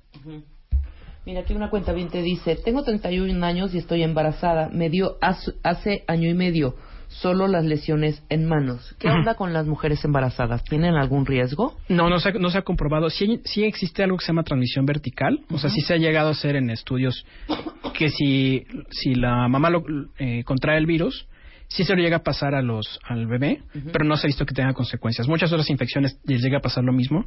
[1.25, 4.69] Mira, aquí una cuenta bien te dice, tengo 31 años y estoy embarazada.
[4.69, 6.75] Me dio hace, hace año y medio
[7.09, 8.95] solo las lesiones en manos.
[8.99, 10.63] ¿Qué onda con las mujeres embarazadas?
[10.63, 11.75] ¿Tienen algún riesgo?
[11.89, 13.09] No, no se, ha- no se ha comprobado.
[13.09, 15.41] Sí, sí existe algo que se llama transmisión vertical.
[15.51, 17.25] O sea, sí se ha llegado a hacer en estudios
[17.93, 19.83] que si, si la mamá lo,
[20.19, 21.27] eh, contrae el virus,
[21.69, 23.61] sí se lo llega a pasar a los, al bebé,
[23.93, 25.27] pero no se ha visto que tenga consecuencias.
[25.27, 27.25] Muchas otras infecciones les llega a pasar lo mismo,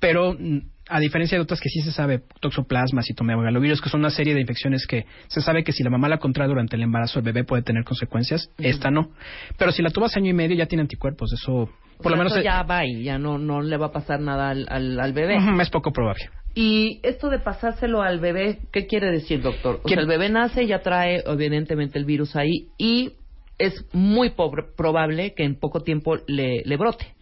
[0.00, 4.10] pero mm, a diferencia de otras que sí se sabe, toxoplasma, citomegalovirus, que son una
[4.10, 7.20] serie de infecciones que se sabe que si la mamá la contrae durante el embarazo,
[7.20, 8.50] el bebé puede tener consecuencias.
[8.58, 9.10] Esta no.
[9.56, 11.32] Pero si la tuvo hace año y medio, ya tiene anticuerpos.
[11.32, 11.70] Eso,
[12.02, 14.50] por lo menos, eso ya va y ya no, no le va a pasar nada
[14.50, 15.38] al, al, al bebé.
[15.60, 16.30] es poco probable.
[16.54, 19.80] Y esto de pasárselo al bebé, ¿qué quiere decir, doctor?
[19.84, 23.12] O sea, el bebé nace y ya trae, evidentemente, el virus ahí y
[23.58, 24.30] es muy
[24.76, 27.14] probable que en poco tiempo le, le brote.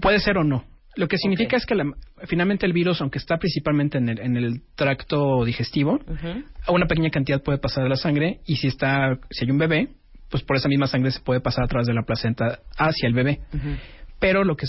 [0.00, 0.64] Puede ser o no.
[0.94, 1.92] Lo que significa es que la-
[2.26, 6.00] finalmente el virus, aunque está principalmente en el, en el tracto digestivo,
[6.66, 9.58] a una pequeña cantidad puede pasar a la sangre y si está, si hay un
[9.58, 9.88] bebé,
[10.30, 13.14] pues por esa misma sangre se puede pasar a través de la placenta hacia el
[13.14, 13.40] bebé.
[14.18, 14.66] Pero lo que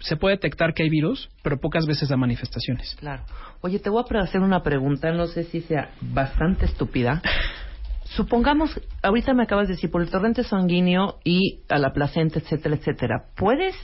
[0.00, 2.96] se puede detectar que hay virus, pero pocas veces da manifestaciones.
[2.98, 3.22] Claro.
[3.60, 7.22] Oye, te voy a hacer una pregunta, no sé si sea bastante estúpida.
[8.16, 12.74] Supongamos, ahorita me acabas de decir, por el torrente sanguíneo y a la placenta, etcétera,
[12.74, 13.74] etcétera, ¿puedes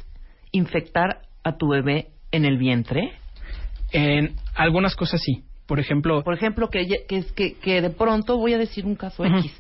[0.51, 3.13] infectar a tu bebé en el vientre?
[3.93, 5.45] En algunas cosas sí.
[5.67, 9.25] Por ejemplo, Por ejemplo, que, que, que, que de pronto, voy a decir un caso.
[9.25, 9.53] X,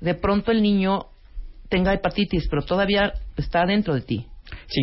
[0.00, 1.06] de pronto el niño
[1.68, 4.26] tenga hepatitis, pero todavía está dentro de ti.
[4.66, 4.82] Sí.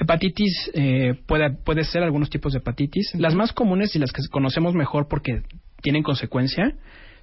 [0.00, 3.12] Hepatitis eh, puede, puede ser algunos tipos de hepatitis.
[3.14, 5.42] Las más comunes y las que conocemos mejor porque
[5.82, 6.74] tienen consecuencia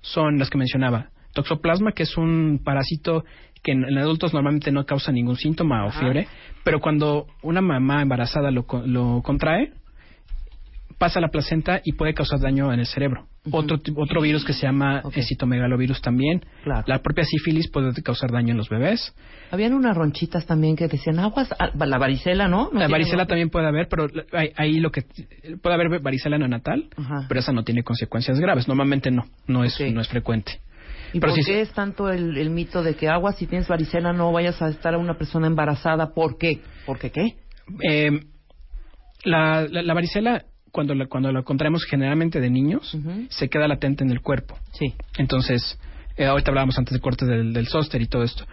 [0.02, 1.10] son las que mencionaba.
[1.40, 3.24] Toxoplasma, que es un parásito
[3.64, 6.00] que en, en adultos normalmente no causa ningún síntoma o Ajá.
[6.00, 6.28] fiebre,
[6.64, 9.74] pero cuando una mamá embarazada lo, lo contrae,
[10.98, 13.26] pasa a la placenta y puede causar daño en el cerebro.
[13.52, 15.16] Otro, otro virus que se llama Ok.
[15.18, 16.42] eh, citomegalovirus también.
[16.64, 16.84] Claro.
[16.88, 19.16] La propia sífilis puede causar daño en los bebés.
[19.50, 22.70] Habían unas ronchitas también que decían aguas, ah, la varicela, ¿no?
[22.72, 25.04] ¿No La varicela también puede haber, pero ahí, ahí lo que
[25.62, 27.26] puede haber varicela neonatal, Ajá.
[27.30, 28.68] pero esa no tiene consecuencias graves.
[28.68, 30.60] Normalmente no, no es, no es frecuente.
[31.14, 34.14] ¿Y pero por qué es tanto el, el mito de que agua, si tienes varicela,
[34.14, 36.14] no vayas a estar a una persona embarazada?
[36.14, 36.62] ¿Por qué?
[36.86, 37.36] ¿Por qué qué?
[37.84, 38.12] Eh,
[39.24, 42.98] la, la, la varicela, cuando la, cuando la contraemos generalmente de niños,
[43.30, 44.58] se queda latente en el cuerpo.
[44.74, 44.94] Sí.
[45.18, 45.80] Entonces,
[46.18, 48.46] eh, ahorita hablábamos antes de corte del, del zóster y todo esto.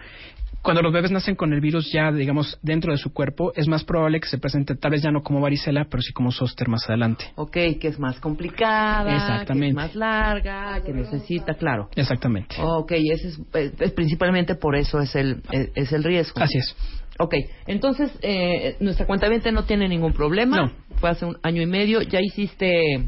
[0.67, 3.85] Cuando los bebés nacen con el virus ya, digamos, dentro de su cuerpo, es más
[3.85, 6.89] probable que se presente tal vez ya no como varicela, pero sí como zóster más
[6.89, 7.23] adelante.
[7.35, 9.67] Ok, que es más complicada, Exactamente.
[9.67, 11.87] que es más larga, que necesita, claro.
[11.95, 12.57] Exactamente.
[12.59, 16.41] Ok, ese es, eh, es principalmente por eso es el, es, es el riesgo.
[16.41, 16.75] Así es.
[17.17, 17.35] Ok,
[17.65, 20.57] entonces eh, nuestra cuenta no tiene ningún problema.
[20.57, 20.71] No.
[20.97, 23.05] Fue hace un año y medio, ya hiciste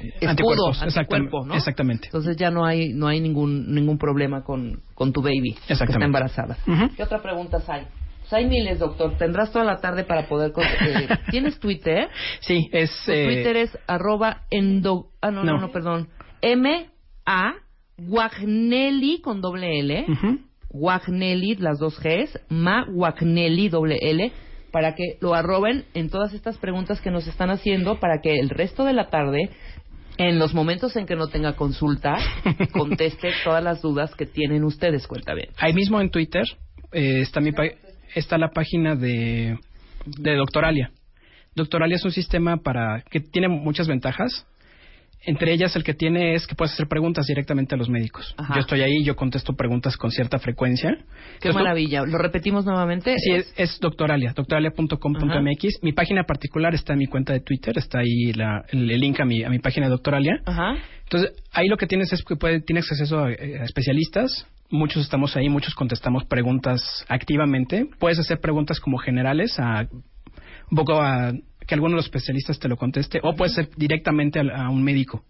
[0.00, 1.54] escudo, Anticuerpos, anticuerpo, exactam- ¿no?
[1.54, 2.06] exactamente.
[2.06, 5.84] Entonces ya no hay no hay ningún ningún problema con, con tu baby que está
[6.04, 6.56] embarazada.
[6.96, 7.86] ¿Qué otra preguntas hay?
[8.32, 9.16] Hay miles, doctor.
[9.18, 10.52] Tendrás toda la tarde para poder...
[10.56, 12.08] eh, ¿Tienes Twitter?
[12.38, 12.88] Sí, es...
[13.04, 15.06] Tu eh, Twitter es arroba endo...
[15.20, 15.60] Ah, no, no, No.
[15.62, 16.08] no, perdón.
[16.40, 17.54] M-A
[17.98, 20.06] Guagnelli con doble L.
[20.70, 24.30] Wagnelli, las dos Gs, Ma Wagnelli, doble L,
[24.70, 28.48] para que lo arroben en todas estas preguntas que nos están haciendo, para que el
[28.50, 29.50] resto de la tarde,
[30.20, 32.18] en los momentos en que no tenga consulta,
[32.72, 35.48] conteste todas las dudas que tienen ustedes, cuenta bien.
[35.56, 36.44] Ahí mismo en Twitter
[36.92, 37.72] eh, está, mi pa-
[38.14, 39.58] está la página de,
[40.04, 40.90] de Doctoralia.
[41.54, 44.46] Doctoralia es un sistema para que tiene muchas ventajas.
[45.26, 48.34] Entre ellas, el que tiene es que puedes hacer preguntas directamente a los médicos.
[48.38, 48.54] Ajá.
[48.54, 50.90] Yo estoy ahí, yo contesto preguntas con cierta frecuencia.
[50.96, 52.02] Qué Entonces, maravilla.
[52.06, 53.14] ¿Lo repetimos nuevamente?
[53.18, 55.82] Sí, es, es Doctoralia, doctoralia.com.mx.
[55.82, 59.20] Mi página particular está en mi cuenta de Twitter, está ahí la- el, el link
[59.20, 60.40] a mi, a mi página de Doctoralia.
[60.46, 60.76] Ajá.
[61.02, 64.46] Entonces, ahí lo que tienes es que puede- tienes acceso a, eh, a especialistas.
[64.70, 67.86] Muchos estamos ahí, muchos contestamos preguntas activamente.
[67.98, 69.86] Puedes hacer preguntas como generales, a,
[70.70, 71.32] un poco a
[71.70, 74.82] que alguno de los especialistas te lo conteste, o puedes ser directamente al- a, un
[74.82, 75.22] médico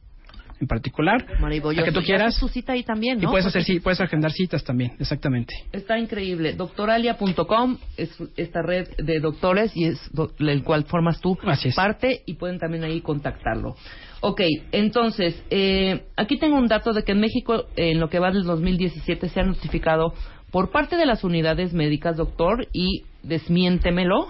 [0.58, 2.38] en particular, a que tú Y quieras.
[2.40, 5.54] tu cita ahí también, Y puedes hacer, sí, puedes agendar citas también, exactamente.
[5.72, 6.52] Está increíble.
[6.54, 11.74] Doctoralia.com es esta red de doctores y es do- el cual formas tú Así es.
[11.74, 13.74] parte y pueden también ahí contactarlo.
[14.20, 14.40] Ok,
[14.72, 18.44] entonces, eh, aquí tengo un dato de que en México, en lo que va del
[18.44, 20.12] 2017, se ha notificado
[20.50, 24.28] por parte de las unidades médicas, doctor, y desmiéntemelo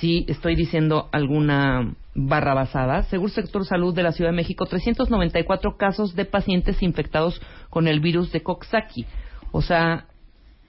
[0.00, 3.04] si estoy diciendo alguna barra basada.
[3.04, 8.00] Según Sector Salud de la Ciudad de México, 394 casos de pacientes infectados con el
[8.00, 9.06] virus de Coxsackie.
[9.52, 10.06] O sea,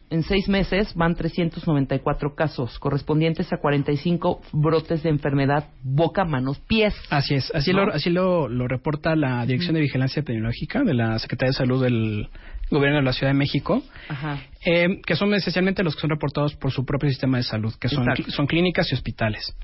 [0.10, 6.95] en seis meses van 394 casos, correspondientes a 45 brotes de enfermedad boca, manos, pies.
[7.10, 7.85] Así es, así, ¿No?
[7.85, 11.84] lo, así lo, lo reporta la Dirección de Vigilancia Epidemiológica de la Secretaría de Salud
[11.84, 12.30] del
[12.70, 14.40] Gobierno de la Ciudad de México, Ajá.
[14.66, 17.90] eh, que son esencialmente los que son reportados por su propio sistema de salud, que
[17.90, 18.32] son, Exacto.
[18.32, 19.56] son clínicas y hospitales.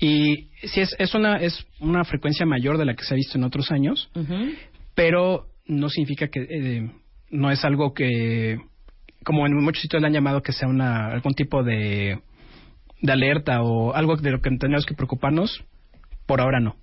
[0.00, 3.38] Y sí es, es, una, es una frecuencia mayor de la que se ha visto
[3.38, 4.10] en otros años,
[4.94, 6.90] pero no significa que eh,
[7.30, 8.58] no es algo que,
[9.24, 12.20] como en muchos sitios le han llamado, que sea una, algún tipo de,
[13.00, 15.64] de alerta o algo de lo que tenemos que preocuparnos.
[16.26, 16.76] Por ahora no.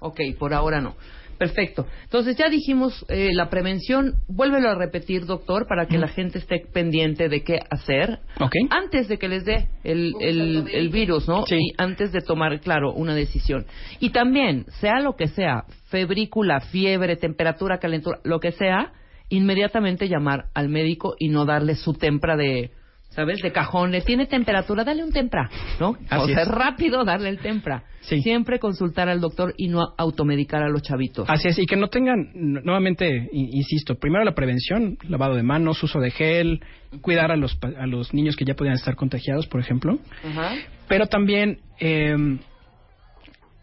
[0.00, 0.96] Ok, por ahora no.
[1.38, 1.86] Perfecto.
[2.02, 4.14] Entonces ya dijimos eh, la prevención.
[4.26, 8.52] Vuélvelo a repetir, doctor, para que la gente esté pendiente de qué hacer Ok.
[8.70, 11.46] antes de que les dé el, el, el virus, ¿no?
[11.46, 11.56] Sí.
[11.56, 13.66] Y antes de tomar, claro, una decisión.
[14.00, 18.92] Y también, sea lo que sea, febrícula, fiebre, temperatura, calentura, lo que sea,
[19.28, 22.70] inmediatamente llamar al médico y no darle su tempra de,
[23.18, 23.42] ¿sabes?
[23.42, 23.90] De cajón.
[23.90, 25.50] Le tiene temperatura, dale un tempra,
[25.80, 25.88] ¿no?
[25.90, 26.48] o Así sea, es.
[26.48, 27.82] rápido darle el tempra.
[28.02, 28.22] Sí.
[28.22, 31.28] Siempre consultar al doctor y no automedicar a los chavitos.
[31.28, 35.82] Así es, y que no tengan, nu- nuevamente, insisto, primero la prevención, lavado de manos,
[35.82, 36.60] uso de gel,
[37.00, 40.52] cuidar a los, pa- a los niños que ya podían estar contagiados, por ejemplo, Ajá.
[40.86, 42.38] pero también eh,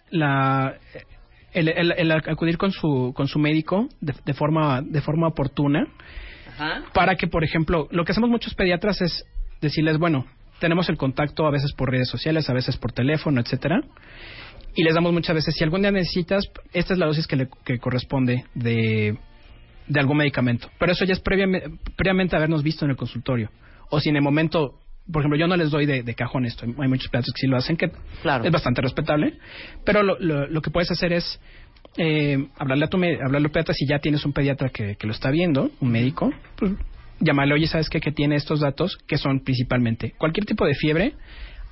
[0.09, 0.75] la,
[1.53, 5.87] el, el- el acudir con su, con su médico de, de forma, de forma oportuna
[6.53, 6.83] Ajá.
[6.93, 9.23] para que, por ejemplo, lo que hacemos muchos pediatras es
[9.61, 10.25] decirles, bueno,
[10.59, 13.81] tenemos el contacto a veces por redes sociales, a veces por teléfono, etcétera,
[14.75, 17.47] y les damos muchas veces, si algún día necesitas, esta es la dosis que le
[17.65, 19.17] que corresponde de,
[19.87, 20.69] de algún medicamento.
[20.79, 23.49] Pero eso ya es previamente, previamente habernos visto en el consultorio.
[23.89, 24.79] O si en el momento,
[25.11, 27.47] por ejemplo, yo no les doy de, de cajón esto, hay muchos pediatras que sí
[27.47, 27.89] lo hacen, que
[28.21, 28.43] Claro.
[28.43, 29.37] es bastante respetable,
[29.85, 31.39] pero lo, lo, lo que puedes hacer es
[31.97, 35.29] eh, hablarle a tu hablarle pediatra si ya tienes un pediatra que, que lo está
[35.31, 36.73] viendo, un médico, pues
[37.19, 37.99] llamarle, oye, ¿sabes qué?
[37.99, 41.13] Que tiene estos datos que son principalmente cualquier tipo de fiebre,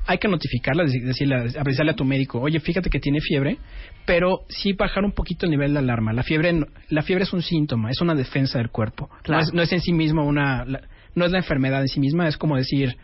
[0.05, 3.57] hay que notificarla, dec- decirle, avisarle a tu médico, oye, fíjate que tiene fiebre,
[4.05, 6.11] pero sí bajar un poquito el nivel de alarma.
[6.11, 6.53] La fiebre,
[6.89, 9.09] la fiebre es un síntoma, es una defensa del cuerpo.
[9.23, 9.41] Claro.
[9.41, 10.81] No, es, no es en sí mismo una, la-
[11.15, 12.97] no es la enfermedad en sí misma, es como decir,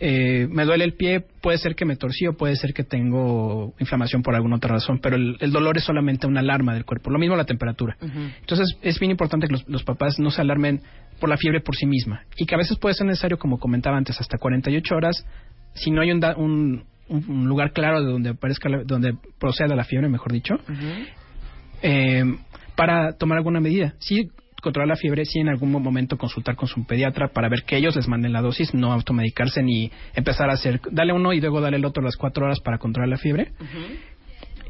[0.00, 3.74] eh, me duele el pie, puede ser que me torcí o puede ser que tengo
[3.78, 7.10] inflamación por alguna otra razón, pero el, el dolor es solamente una alarma del cuerpo.
[7.10, 7.96] Lo mismo la temperatura.
[8.40, 10.80] Entonces es bien importante que los, los papás no se alarmen
[11.20, 13.96] por la fiebre por sí misma y que a veces puede ser necesario, como comentaba
[13.96, 15.26] antes, hasta 48 horas,
[15.74, 16.84] si no hay un, da- un,
[17.46, 20.54] lugar claro de donde aparezca, la- donde proceda la fiebre, mejor dicho,
[21.82, 22.24] eh,
[22.76, 23.94] para tomar alguna medida.
[23.98, 24.28] Sí,
[24.62, 27.94] controlar la fiebre, sí en algún momento consultar con su pediatra para ver que ellos
[27.96, 31.76] les manden la dosis, no automedicarse ni empezar a hacer, dale uno y luego dale
[31.76, 33.52] el otro las cuatro horas para controlar la fiebre.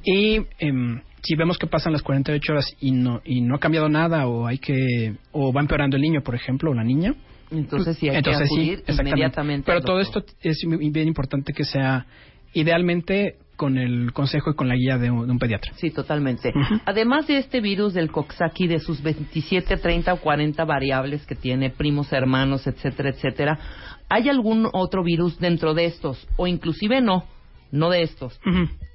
[0.04, 3.88] Y em, si vemos que pasan las 48 horas y no y no ha cambiado
[3.88, 7.14] nada o hay que o va empeorando el niño, por ejemplo, o la niña,
[7.50, 9.64] Entonces sí hay entonces que acudir inmediatamente.
[9.66, 12.06] Pero todo esto es bien importante que sea
[12.52, 15.72] idealmente con el consejo y con la guía de un, de un pediatra.
[15.76, 16.52] Sí, totalmente.
[16.84, 21.70] Además de este virus del Coxsackie, de sus 27, 30 o 40 variables que tiene,
[21.70, 23.58] primos, hermanos, etcétera, etcétera,
[24.08, 26.26] ¿hay algún otro virus dentro de estos?
[26.36, 27.24] O inclusive no,
[27.74, 28.40] no de estos.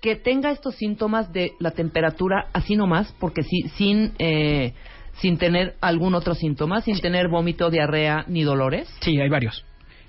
[0.02, 4.74] Que tenga estos síntomas de la temperatura así nomás, porque sí, sin, eh,
[5.14, 8.90] sin tener algún otro síntoma, sin tener vómito, diarrea ni dolores.
[9.02, 9.66] Sí, hay varios.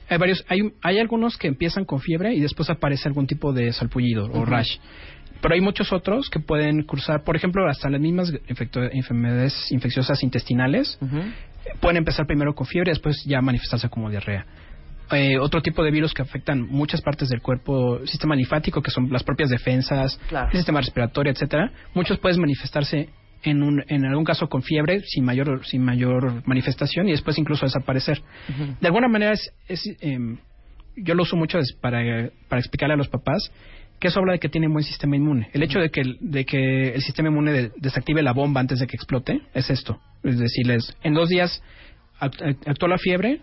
[0.09, 0.45] Hay varios.
[0.49, 4.45] Hay, hay algunos que empiezan con fiebre y después aparece algún tipo de salpullido o
[4.45, 4.79] rash.
[5.41, 10.99] Pero hay muchos otros que pueden cursar, por ejemplo, hasta las mismas enfermedades infecciosas intestinales.
[11.81, 14.47] Pueden empezar primero con fiebre y después ya manifestarse como diarrea.
[15.13, 19.11] Eh, otro tipo de virus que afectan muchas partes del cuerpo, sistema linfático, que son
[19.13, 20.49] las propias defensas, Claro.
[20.53, 21.73] el sistema respiratorio, etcétera.
[21.95, 23.09] Muchos pueden manifestarse
[23.43, 27.67] en, un, en algún caso con fiebre, sin mayor, sin mayor manifestación, y después incluso
[27.67, 28.23] desaparecer.
[28.81, 30.39] De alguna manera, es, es, em,
[30.97, 33.51] yo lo uso mucho para, para explicarle a los papás
[33.99, 35.49] que eso habla de que tienen buen sistema inmune.
[35.53, 38.79] El hecho de que, el- de que el sistema inmune de- desactive la bomba antes
[38.79, 39.99] de que explote es esto.
[40.23, 41.63] Es decirles, en dos días
[42.21, 43.41] act- act- actuó la fiebre,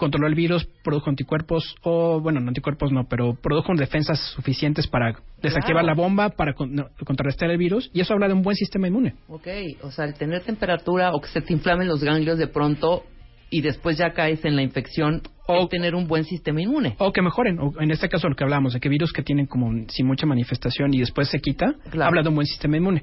[0.00, 5.14] controló el virus, produjo anticuerpos, o bueno, no anticuerpos no, pero produjo defensas suficientes para
[5.40, 8.56] desactivar la bomba, para con- no, contrarrestar el virus, y eso habla de un buen
[8.56, 9.14] sistema inmune.
[9.28, 9.46] Ok,
[9.82, 13.04] o sea, el tener temperatura o que se te inflamen los ganglios de pronto
[13.50, 16.94] y después ya caes en la infección o tener un buen sistema inmune.
[16.98, 19.46] O que mejoren, o en este caso lo que hablamos, de que virus que tienen
[19.46, 22.08] como sin mucha manifestación y después se quita, Claro.
[22.08, 23.02] habla de un buen sistema inmune.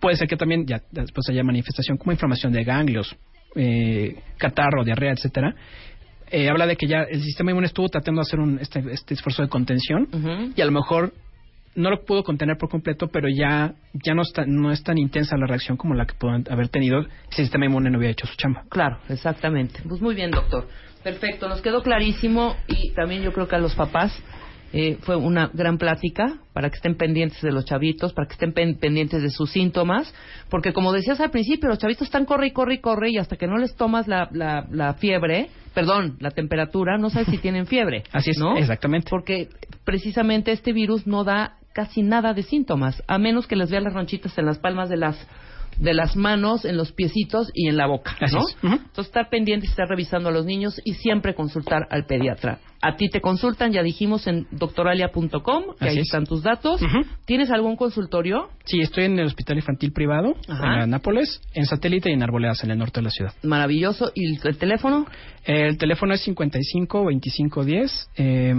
[0.00, 3.16] Puede ser que también ya después haya manifestación como inflamación de ganglios,
[3.54, 5.54] eh, catarro, diarrea, etcétera.
[6.34, 9.12] Eh, habla de que ya el sistema inmune estuvo tratando de hacer un, este, este
[9.12, 10.08] esfuerzo de contención
[10.56, 11.12] y a lo mejor
[11.74, 15.36] no lo pudo contener por completo, pero ya ya no está no es tan intensa
[15.36, 18.26] la reacción como la que pudo haber tenido si el sistema inmune no hubiera hecho
[18.26, 18.64] su chamba.
[18.70, 19.80] Claro, exactamente.
[19.86, 20.66] Pues muy bien, doctor.
[21.02, 24.16] Perfecto, nos quedó clarísimo y también yo creo que a los papás
[24.72, 28.52] eh, fue una gran plática para que estén pendientes de los chavitos, para que estén
[28.52, 30.12] pen- pendientes de sus síntomas,
[30.48, 33.36] porque como decías al principio, los chavitos están corre y corre y corre y hasta
[33.36, 37.66] que no les tomas la, la, la fiebre, perdón, la temperatura, no sabes si tienen
[37.66, 38.04] fiebre.
[38.12, 38.56] Así es, ¿no?
[38.56, 39.08] exactamente.
[39.10, 39.48] Porque
[39.84, 43.94] precisamente este virus no da casi nada de síntomas, a menos que les vean las
[43.94, 45.16] ronchitas en las palmas de las
[45.82, 48.38] de las manos, en los piecitos y en la boca, ¿no?
[48.46, 48.56] es.
[48.62, 52.60] Entonces, estar pendiente, estar revisando a los niños y siempre consultar al pediatra.
[52.80, 56.04] A ti te consultan, ya dijimos, en doctoralia.com, que ahí es.
[56.04, 56.80] están tus datos.
[57.24, 58.48] ¿Tienes algún consultorio?
[58.64, 60.84] Sí, estoy en el hospital infantil privado, Ajá.
[60.84, 63.32] en Nápoles, en satélite y en Arboledas, en el norte de la ciudad.
[63.42, 64.12] Maravilloso.
[64.14, 65.06] ¿Y el, el teléfono?
[65.44, 68.54] El teléfono es 55 25 10 eh,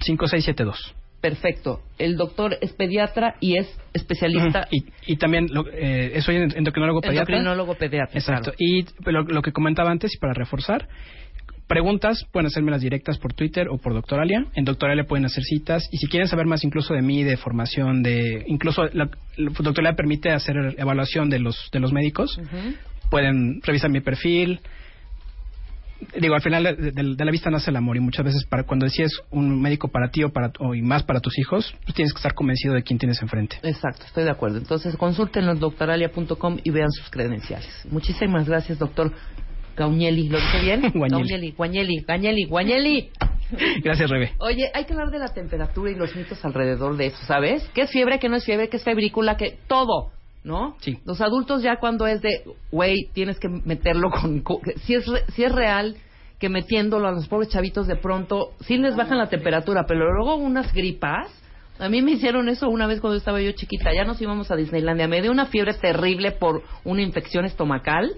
[0.00, 0.94] 5672.
[1.22, 1.80] Perfecto.
[1.98, 4.66] El doctor es pediatra y es especialista.
[4.72, 7.36] Y, y también lo, eh, soy endocrinólogo pediatra.
[7.36, 8.18] Endocrinólogo pediatra.
[8.18, 8.50] Exacto.
[8.50, 8.56] claro.
[8.58, 10.88] Y lo, lo que comentaba antes, y para reforzar,
[11.68, 14.46] preguntas pueden hacérmelas directas por Twitter o por Doctoralia.
[14.56, 15.88] En Doctoralia pueden hacer citas.
[15.92, 19.94] Y si quieren saber más incluso de mí, de formación, de incluso la, la Doctoralia
[19.94, 22.36] permite hacer evaluación de los, de los médicos.
[23.10, 24.60] Pueden revisar mi perfil.
[26.18, 28.64] Digo, al final de, de- de la vista nace el amor y muchas veces para
[28.64, 31.94] cuando decides un médico para ti o, para, o y más para tus hijos, pues
[31.94, 33.56] tienes que estar convencido de quién tienes enfrente.
[33.62, 34.58] Exacto, estoy de acuerdo.
[34.58, 37.68] Entonces, consúltenlo en doctoralia.com y vean sus credenciales.
[37.90, 39.12] Muchísimas gracias, doctor
[39.76, 40.28] Gauñeli.
[40.28, 40.80] ¿Lo dije bien?
[40.94, 41.10] Guañeli.
[41.28, 43.10] Gauñeli, Guañeli, Gañeli, Guañeli.
[43.84, 44.32] Gracias, Rebe.
[44.38, 47.68] Oye, hay que hablar de la temperatura y los mitos alrededor de eso, ¿sabes?
[47.74, 50.10] ¿Qué es fiebre, qué no es fiebre, qué es febrícula, que todo,
[50.44, 50.76] ¿no?
[50.80, 50.98] Sí.
[51.04, 54.40] Los adultos ya cuando es de, güey, tienes que meterlo con...
[54.40, 55.96] co- Si es, re- si es real
[56.38, 60.36] que metiéndolo a los pobres chavitos de pronto, sí les bajan la temperatura, pero luego
[60.36, 61.28] unas gripas...
[61.78, 63.92] A mí me hicieron eso una vez cuando estaba yo chiquita.
[63.92, 65.08] Ya nos íbamos a Disneylandia.
[65.08, 68.12] Me dio una fiebre terrible por una infección estomacal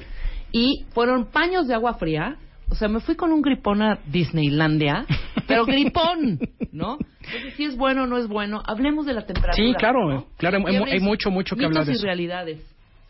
[0.53, 2.37] y fueron paños de agua fría.
[2.71, 5.05] O sea, me fui con un gripón a Disneylandia,
[5.47, 6.39] pero gripón,
[6.73, 6.99] ¿no?
[7.25, 9.55] Entonces, si es bueno o no es bueno, hablemos de la temperatura.
[9.69, 10.27] Sí, claro, ¿no?
[10.37, 12.05] claro, hay, hay mucho, mucho que hablar de y eso.
[12.05, 12.61] realidades.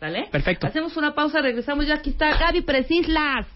[0.00, 0.26] ¿Sale?
[0.30, 0.66] Perfecto.
[0.66, 1.94] Hacemos una pausa, regresamos ya.
[1.94, 3.46] Aquí está Gaby Precislas.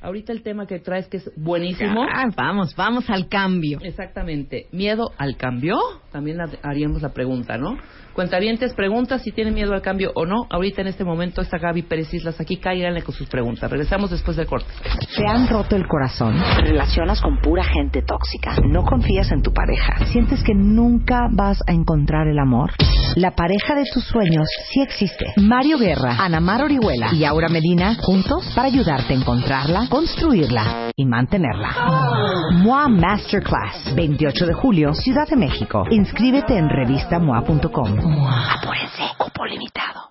[0.00, 2.02] Ahorita el tema que traes que es buenísimo.
[2.02, 3.78] Ah, vamos, vamos al cambio.
[3.82, 4.66] Exactamente.
[4.72, 5.76] ¿Miedo al cambio?
[6.10, 7.76] también ha- haríamos la pregunta, ¿no?
[8.14, 10.46] Cuentavientes, preguntas si tienen miedo al cambio o no.
[10.50, 13.70] Ahorita en este momento está Gaby Pérez Islas aquí, cáiganle con sus preguntas.
[13.70, 14.68] Regresamos después del corte.
[15.16, 16.34] ¿Te han roto el corazón?
[16.56, 18.56] ¿Te relacionas con pura gente tóxica?
[18.68, 20.04] ¿No confías en tu pareja?
[20.06, 22.72] ¿Sientes que nunca vas a encontrar el amor?
[23.16, 25.26] La pareja de tus sueños sí existe.
[25.36, 31.04] Mario Guerra, Ana Mar Orihuela y Aura Medina juntos para ayudarte a encontrarla, construirla y
[31.06, 32.50] mantenerla.
[32.52, 35.84] MOA Masterclass, 28 de julio, Ciudad de México.
[35.90, 38.01] Inscríbete en revistamoa.com.
[38.04, 40.10] Apúrense, cupo limitado.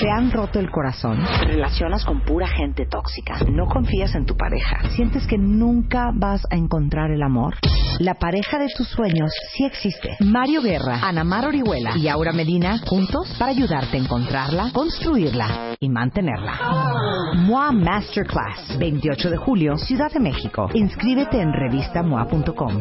[0.00, 1.24] ¿Te han roto el corazón?
[1.40, 3.38] ¿Te relacionas con pura gente tóxica?
[3.50, 4.88] ¿No confías en tu pareja?
[4.90, 7.54] ¿Sientes que nunca vas a encontrar el amor?
[7.98, 10.16] La pareja de tus sueños sí existe.
[10.20, 15.88] Mario Guerra, Ana Mar Orihuela y Aura Medina juntos para ayudarte a encontrarla, construirla y
[15.88, 17.32] mantenerla.
[17.34, 20.68] MOA Masterclass, 28 de julio, Ciudad de México.
[20.74, 22.80] Inscríbete en revistamoa.com.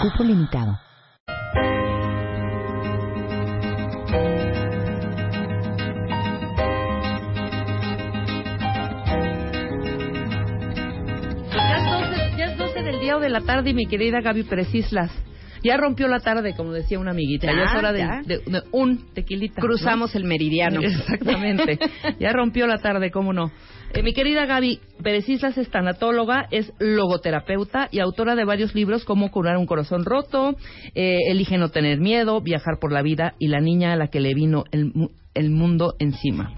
[0.00, 0.78] Cupo limitado.
[13.04, 15.10] Día o de la tarde, y mi querida Gaby Pérez Islas.
[15.62, 17.46] Ya rompió la tarde, como decía una amiguita.
[17.46, 18.20] Ya, Ya, es hora de, ya.
[18.26, 19.60] de- de un tequilita.
[19.60, 19.66] ¿no?
[19.66, 20.80] Cruzamos el meridiano.
[20.82, 21.78] Exactamente.
[22.18, 23.50] ya rompió la tarde, cómo no.
[23.94, 29.04] Eh, mi querida Gaby Pérez Islas es tanatóloga, es logoterapeuta y autora de varios libros
[29.04, 30.56] como Curar un corazón roto,
[30.94, 34.20] eh, Elige no tener miedo, Viajar por la vida y La niña a la que
[34.20, 34.92] le vino el,
[35.34, 36.52] el mundo encima.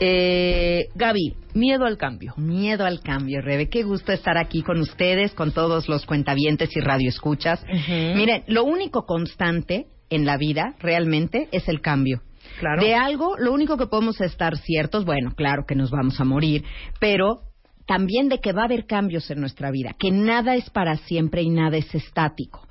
[0.00, 2.34] Eh, Gaby, miedo al cambio.
[2.36, 3.68] Miedo al cambio, Rebe.
[3.68, 7.62] Qué gusto estar aquí con ustedes, con todos los cuentavientes y radioescuchas.
[7.62, 8.16] Ujú.
[8.16, 12.22] Miren, lo único constante en la vida realmente es el cambio.
[12.58, 12.82] Claro.
[12.82, 16.64] De algo, lo único que podemos estar ciertos, bueno, claro que nos vamos a morir,
[17.00, 17.40] pero
[17.86, 21.42] también de que va a haber cambios en nuestra vida, que nada es para siempre
[21.42, 22.66] y nada es estático.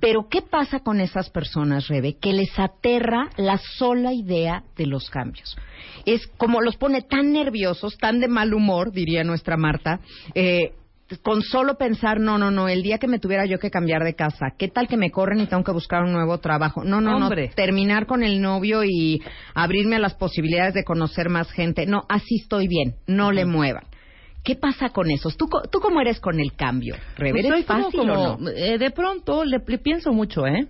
[0.00, 2.16] Pero ¿qué pasa con esas personas, Rebe?
[2.20, 5.56] Que les aterra la sola idea de los cambios.
[6.04, 10.00] Es como los pone tan nerviosos, tan de mal humor, diría nuestra Marta,
[10.34, 10.72] eh,
[11.22, 14.14] con solo pensar, no, no, no, el día que me tuviera yo que cambiar de
[14.14, 16.84] casa, ¿qué tal que me corren y tengo que buscar un nuevo trabajo?
[16.84, 17.48] No, no, Hombre.
[17.48, 19.22] no, terminar con el novio y
[19.54, 21.86] abrirme a las posibilidades de conocer más gente.
[21.86, 23.84] No, así estoy bien, no le muevan.
[24.48, 25.36] ¿Qué pasa con esos?
[25.36, 26.94] ¿Tú, tú cómo eres con el cambio?
[27.18, 28.48] Rebe, Pues ¿Eres soy como- fácil como, o no?
[28.48, 30.66] eh, de pronto le, le pienso mucho, ¿eh?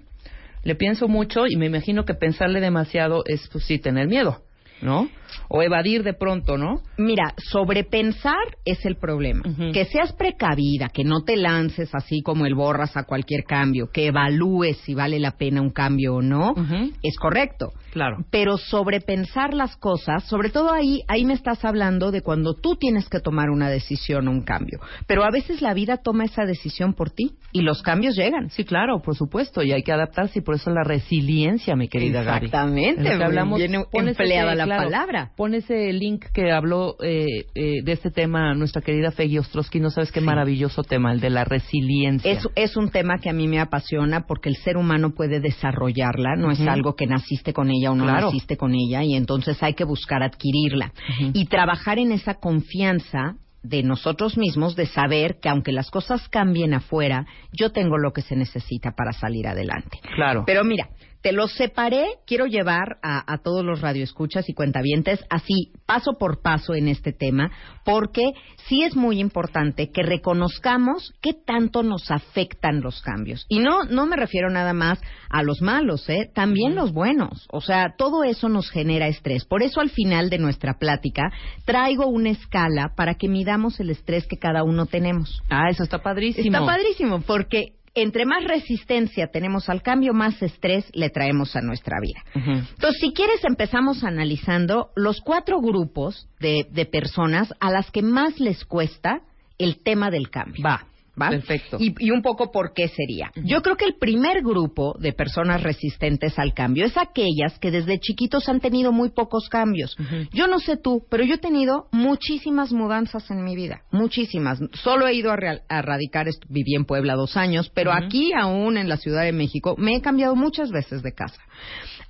[0.64, 4.38] Le pienso mucho y me imagino que pensarle demasiado es, pues sí, tener miedo,
[4.82, 5.08] ¿no?
[5.48, 6.80] O evadir de pronto, ¿no?
[6.96, 8.34] Mira, sobrepensar
[8.64, 9.42] es el problema.
[9.72, 14.06] Que seas precavida, que no te lances así como el borras a cualquier cambio, que
[14.06, 16.54] evalúes si vale la pena un cambio o no,
[17.02, 17.72] es correcto.
[17.92, 18.18] Claro.
[18.30, 23.08] Pero sobrepensar las cosas, sobre todo ahí, ahí me estás hablando de cuando tú tienes
[23.08, 24.80] que tomar una decisión o un cambio.
[25.06, 28.50] Pero a veces la vida toma esa decisión por ti y los cambios llegan.
[28.50, 32.22] Sí, claro, por supuesto, y hay que adaptarse y por eso la resiliencia, mi querida
[32.22, 32.46] Gaby.
[32.46, 35.30] Exactamente, que muy hablamos, bien empleada la claro, palabra.
[35.36, 39.90] Pon ese link que habló eh, eh, de este tema nuestra querida Feggy Ostrowski, no
[39.90, 40.26] sabes qué Sí.
[40.26, 42.30] maravilloso tema, el de la resiliencia.
[42.30, 46.36] Es, es un tema que a mí me apasiona porque el ser humano puede desarrollarla,
[46.36, 48.26] no es algo que naciste con ella o no Claro.
[48.26, 50.92] naciste con ella y entonces hay que buscar adquirirla
[51.32, 56.74] y trabajar en esa confianza de nosotros mismos de saber que aunque las cosas cambien
[56.74, 59.98] afuera, yo tengo lo que se necesita para salir adelante.
[60.14, 60.44] Claro.
[60.46, 60.88] Pero mira,
[61.22, 66.42] te los separé, quiero llevar a, a todos los radioescuchas y cuentavientes así, paso por
[66.42, 67.50] paso en este tema,
[67.84, 68.32] porque
[68.68, 73.46] sí es muy importante que reconozcamos qué tanto nos afectan los cambios.
[73.48, 75.00] Y no, no me refiero nada más
[75.30, 76.30] a los malos, ¿eh?
[76.34, 77.46] también los buenos.
[77.50, 79.44] O sea, todo eso nos genera estrés.
[79.44, 81.32] Por eso al final de nuestra plática
[81.64, 85.42] traigo una escala para que midamos el estrés que cada uno tenemos.
[85.50, 86.46] Ah, eso está padrísimo.
[86.46, 91.98] Está padrísimo porque entre más resistencia tenemos al cambio, más estrés le traemos a nuestra
[92.00, 92.22] vida.
[92.34, 98.38] Entonces, si quieres, empezamos analizando los cuatro grupos de, de personas a las que más
[98.40, 99.22] les cuesta
[99.58, 100.64] el tema del cambio.
[100.64, 100.86] Va.
[101.20, 101.30] ¿Va?
[101.30, 101.76] Perfecto.
[101.80, 103.30] Y, y un poco por qué sería.
[103.36, 107.98] Yo creo que el primer grupo de personas resistentes al cambio es aquellas que desde
[107.98, 109.96] chiquitos han tenido muy pocos cambios.
[110.32, 114.60] Yo no sé tú, pero yo he tenido muchísimas mudanzas en mi vida, muchísimas.
[114.82, 118.76] Solo he ido a, real- a radicar, viví en Puebla dos años, pero aquí aún
[118.76, 121.40] en la Ciudad de México me he cambiado muchas veces de casa.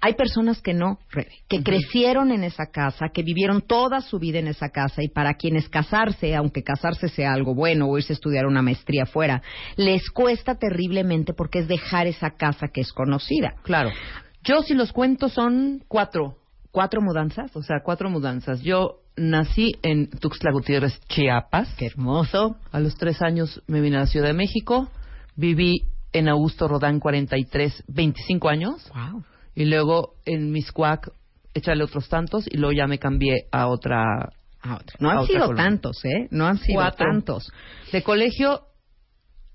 [0.01, 0.99] Hay personas que no,
[1.49, 5.35] que crecieron en esa casa, que vivieron toda su vida en esa casa y para
[5.35, 9.43] quienes casarse, aunque casarse sea algo bueno o irse a estudiar una maestría afuera,
[9.77, 13.55] les cuesta terriblemente porque es dejar esa casa que es conocida.
[13.62, 13.91] Claro.
[14.45, 16.37] Yo, si los cuento, son cuatro.
[16.70, 17.55] ¿Cuatro mudanzas?
[17.57, 18.62] O sea, cuatro mudanzas.
[18.62, 21.75] Yo nací en Tuxtla Gutiérrez, Chiapas.
[21.77, 22.57] Qué hermoso.
[22.70, 24.89] A los tres años me vine a la Ciudad de México.
[25.35, 28.91] Viví en Augusto Rodán 43, 25 años.
[28.95, 29.25] Wow.
[29.59, 31.10] Y luego en Miscuac,
[31.52, 32.47] échale otros tantos.
[32.48, 34.02] Y luego ya me cambié a otra.
[34.62, 34.97] A otra.
[35.01, 35.64] No han sido colonia.
[35.64, 36.28] tantos, ¿eh?
[36.30, 37.06] No han sido Cuatro.
[37.06, 37.52] tantos.
[37.93, 38.62] De colegio,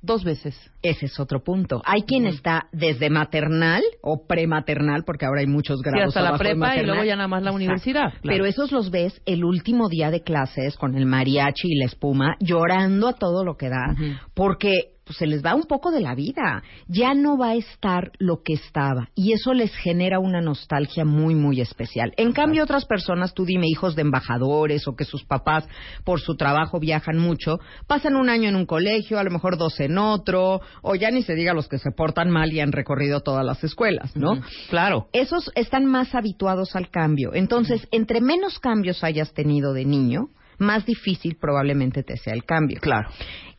[0.02, 0.56] dos veces.
[0.82, 1.82] Ese es otro punto.
[1.86, 6.16] Hay quien está desde maternal o prematernal, porque ahora hay muchos Sí, grados.
[6.16, 7.56] hasta la prepa y luego ya nada más la Exacto.
[7.64, 8.10] universidad.
[8.10, 8.22] claro.
[8.24, 12.36] Pero esos los ves el último día de clases con el mariachi y la espuma,
[12.42, 13.96] llorando a todo lo que da,
[14.34, 16.64] porque pues, se les va un poco de la vida.
[16.88, 19.10] Ya no va a estar lo que estaba.
[19.16, 22.14] Y eso les genera una nostalgia muy, muy especial.
[22.18, 25.68] En cambio, otras personas, tú dime, hijos de embajadores o que sus papás
[26.04, 29.80] por su trabajo viajan mucho, pasan un año en un colegio, a lo mejor dos
[29.80, 33.22] en otro, o ya ni se diga los que se portan mal y han recorrido
[33.22, 34.42] todas las escuelas, ¿no?
[34.70, 35.08] Claro.
[35.14, 37.32] esos están más habituados al cambio.
[37.34, 42.80] Entonces, entre menos cambios hayas tenido de niño, más difícil probablemente te sea el cambio.
[42.82, 43.10] Claro.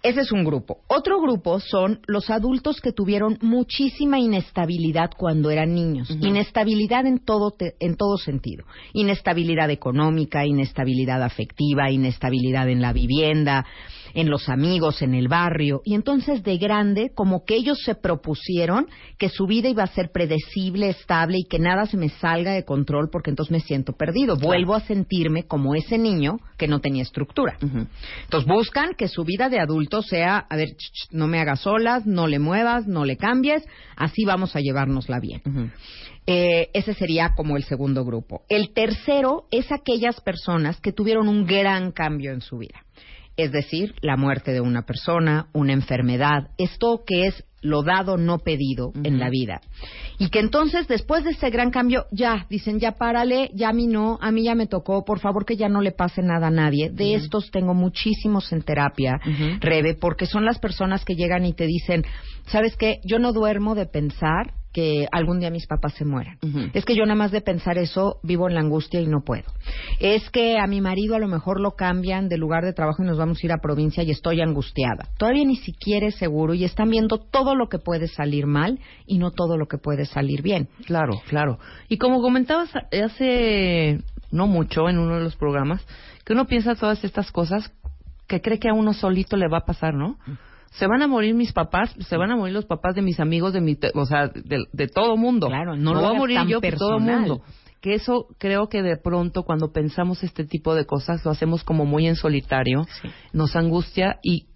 [0.03, 0.81] Ese es un grupo.
[0.87, 6.11] Otro grupo son los adultos que tuvieron muchísima inestabilidad cuando eran niños.
[6.21, 8.67] Inestabilidad en todo, te- en todo sentido.
[8.93, 13.65] Inestabilidad económica, inestabilidad afectiva, inestabilidad en la vivienda,
[14.15, 15.83] en los amigos, en el barrio.
[15.85, 18.87] Y entonces de grande, como que ellos se propusieron
[19.19, 22.65] que su vida iba a ser predecible, estable y que nada se me salga de
[22.65, 24.37] control porque entonces me siento perdido.
[24.37, 27.57] Vuelvo a sentirme como ese niño que no tenía estructura.
[27.61, 31.61] Entonces buscan que su vida de adulto sea, a ver, ch, ch, no me hagas
[31.61, 33.65] solas, no le muevas, no le cambies,
[33.97, 35.43] así vamos a llevárnosla bien.
[36.27, 38.43] Eh, ese sería como el segundo grupo.
[38.49, 42.85] El tercero es aquellas personas que tuvieron un gran cambio en su vida.
[43.37, 48.39] Es decir, la muerte de una persona, una enfermedad, esto que es lo dado no
[48.39, 49.61] pedido en la vida.
[50.19, 53.87] Y que entonces, después de ese gran cambio, ya, dicen, ya párale, ya a mí
[53.87, 56.51] no, a mí ya me tocó, por favor que ya no le pase nada a
[56.51, 56.91] nadie.
[56.91, 59.19] De estos tengo muchísimos en terapia.
[59.61, 62.05] Rebe, porque son las personas que llegan y te dicen,
[62.47, 63.01] ¿sabes qué?
[63.05, 66.37] Yo no duermo de pensar que algún día mis papás se mueran.
[66.75, 69.45] Es que yo nada más de pensar eso vivo en la angustia y no puedo.
[70.01, 73.07] Es que a mi marido a lo mejor lo cambian de lugar de trabajo y
[73.07, 75.09] nos vamos a ir a provincia y estoy angustiada.
[75.17, 79.19] Todavía ni siquiera es seguro y están viendo todo lo que puede salir mal y
[79.19, 80.69] no todo lo que puede salir bien.
[80.87, 81.59] Claro, claro.
[81.89, 84.01] Y como comentabas hace
[84.33, 85.87] no mucho en uno de los programas,
[86.25, 87.73] que uno piensa todas estas cosas
[88.27, 90.19] que cree que a uno solito le va a pasar, ¿no?
[90.79, 93.53] Se van a morir mis papás, se van a morir los papás de mis amigos,
[93.53, 95.49] de mi, o sea, de, de todo mundo.
[95.49, 97.43] Claro, no Me lo voy a morir yo, pues todo mundo.
[97.81, 101.85] Que eso creo que de pronto cuando pensamos este tipo de cosas lo hacemos como
[101.85, 102.87] muy en solitario,
[103.33, 104.47] nos angustia y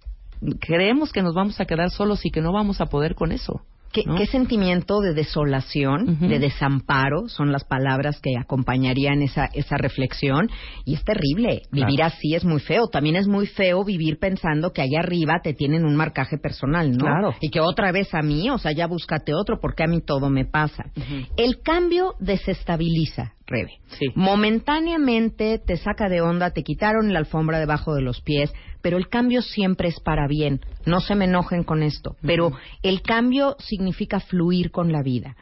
[0.59, 3.61] creemos que nos vamos a quedar solos y que no vamos a poder con eso.
[3.91, 4.15] ¿Qué, ¿no?
[4.15, 10.49] qué sentimiento de desolación, de desamparo son las palabras que acompañarían esa, esa reflexión?
[10.85, 11.63] Y es terrible.
[11.71, 12.87] Vivir así es muy feo.
[12.87, 17.05] También es muy feo vivir pensando que allá arriba te tienen un marcaje personal, ¿no?
[17.05, 17.33] Claro.
[17.41, 20.29] Y que otra vez a mí, o sea, ya búscate otro porque a mí todo
[20.29, 20.91] me pasa.
[21.37, 23.79] El cambio desestabiliza, Rebe.
[23.87, 24.05] Sí.
[24.15, 29.09] Momentáneamente te saca de onda, te quitaron la alfombra debajo de los pies, pero el
[29.09, 30.61] cambio siempre es para bien.
[30.85, 32.51] No se me enojen con esto, pero
[32.83, 35.35] el cambio significa fluir con la vida.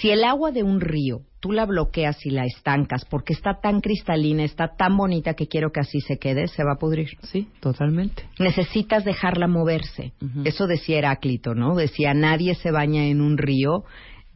[0.00, 3.80] Si el agua de un río tú la bloqueas y la estancas porque está tan
[3.80, 7.10] cristalina, está tan bonita que quiero que así se quede, se va a pudrir.
[7.22, 8.24] Sí, totalmente.
[8.38, 10.12] Necesitas dejarla moverse.
[10.44, 11.74] Eso decía Heráclito, ¿no?
[11.76, 13.84] Decía, nadie se baña en un río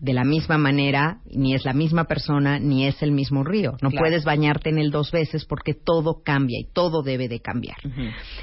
[0.02, 3.74] de la misma manera, ni es la misma persona, ni es el mismo río.
[3.80, 4.02] No Claro.
[4.02, 7.76] puedes bañarte en él dos veces porque todo cambia y todo debe de cambiar.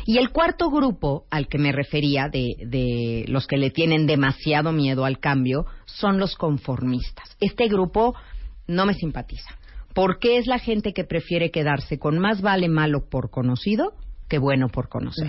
[0.05, 4.71] Y el cuarto grupo al que me refería, de, de los que le tienen demasiado
[4.71, 7.35] miedo al cambio, son los conformistas.
[7.41, 8.15] Este grupo
[8.65, 9.49] no me simpatiza,
[9.93, 13.91] porque es la gente que prefiere quedarse con más vale malo por conocido
[14.29, 15.27] que bueno por conocer.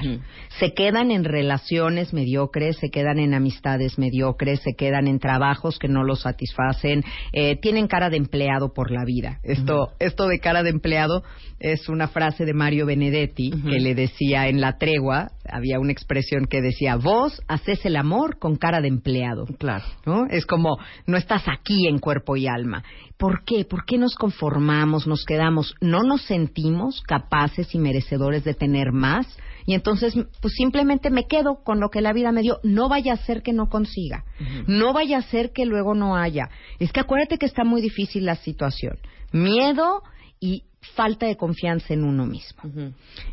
[0.59, 5.89] Se quedan en relaciones mediocres, se quedan en amistades mediocres, se quedan en trabajos que
[5.89, 7.03] no los satisfacen,
[7.33, 9.41] eh, tienen cara de empleado por la vida.
[9.43, 11.23] Esto, esto de cara de empleado
[11.59, 16.47] es una frase de Mario Benedetti que le decía en la tregua, había una expresión
[16.47, 19.47] que decía, vos haces el amor con cara de empleado.
[19.59, 19.85] Claro.
[20.07, 20.27] ¿no?
[20.31, 22.83] Es como, no estás aquí en cuerpo y alma.
[23.17, 23.65] ¿Por qué?
[23.65, 25.75] ¿Por qué nos conformamos, nos quedamos?
[25.81, 29.27] ¿No nos sentimos capaces y merecedores de tener más?
[29.67, 32.59] Y entonces, pues simplemente me quedo con lo que la vida me dio.
[32.63, 34.25] No vaya a ser que no consiga.
[34.67, 36.49] No vaya a ser que luego no haya.
[36.79, 38.99] Es que acuérdate que está muy difícil la situación.
[39.33, 40.03] Miedo
[40.41, 42.63] y falta de confianza en uno mismo.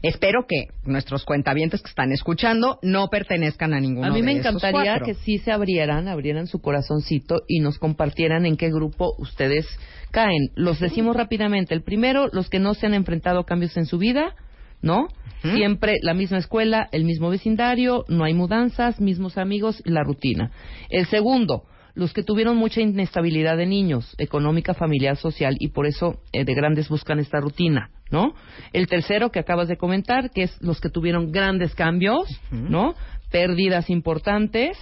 [0.01, 4.31] Espero que nuestros cuentavientes que están escuchando no pertenezcan a ninguno A mí de me
[4.33, 9.65] encantaría que sí se abrieran, abrieran su corazoncito y nos compartieran en qué grupo ustedes
[10.11, 10.49] caen.
[10.55, 11.73] Los decimos rápidamente.
[11.73, 14.35] El primero, los que no se han enfrentado a cambios en su vida.
[14.81, 15.07] ¿no?
[15.41, 20.51] Siempre la misma escuela, el mismo vecindario, no hay mudanzas, mismos amigos, la rutina.
[20.89, 21.63] El segundo,
[21.97, 26.53] los que tuvieron mucha inestabilidad de niños, económica, familiar, social, y por eso eh, de
[26.53, 28.35] grandes buscan esta rutina, ¿no?
[28.71, 32.93] El tercero que acabas de comentar, que es los que tuvieron grandes cambios, ¿no?
[33.31, 34.77] Pérdidas importantes,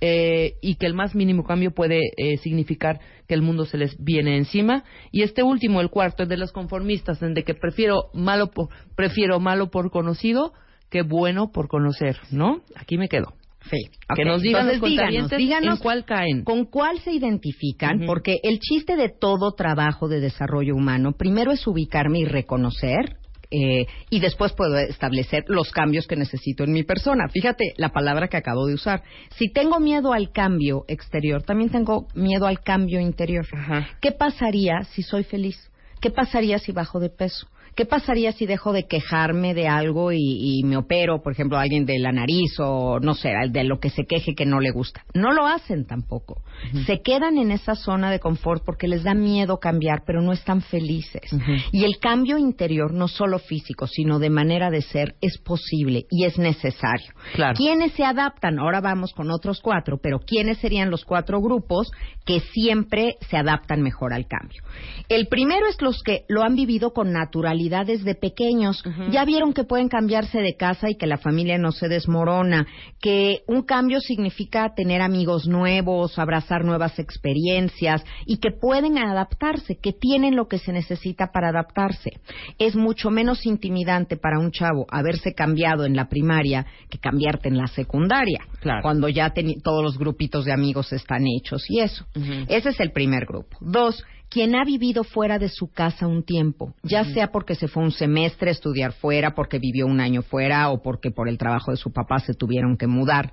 [0.00, 2.98] eh, y que el más mínimo cambio puede eh, significar
[3.28, 4.82] que el mundo se les viene encima.
[5.12, 8.70] Y este último, el cuarto, es de los conformistas, en de que prefiero malo por,
[8.96, 10.52] prefiero malo por conocido
[10.90, 12.62] que bueno por conocer, ¿no?
[12.74, 13.34] Aquí me quedo.
[13.70, 13.78] Sí.
[14.14, 16.44] Que nos digan los entonces díganos, cuentavientes díganos en cuál caen.
[16.44, 18.04] ¿Con cuál se identifican?
[18.06, 23.16] Porque el chiste de todo trabajo de desarrollo humano, primero es ubicarme y reconocer.
[23.50, 27.28] eh, y después puedo establecer los cambios que necesito en mi persona.
[27.28, 29.02] Fíjate la palabra que acabo de usar.
[29.36, 33.46] Si tengo miedo al cambio exterior, también tengo miedo al cambio interior.
[33.52, 33.86] Ajá.
[34.00, 35.70] ¿Qué pasaría si soy feliz?
[36.00, 37.46] ¿Qué pasaría si bajo de peso?
[37.76, 41.60] ¿Qué pasaría si dejo de quejarme de algo y, y me opero, por ejemplo, a
[41.60, 44.70] alguien de la nariz o no sé, de lo que se queje que no le
[44.70, 45.04] gusta?
[45.12, 46.42] No lo hacen tampoco.
[46.86, 50.62] Se quedan en esa zona de confort porque les da miedo cambiar, pero no están
[50.62, 51.30] felices.
[51.70, 56.24] Y el cambio interior, no solo físico, sino de manera de ser, es posible y
[56.24, 57.12] es necesario.
[57.34, 57.56] Claro.
[57.56, 58.58] ¿Quiénes se adaptan?
[58.58, 61.90] Ahora vamos con otros cuatro, pero ¿quiénes serían los cuatro grupos
[62.24, 64.62] que siempre se adaptan mejor al cambio?
[65.10, 68.82] El primero es los que lo han vivido con naturalidad desde pequeños.
[69.10, 72.66] Ya vieron que pueden cambiarse de casa y que la familia no se desmorona,
[73.00, 79.92] que un cambio significa tener amigos nuevos, abrazar nuevas experiencias y que pueden adaptarse, que
[79.92, 82.10] tienen lo que se necesita para adaptarse.
[82.58, 87.58] Es mucho menos intimidante para un chavo haberse cambiado en la primaria que cambiarte en
[87.58, 88.82] la secundaria, Claro.
[88.82, 89.32] cuando ya
[89.62, 92.06] todos los grupitos de amigos están hechos y eso.
[92.48, 93.56] Ese es el primer grupo.
[93.60, 97.82] Dos, quien ha vivido fuera de su casa un tiempo, ya sea porque se fue
[97.82, 101.70] un semestre a estudiar fuera, porque vivió un año fuera o porque por el trabajo
[101.70, 103.32] de su papá se tuvieron que mudar,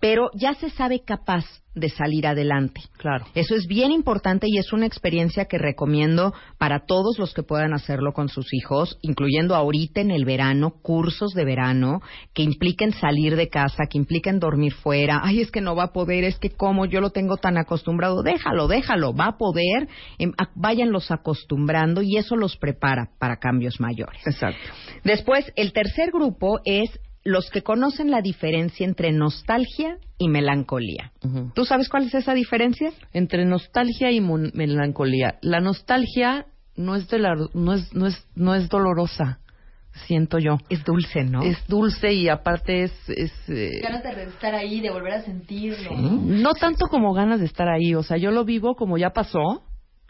[0.00, 1.44] pero ya se sabe capaz
[1.74, 2.82] de salir adelante.
[2.98, 3.24] Claro.
[3.34, 7.72] Eso es bien importante y es una experiencia que recomiendo para todos los que puedan
[7.72, 12.00] hacerlo con sus hijos, incluyendo ahorita en el verano, cursos de verano
[12.34, 15.20] que impliquen salir de casa, que impliquen dormir fuera.
[15.22, 18.22] Ay, es que no va a poder, es que como yo lo tengo tan acostumbrado,
[18.22, 19.88] déjalo, déjalo, va a poder,
[20.18, 24.20] em, váyanlos acostumbrando y eso los prepara para cambios mayores.
[24.26, 24.70] Exacto.
[25.04, 26.90] Después, el tercer grupo es
[27.24, 31.12] los que conocen la diferencia entre nostalgia y melancolía.
[31.24, 31.52] Ujú.
[31.54, 32.92] ¿Tú sabes cuál es esa diferencia?
[33.12, 35.38] Entre nostalgia y melancolía.
[35.40, 36.46] La nostalgia
[36.76, 39.38] no es, de la, no es, no es, no es dolorosa,
[40.06, 40.58] siento yo.
[40.68, 41.42] Es dulce, ¿no?
[41.42, 43.08] Es dulce y aparte es...
[43.08, 45.92] es eh, Ganas de estar ahí, de volver a sentirlo.
[45.94, 49.62] no tanto como ganas de estar ahí, o sea, yo lo vivo como ya pasó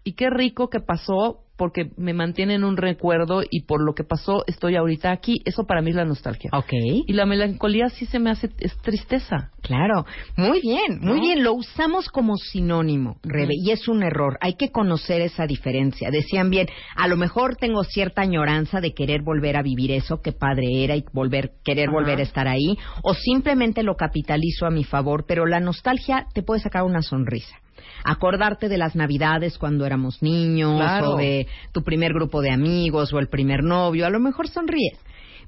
[0.05, 4.05] y qué rico que pasó porque me mantiene en un recuerdo y por lo que
[4.05, 5.43] pasó estoy ahorita aquí.
[5.45, 6.51] Eso para mí es la nostalgia.
[6.53, 6.73] Ok.
[7.07, 9.51] Y la melancolía sí se me hace, es tristeza.
[9.61, 10.05] Claro,
[10.37, 11.21] muy bien, muy ¿No?
[11.21, 11.45] bien.
[11.45, 14.39] Lo usamos como sinónimo, Rebe, y es un error.
[14.41, 16.11] Hay que conocer esa diferencia.
[16.11, 16.67] Decían bien,
[16.97, 20.97] a lo mejor tengo cierta añoranza de querer volver a vivir eso, que padre era
[20.97, 25.27] y volver, querer volver a estar ahí, o simplemente lo capitalizo a mi favor.
[25.29, 27.57] Pero la nostalgia te puede sacar una sonrisa.
[28.05, 31.13] Acordarte de las navidades cuando éramos niños, Claro.
[31.13, 34.99] o de tu primer grupo de amigos, o el primer novio, a lo mejor sonríes.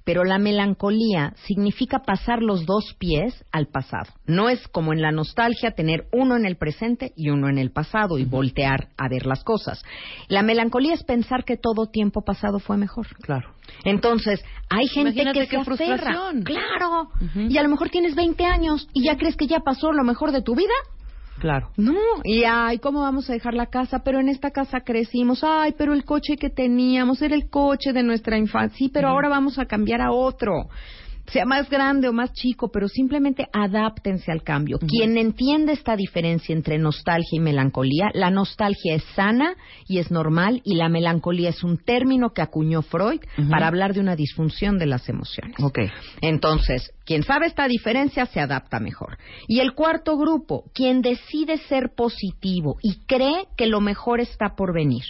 [0.07, 4.13] Pero la melancolía significa pasar los dos pies al pasado.
[4.27, 7.71] No es como en la nostalgia tener uno en el presente y uno en el
[7.73, 9.83] pasado y voltear a ver las cosas.
[10.29, 13.07] La melancolía es pensar que todo tiempo pasado fue mejor.
[13.23, 13.49] Claro.
[13.85, 15.97] Entonces, hay gente Imagínate que qué se aferra.
[15.97, 16.43] frustración.
[16.43, 17.09] Claro.
[17.49, 20.33] Y a lo mejor tienes 20 años y ya crees que ya pasó lo mejor
[20.33, 20.75] de tu vida.
[21.39, 21.71] Claro.
[21.77, 24.01] No, y ay, ¿cómo vamos a dejar la casa?
[24.05, 28.03] Pero en esta casa crecimos, ay, pero el coche que teníamos era el coche de
[28.03, 30.69] nuestra infancia, sí, pero ahora vamos a cambiar a otro.
[31.27, 34.79] Sea más grande o más chico, pero simplemente adáptense al cambio.
[34.79, 39.55] Quien entiende esta diferencia entre nostalgia y melancolía, la nostalgia es sana
[39.89, 43.21] y es normal, y la melancolía es un término que acuñó Freud
[43.51, 45.57] para hablar de una disfunción de las emociones.
[45.63, 45.79] Ok.
[46.21, 49.19] Entonces, quien sabe esta diferencia se adapta mejor.
[49.47, 54.75] Y el cuarto grupo, quien decide ser positivo y cree que lo mejor está por
[54.75, 55.05] venir.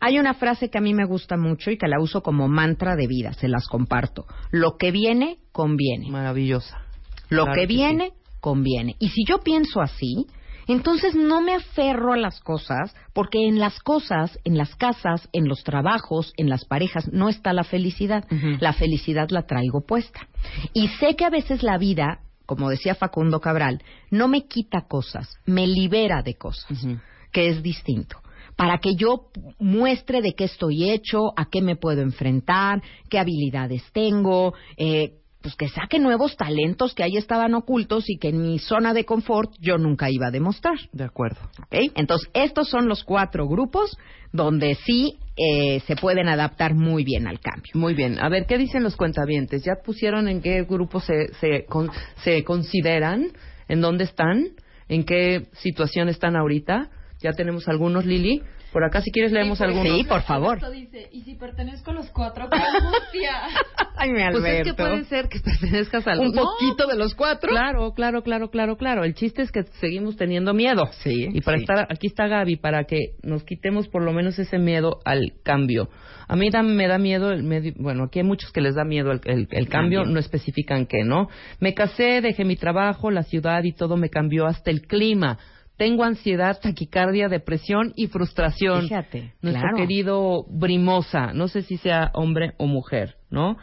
[0.00, 2.96] Hay una frase que a mí me gusta mucho y que la uso como mantra
[2.96, 4.26] de vida, se las comparto.
[4.50, 6.10] Lo que viene, conviene.
[6.10, 6.82] Maravillosa.
[7.28, 8.96] Lo Claro que que viene, conviene.
[8.98, 10.26] Y si yo pienso así,
[10.68, 15.48] entonces no me aferro a las cosas, porque en las cosas, en las casas, en
[15.48, 18.24] los trabajos, en las parejas, no está la felicidad.
[18.60, 20.28] La felicidad la traigo puesta.
[20.72, 25.36] Y sé que a veces la vida, como decía Facundo Cabral, no me quita cosas,
[25.46, 26.86] me libera de cosas,
[27.32, 28.18] que es distinto.
[28.54, 33.82] para que yo muestre de qué estoy hecho, a qué me puedo enfrentar, qué habilidades
[33.92, 38.58] tengo, eh, pues que saque nuevos talentos que ahí estaban ocultos y que en mi
[38.58, 40.76] zona de confort yo nunca iba a demostrar.
[40.92, 41.40] De acuerdo.
[41.58, 41.92] ¿Ok?
[41.96, 43.96] Entonces, estos son los cuatro grupos
[44.32, 47.72] donde sí eh, se pueden adaptar muy bien al cambio.
[47.74, 48.18] Muy bien.
[48.22, 49.64] A ver, ¿qué dicen los cuentavientes?
[49.64, 51.90] ¿Ya pusieron en qué grupo se, se, con-
[52.24, 53.32] se consideran?
[53.68, 54.48] ¿En dónde están?
[54.88, 56.90] ¿En qué situación están ahorita?
[57.20, 58.42] Ya tenemos algunos, Lili.
[58.72, 59.98] Por acá, si quieres, leemos algunos.
[59.98, 60.56] Sí, por favor.
[60.56, 63.32] Esto dice, y si pertenezco a los cuatro, qué angustia.
[63.96, 64.76] Ay, mi Pues es que Alberto.
[64.76, 67.50] puede ser que pertenezcas a Un No, poquito de los cuatro.
[67.50, 69.04] Claro, claro, claro, claro, claro.
[69.04, 70.86] El chiste es que seguimos teniendo miedo.
[71.02, 71.28] Sí.
[71.32, 71.64] Y para sí.
[71.64, 75.88] estar, aquí está Gaby, para que nos quitemos por lo menos ese miedo al cambio.
[76.28, 78.84] A mí da- me da miedo, el medio, bueno, aquí hay muchos que les da
[78.84, 80.14] miedo el, el- el cambio, Cambio.
[80.14, 81.28] no especifican qué, ¿no?
[81.60, 85.38] Me casé, dejé mi trabajo, la ciudad y todo me cambió, hasta el clima.
[85.76, 88.82] Tengo ansiedad, taquicardia, depresión y frustración.
[88.82, 89.76] Fíjate, Nuestro claro.
[89.76, 93.56] querido Brimosa, no sé si sea hombre o mujer, ¿no?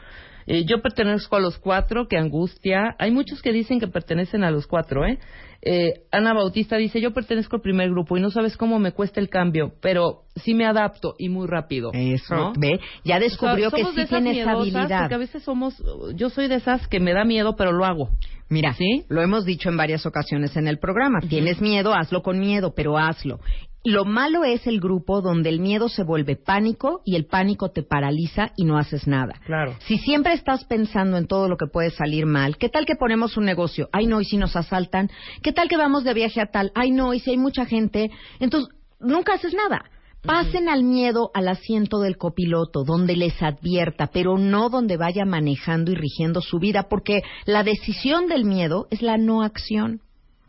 [0.52, 2.95] Eh, yo pertenezco a los cuatro, que angustia.
[2.98, 5.19] Hay muchos que dicen que pertenecen a los cuatro, ¿eh?
[5.61, 9.19] Eh, Ana Bautista dice, yo pertenezco al primer grupo y no sabes cómo me cuesta
[9.19, 11.91] el cambio, pero sí me adapto y muy rápido.
[11.94, 12.53] Eso, ¿no?
[12.57, 15.02] ve, ya descubrió O sea, que sí tiene esa habilidad.
[15.02, 15.84] Porque a veces somos,
[16.15, 18.10] yo soy de esas que me da miedo, pero lo hago.
[18.50, 18.76] Mira,
[19.10, 21.20] lo hemos dicho en varias ocasiones en el programa.
[21.22, 23.40] Tienes miedo, hazlo con miedo, pero hazlo.
[23.86, 27.84] Lo malo es el grupo donde el miedo se vuelve pánico y el pánico te
[27.84, 29.36] paraliza y no haces nada.
[29.46, 29.76] Claro.
[29.86, 33.38] Si siempre estás pensando en todo lo que puede salir mal, ¿qué tal que ponemos
[33.38, 33.88] un negocio?
[33.94, 35.10] Ay, no, y si nos asaltan.
[35.42, 36.72] ¿Qué tal que vamos de viaje a tal?
[36.76, 38.12] Ay, no, y si hay mucha gente.
[38.40, 39.86] Entonces, nunca haces nada.
[40.22, 45.91] Pasen al miedo al asiento del copiloto, donde les advierta, pero no donde vaya manejando
[45.91, 50.02] y rigiendo su vida, porque la decisión del miedo es la no acción.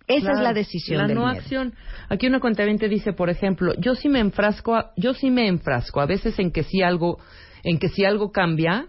[0.09, 1.39] Esa Claro, es la decisión la del no miedo.
[1.41, 1.75] acción.
[2.09, 6.01] Aquí una cuentaviente dice, por ejemplo, yo sí me enfrasco, a- yo sí me enfrasco
[6.01, 7.19] a veces en que si algo,
[7.63, 8.89] en que si algo cambia,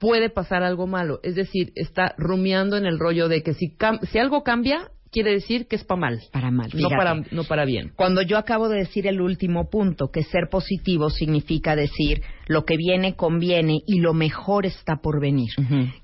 [0.00, 1.20] puede pasar algo malo.
[1.22, 3.76] Es decir, está rumiando en el rollo de que si,
[4.10, 6.20] si algo cambia, quiere decir que es para mal.
[6.32, 6.96] Para mal, No fíjate.
[6.96, 7.92] para, no para bien.
[7.94, 12.76] Cuando yo acabo de decir el último punto, que ser positivo significa decir lo que
[12.76, 15.50] viene conviene y lo mejor está por venir.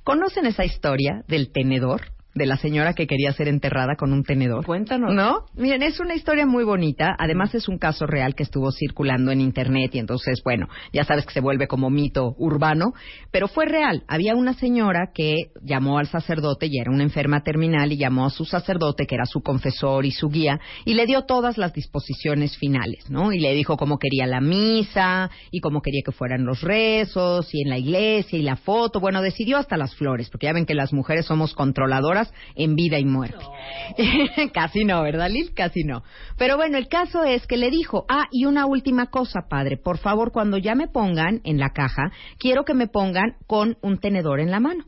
[0.05, 2.03] ¿Conocen esa historia del tenedor?
[2.35, 4.65] De la señora que quería ser enterrada con un tenedor.
[4.65, 5.13] Cuéntanos.
[5.13, 5.47] ¿No?
[5.57, 7.17] Miren, es una historia muy bonita.
[7.19, 11.27] Además, es un caso real que estuvo circulando en Internet y entonces, bueno, ya sabes
[11.27, 12.93] que se vuelve como mito urbano.
[13.33, 14.05] Pero fue real.
[14.07, 18.31] Había una señora que llamó al sacerdote y era una enferma terminal y llamó a
[18.31, 22.57] su sacerdote, que era su confesor y su guía, y le dio todas las disposiciones
[22.57, 23.33] finales, ¿no?
[23.33, 27.63] Y le dijo cómo quería la misa y cómo quería que fueran los rezos y
[27.63, 29.01] en la iglesia y la foto.
[29.01, 32.20] Bueno, decidió hasta las flores, porque ya ven que las mujeres somos controladoras
[32.55, 33.45] en vida y muerte.
[34.53, 35.53] Casi no, ¿verdad, Lil?
[35.55, 36.03] Casi no.
[36.37, 39.99] Pero bueno, el caso es que le dijo, ah, y una última cosa, padre, por
[39.99, 44.41] favor, cuando ya me pongan en la caja, quiero que me pongan con un tenedor
[44.41, 44.85] en la mano.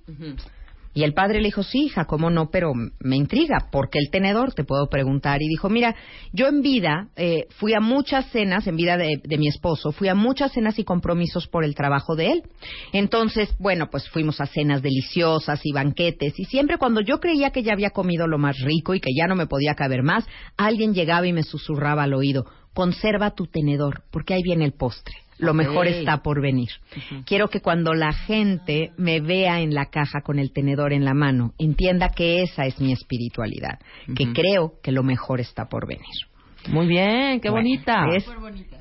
[0.94, 4.10] Y el padre le dijo, sí, hija, cómo no, pero me intriga, ¿por qué el
[4.10, 4.52] tenedor?
[4.52, 5.40] Te puedo preguntar.
[5.40, 5.94] Y dijo, mira,
[6.32, 10.08] yo en vida eh, fui a muchas cenas, en vida de, de mi esposo, fui
[10.08, 12.42] a muchas cenas y compromisos por el trabajo de él.
[12.92, 17.62] Entonces, bueno, pues fuimos a cenas deliciosas y banquetes, y siempre cuando yo creía que
[17.62, 20.94] ya había comido lo más rico y que ya no me podía caber más, alguien
[20.94, 22.44] llegaba y me susurraba al oído,
[22.74, 25.14] conserva tu tenedor, porque ahí viene el postre.
[25.42, 26.70] Lo mejor está por venir.
[27.26, 31.14] Quiero que cuando la gente me vea en la caja con el tenedor en la
[31.14, 33.78] mano, entienda que esa es mi espiritualidad,
[34.16, 36.06] que creo que lo mejor está por venir.
[36.68, 38.06] Muy bien, qué Bueno, bonita.
[38.14, 38.24] Es,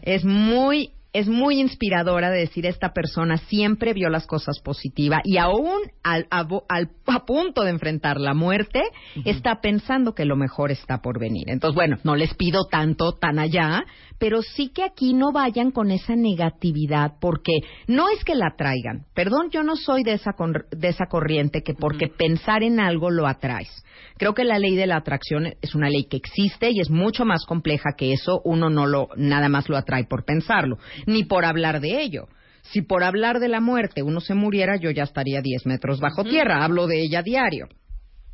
[0.03, 5.37] es muy es muy inspiradora de decir esta persona siempre vio las cosas positivas y
[5.37, 8.81] aún al, a, al- a punto de enfrentar la muerte
[9.25, 11.49] está pensando que lo mejor está por venir.
[11.49, 13.83] Entonces, bueno, no les pido tanto tan allá,
[14.19, 19.05] pero sí que aquí no vayan con esa negatividad porque no es que la traigan.
[19.13, 23.09] Perdón, yo no soy de esa con- de esa corriente que porque pensar en algo
[23.09, 23.83] lo atraes.
[24.17, 27.25] Creo que la ley de la atracción es una ley que existe y es mucho
[27.25, 28.41] más compleja que eso.
[28.45, 32.27] Uno no lo nada más lo atrae por pensarlo, ni por hablar de ello.
[32.63, 36.23] Si por hablar de la muerte uno se muriera, yo ya estaría 10 metros bajo
[36.23, 36.63] tierra.
[36.63, 37.67] Hablo de ella diario.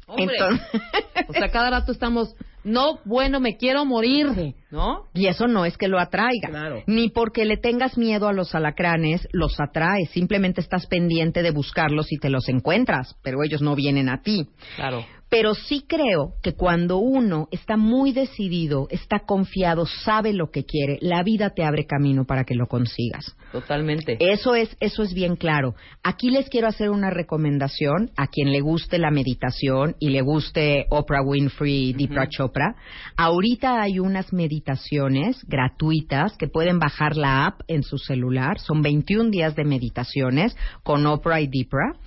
[0.07, 0.35] Hombre.
[0.37, 0.81] Entonces-
[1.29, 2.33] O sea, cada rato estamos,
[2.63, 5.03] no, bueno, me quiero morir, ¿no?
[5.13, 6.47] Y eso no es que lo atraiga.
[6.49, 6.83] Claro.
[6.87, 10.09] Ni porque le tengas miedo a los alacranes, los atraes.
[10.11, 14.47] Simplemente estás pendiente de buscarlos y te los encuentras, pero ellos no vienen a ti.
[14.77, 15.05] Claro.
[15.29, 20.97] Pero sí creo que cuando uno está muy decidido, está confiado, sabe lo que quiere,
[21.01, 23.35] la vida te abre camino para que lo consigas.
[23.51, 24.17] Totalmente.
[24.19, 25.75] Eso es, eso es bien claro.
[26.03, 30.85] Aquí les quiero hacer una recomendación a quien le guste la meditación y le guste
[30.89, 32.75] Oprah Winfrey Deepak Chopra.
[33.15, 38.59] Ahorita hay unas meditaciones gratuitas que pueden bajar la app en su celular.
[38.59, 41.97] Son 21 días de meditaciones con Oprah y Deepak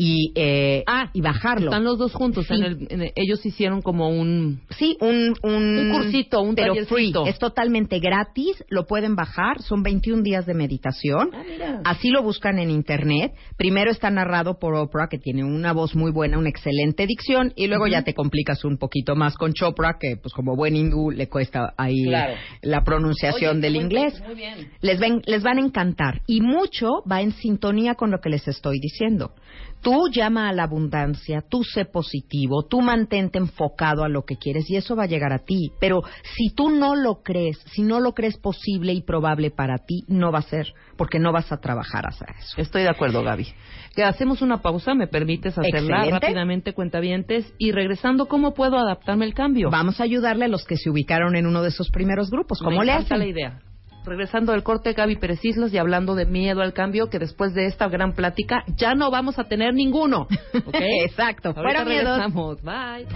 [0.00, 1.66] y eh, Ah, y bajarlo.
[1.70, 2.46] Están los dos juntos.
[2.46, 2.54] Sí.
[2.54, 4.60] En el- en el- ellos hicieron como un...
[4.78, 6.86] Sí, un, un, Un cursito, un pero free.
[7.12, 7.26] tallercito.
[7.26, 11.30] Es totalmente gratis, lo pueden bajar, son 21 días de meditación.
[11.34, 11.80] Ah, mira.
[11.84, 13.32] Así lo buscan en internet.
[13.56, 17.66] Primero está narrado por Oprah, que tiene una voz muy buena, una excelente dicción, y
[17.66, 21.28] luego ya te complicas un poquito más con Chopra, que pues como buen hindú le
[21.28, 22.34] cuesta ahí Claro.
[22.62, 24.12] la pronunciación Oye, del muy inglés.
[24.14, 24.70] bien, Muy bien.
[24.80, 26.20] Les, ven- les van a encantar.
[26.28, 29.32] Y mucho va en sintonía con lo que les estoy diciendo.
[29.80, 34.68] Tú llama a la abundancia, tú sé positivo, tú mantente enfocado a lo que quieres
[34.70, 35.70] y eso va a llegar a ti.
[35.80, 36.02] Pero
[36.36, 40.32] si tú no lo crees, si no lo crees posible y probable para ti, no
[40.32, 42.60] va a ser, porque no vas a trabajar hacia eso.
[42.60, 43.46] Estoy de acuerdo, Gaby.
[43.94, 46.10] Que hacemos una pausa, me permites hacerla Excelente.
[46.26, 49.70] rápidamente, cuentavientes, y regresando, ¿cómo puedo adaptarme al cambio?
[49.70, 52.58] Vamos a ayudarle a los que se ubicaron en uno de esos primeros grupos.
[52.58, 53.18] ¿Cómo Me le hacen?
[53.18, 53.60] la idea.
[54.08, 57.66] Regresando del corte, Gaby Pérez Islas, y hablando de miedo al cambio, que después de
[57.66, 60.26] esta gran plática ya no vamos a tener ninguno.
[60.72, 61.52] Exacto.
[61.54, 62.62] Ahorita regresamos.
[62.62, 63.06] Bye.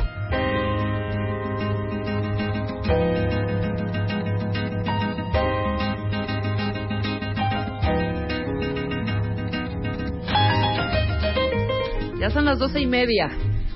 [12.21, 13.31] Ya son las doce y media.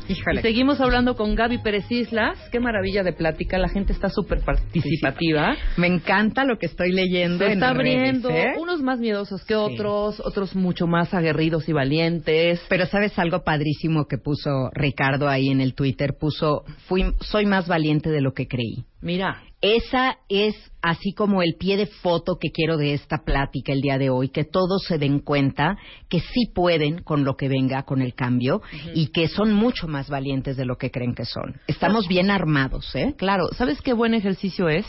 [0.09, 0.41] Híjole.
[0.41, 2.39] Y seguimos hablando con Gaby Pérez Islas.
[2.51, 3.59] Qué maravilla de plática.
[3.59, 5.57] La gente está súper participativa.
[5.77, 7.39] Me encanta lo que estoy leyendo.
[7.39, 8.31] Se en está abriendo.
[8.31, 8.55] ¿eh?
[8.59, 12.61] Unos más miedosos que otros, otros mucho más aguerridos y valientes.
[12.69, 17.69] Pero sabes algo padrísimo que puso Ricardo ahí en el Twitter, puso fui soy más
[17.69, 18.85] valiente de lo que creí.
[19.01, 23.81] Mira, Esa es así como el pie de foto que quiero de esta plática el
[23.81, 25.77] día de hoy, que todos se den cuenta
[26.09, 28.63] que sí pueden con lo que venga, con el cambio,
[28.95, 31.61] y que son mucho más valientes de lo que creen que son.
[31.67, 33.15] Estamos bien armados, ¿eh?
[33.17, 34.87] claro, ¿sabes qué buen ejercicio es?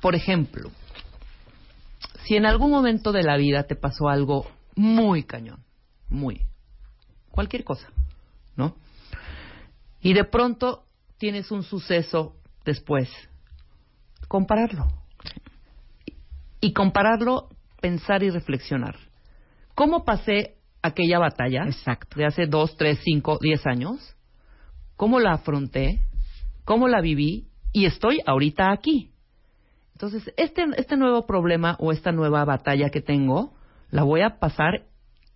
[0.00, 0.70] Por ejemplo,
[2.24, 5.60] si en algún momento de la vida te pasó algo muy cañón,
[6.08, 6.42] muy,
[7.30, 7.88] cualquier cosa,
[8.56, 8.76] ¿no?
[10.02, 10.84] Y de pronto
[11.18, 13.08] tienes un suceso después,
[14.28, 14.86] compararlo.
[16.60, 17.48] Y compararlo,
[17.80, 18.96] pensar y reflexionar.
[19.74, 22.18] ¿Cómo pasé aquella batalla Exacto.
[22.18, 24.14] de hace dos, tres, cinco, diez años?
[24.96, 26.00] ¿Cómo la afronté?
[26.64, 27.46] ¿Cómo la viví?
[27.72, 29.10] Y estoy ahorita aquí.
[29.92, 33.54] Entonces, este, este nuevo problema o esta nueva batalla que tengo,
[33.90, 34.84] la voy a pasar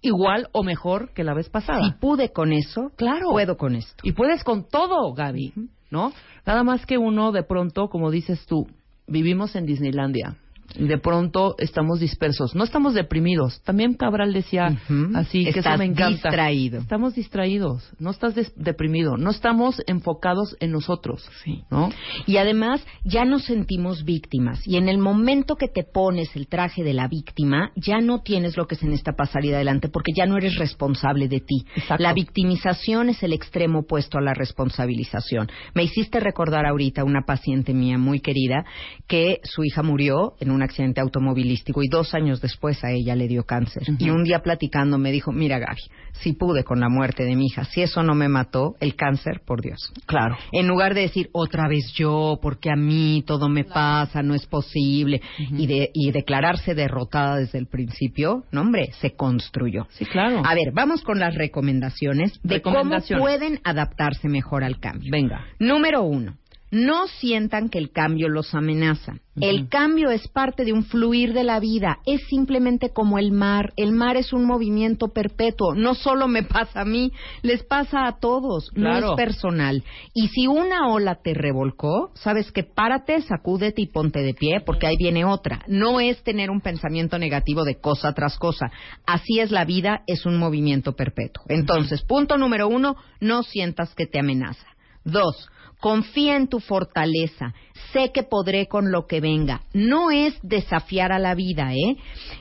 [0.01, 1.81] igual o mejor que la vez pasada.
[1.83, 3.31] Si pude con eso, Claro.
[3.31, 4.03] puedo con esto.
[4.03, 5.55] Y puedes con todo, Gaby,
[5.95, 6.13] ¿no?
[6.45, 8.67] Nada más que uno de pronto, como dices tú,
[9.07, 10.37] vivimos en Disneylandia.
[10.75, 12.55] De pronto estamos dispersos.
[12.55, 13.63] No estamos deprimidos.
[13.63, 14.77] También Cabral decía
[15.15, 16.29] así, que eso me encanta.
[16.29, 16.81] distraído.
[16.81, 17.93] Estamos distraídos.
[17.99, 19.17] No estás deprimido.
[19.17, 21.29] No estamos enfocados en nosotros.
[21.71, 21.91] ¿No?
[22.27, 24.67] Y además ya nos sentimos víctimas.
[24.67, 28.57] Y en el momento que te pones el traje de la víctima, ya no tienes
[28.57, 31.65] lo que se necesita para salir adelante porque ya no eres responsable de ti.
[31.77, 32.03] Exacto.
[32.03, 35.49] La victimización es el extremo opuesto a la responsabilización.
[35.75, 38.65] Me hiciste recordar ahorita una paciente mía muy querida
[39.07, 43.29] que su hija murió en un accidente automovilístico y dos años después a ella le
[43.29, 43.83] dio cáncer.
[43.99, 45.83] Y un día platicando me dijo, mira Gaby,
[46.13, 49.43] si pude con la muerte de mi hija, si eso no me mató, el cáncer,
[49.45, 49.93] por Dios.
[50.07, 50.37] Claro.
[50.53, 54.47] En lugar de decir otra vez yo, porque a mí todo me pasa, no es
[54.47, 59.87] posible, y, de, y declararse derrotada desde el principio, no hombre, se construyó.
[59.91, 60.43] Sí, claro.
[60.45, 62.83] A ver, vamos con las recomendaciones de cómo
[63.19, 65.11] pueden adaptarse mejor al cambio.
[65.11, 65.45] Venga.
[65.59, 66.37] Número uno,
[66.71, 69.15] no sientan que el cambio los amenaza.
[69.41, 73.73] El cambio es parte de un fluir de la vida, es simplemente como el mar.
[73.77, 77.11] El mar es un movimiento perpetuo, no solo me pasa a mí,
[77.43, 79.83] les pasa a todos, no es personal.
[80.15, 84.87] Y si una ola te revolcó, sabes que párate, sacúdete y ponte de pie, porque
[84.87, 85.65] ahí viene otra.
[85.67, 88.71] No es tener un pensamiento negativo de cosa tras cosa.
[89.05, 91.45] Así es la vida, es un movimiento perpetuo.
[91.49, 94.74] Entonces, punto número uno, no sientas que te amenaza.
[95.05, 95.49] Dos,
[95.81, 97.55] confía en tu fortaleza.
[97.93, 99.63] Sé que podré con lo que venga.
[99.73, 101.97] No es desafiar a la vida, ¿eh?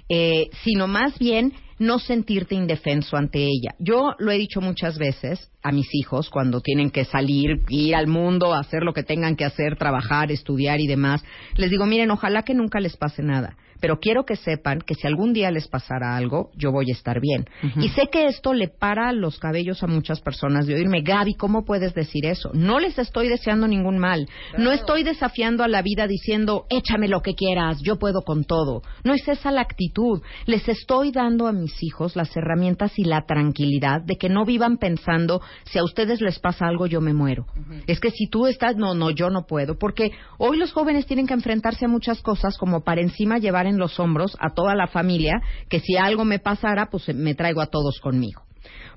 [0.10, 3.76] Eh, sino más bien no sentirte indefenso ante ella.
[3.80, 8.08] Yo lo he dicho muchas veces a mis hijos cuando tienen que salir, ir al
[8.08, 11.24] mundo, hacer lo que tengan que hacer, trabajar, estudiar y demás.
[11.56, 15.06] Les digo, miren, ojalá que nunca les pase nada, pero quiero que sepan que si
[15.08, 17.44] algún día les pasara algo, yo voy a estar bien.
[17.82, 21.66] Y sé que esto le para los cabellos a muchas personas de oírme, Gaby, ¿cómo
[21.66, 22.50] puedes decir eso?
[22.54, 24.30] No les estoy deseando ningún mal.
[24.58, 28.84] No estoy desafiando a la vida diciendo, échame lo que quieras, yo puedo con todo.
[29.04, 30.22] No es esa la actitud.
[30.46, 34.78] Les estoy dando a mis hijos las herramientas y la tranquilidad de que no vivan
[34.78, 37.48] pensando, si a ustedes les pasa algo, yo me muero.
[37.88, 39.78] Es que si tú estás, no, no, yo no puedo.
[39.78, 43.73] Porque hoy los jóvenes tienen que enfrentarse a muchas cosas como para encima llevar en
[43.78, 47.68] los hombros a toda la familia, que si algo me pasara, pues me traigo a
[47.68, 48.44] todos conmigo.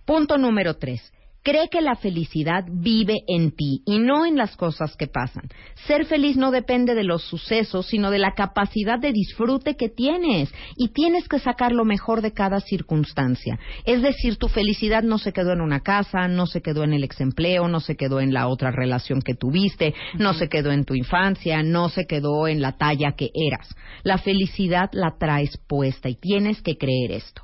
[0.05, 1.13] Punto número tres.
[1.47, 5.45] Cree que la felicidad vive en ti y no en las cosas que pasan.
[5.87, 10.53] Ser feliz no depende de los sucesos, sino de la capacidad de disfrute que tienes.
[10.77, 13.61] Y tienes que sacar lo mejor de cada circunstancia.
[13.85, 17.05] Es decir, tu felicidad no se quedó en una casa, no se quedó en el
[17.05, 20.97] exempleo, no se quedó en la otra relación que tuviste, no se quedó en tu
[20.97, 23.73] infancia, no se quedó en la talla que eras.
[24.03, 27.43] La felicidad la traes puesta y tienes que creer esto.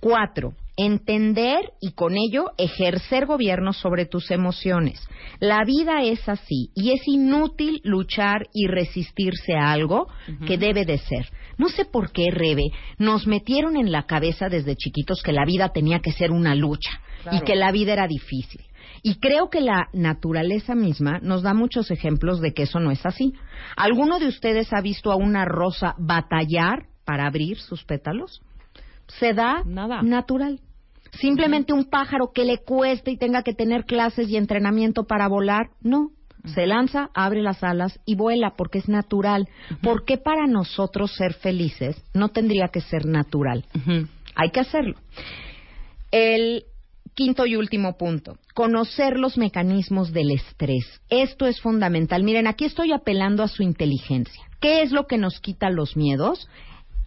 [0.00, 5.06] Cuatro, entender y con ello ejercer gobierno sobre tus emociones.
[5.38, 10.08] La vida es así y es inútil luchar y resistirse a algo
[10.46, 11.28] que debe de ser.
[11.58, 12.64] No sé por qué, Rebe,
[12.98, 16.90] nos metieron en la cabeza desde chiquitos que la vida tenía que ser una lucha
[17.30, 18.62] y que la vida era difícil.
[19.02, 23.04] Y creo que la naturaleza misma nos da muchos ejemplos de que eso no es
[23.04, 23.32] así.
[23.76, 28.42] ¿Alguno de ustedes ha visto a una rosa batallar para abrir sus pétalos?
[29.18, 30.60] Se da natural.
[31.20, 35.70] Simplemente un pájaro que le cueste y tenga que tener clases y entrenamiento para volar,
[35.82, 36.10] no.
[36.54, 39.48] Se lanza, abre las alas y vuela porque es natural.
[39.80, 43.64] ¿Por qué para nosotros ser felices no tendría que ser natural?
[44.34, 44.96] Hay que hacerlo.
[46.10, 46.64] El
[47.14, 51.00] quinto y último punto, conocer los mecanismos del estrés.
[51.10, 52.24] Esto es fundamental.
[52.24, 54.42] Miren, aquí estoy apelando a su inteligencia.
[54.60, 56.48] ¿Qué es lo que nos quita los miedos?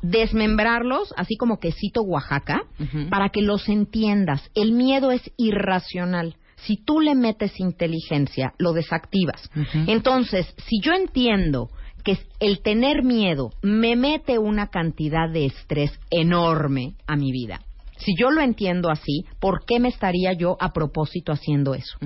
[0.09, 2.63] Desmembrarlos, así como quesito Oaxaca,
[3.09, 4.49] para que los entiendas.
[4.53, 6.35] El miedo es irracional.
[6.57, 9.49] Si tú le metes inteligencia, lo desactivas.
[9.87, 11.69] Entonces, si yo entiendo
[12.03, 17.61] que el tener miedo me mete una cantidad de estrés enorme a mi vida,
[17.97, 21.97] si yo lo entiendo así, ¿por qué me estaría yo a propósito haciendo eso?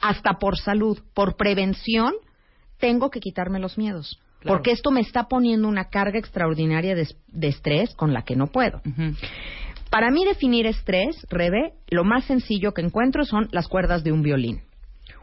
[0.00, 2.12] Hasta por salud, por prevención,
[2.78, 4.18] tengo que quitarme los miedos.
[4.40, 4.58] Claro.
[4.58, 8.46] Porque esto me está poniendo una carga extraordinaria de, de estrés con la que no
[8.46, 8.80] puedo.
[9.90, 14.22] Para mí definir estrés, Rebe, lo más sencillo que encuentro son las cuerdas de un
[14.22, 14.62] violín.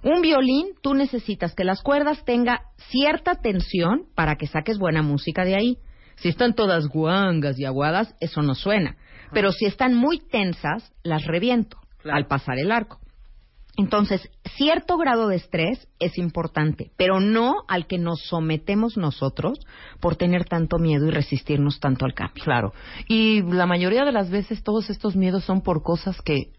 [0.03, 5.45] Un violín, tú necesitas que las cuerdas tenga cierta tensión para que saques buena música
[5.45, 5.77] de ahí.
[6.15, 8.97] Si están todas guangas y aguadas, eso no suena.
[9.31, 12.99] Pero si están muy tensas, las reviento al pasar el arco.
[13.75, 19.59] Entonces, cierto grado de estrés es importante, pero no al que nos sometemos nosotros
[19.99, 22.43] por tener tanto miedo y resistirnos tanto al cambio.
[22.43, 22.73] Claro.
[23.07, 26.51] Y la mayoría de las veces todos estos miedos son por cosas que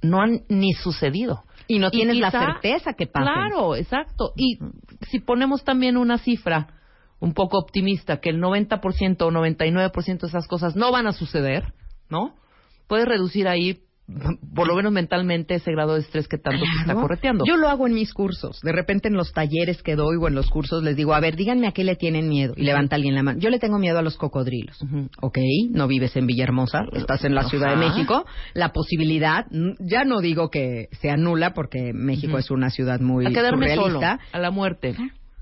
[0.00, 1.44] no han ni sucedido.
[1.66, 3.32] Y no tienes la quizá- certeza que pasen.
[3.32, 4.32] Claro, exacto.
[4.36, 4.58] Y
[5.10, 6.68] si ponemos también una cifra
[7.20, 11.72] un poco optimista, que el 90% o 99% de esas cosas no van a suceder,
[12.10, 12.34] ¿no?
[12.86, 13.80] Puedes reducir ahí,
[14.54, 17.44] por lo menos mentalmente, ese grado de estrés que tanto te está correteando.
[17.46, 18.60] Yo lo hago en mis cursos.
[18.62, 21.36] De repente en los talleres que doy o en los cursos les digo, a ver,
[21.36, 22.52] díganme a qué le tienen miedo.
[22.56, 23.38] Y levanta alguien la mano.
[23.38, 24.78] Yo le tengo miedo a los cocodrilos.
[25.20, 25.38] Ok,
[25.70, 27.76] no vives en Villahermosa, estás en la Ciudad de.
[27.76, 28.24] México.
[28.52, 29.46] La posibilidad,
[29.80, 34.00] ya no digo que sea nula porque México es una ciudad muy a quedarme solo,
[34.00, 34.96] a la muerte,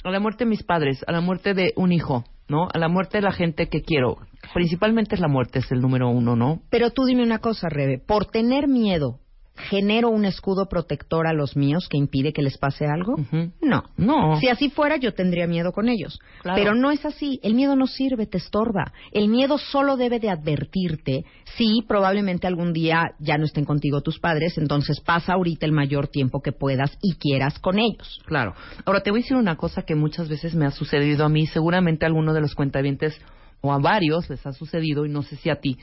[0.04, 2.68] a la muerte de mis padres, a la muerte de un hijo, ¿no?
[2.72, 4.18] A la muerte de la gente que quiero.
[4.52, 6.60] Principalmente es la muerte, es el número uno, ¿no?
[6.70, 7.98] Pero tú dime una cosa, Rebe.
[7.98, 9.21] Por tener miedo,
[9.56, 13.16] ¿genero un escudo protector a los míos que impide que les pase algo?
[13.60, 13.84] No.
[13.96, 14.36] No.
[14.40, 16.18] Si así fuera, yo tendría miedo con ellos.
[16.42, 16.58] Claro.
[16.58, 17.40] Pero no es así.
[17.42, 18.92] El miedo no sirve, te estorba.
[19.12, 21.24] El miedo solo debe de advertirte
[21.56, 26.08] si probablemente algún día ya no estén contigo tus padres, entonces pasa ahorita el mayor
[26.08, 28.20] tiempo que puedas y quieras con ellos.
[28.26, 28.54] Claro.
[28.84, 31.46] Ahora te voy a decir una cosa que muchas veces me ha sucedido a mí,
[31.46, 33.20] seguramente alguno de los cuentavientes
[33.62, 35.78] o a varios les ha sucedido y no sé si a ti,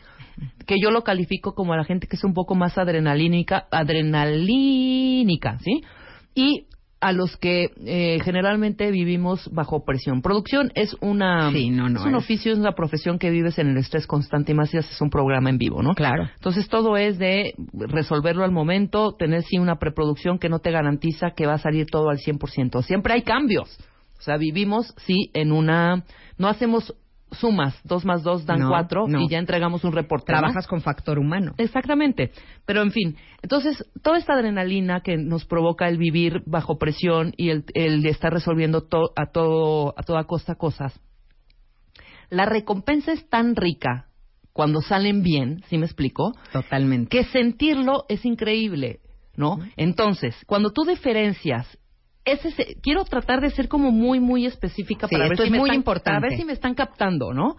[0.68, 5.58] que yo lo califico como a la gente que es un poco más adrenalínica, adrenalínica,
[5.60, 5.82] ¿sí?
[6.36, 6.66] Y
[7.02, 10.22] a los que eh, generalmente vivimos bajo presión.
[10.22, 12.24] Producción es una Sí, no, no es un es.
[12.24, 15.10] oficio, es una profesión que vives en el estrés constante y más si haces un
[15.10, 15.94] programa en vivo, ¿no?
[15.94, 16.28] Claro.
[16.36, 21.32] Entonces todo es de resolverlo al momento, tener sí una preproducción que no te garantiza
[21.32, 22.82] que va a salir todo al 100%.
[22.84, 23.78] Siempre hay cambios.
[24.20, 26.04] O sea, vivimos sí en una
[26.38, 26.94] no hacemos
[27.32, 29.22] sumas, dos más dos dan No, cuatro no.
[29.22, 30.32] y ya entregamos un reporte.
[30.32, 30.40] ¿no?
[30.40, 31.54] Trabajas con factor humano.
[31.58, 32.32] Exactamente.
[32.66, 37.50] Pero en fin, entonces toda esta adrenalina que nos provoca el vivir bajo presión y
[37.50, 37.66] el,
[38.06, 41.00] estar resolviendo to- a todo a toda costa cosas
[42.30, 44.06] la recompensa es tan rica
[44.54, 46.34] cuando salen bien, ¿sí me explico?
[46.52, 47.10] Totalmente.
[47.10, 49.00] Que sentirlo es increíble,
[49.36, 49.58] ¿no?
[49.78, 51.79] Entonces, cuando tú diferencias
[52.32, 55.48] ese, se- quiero tratar de ser como muy muy específica Sí, para ver esto si
[55.48, 56.10] es me muy están, importante.
[56.18, 57.56] para ver si me están captando, ¿no?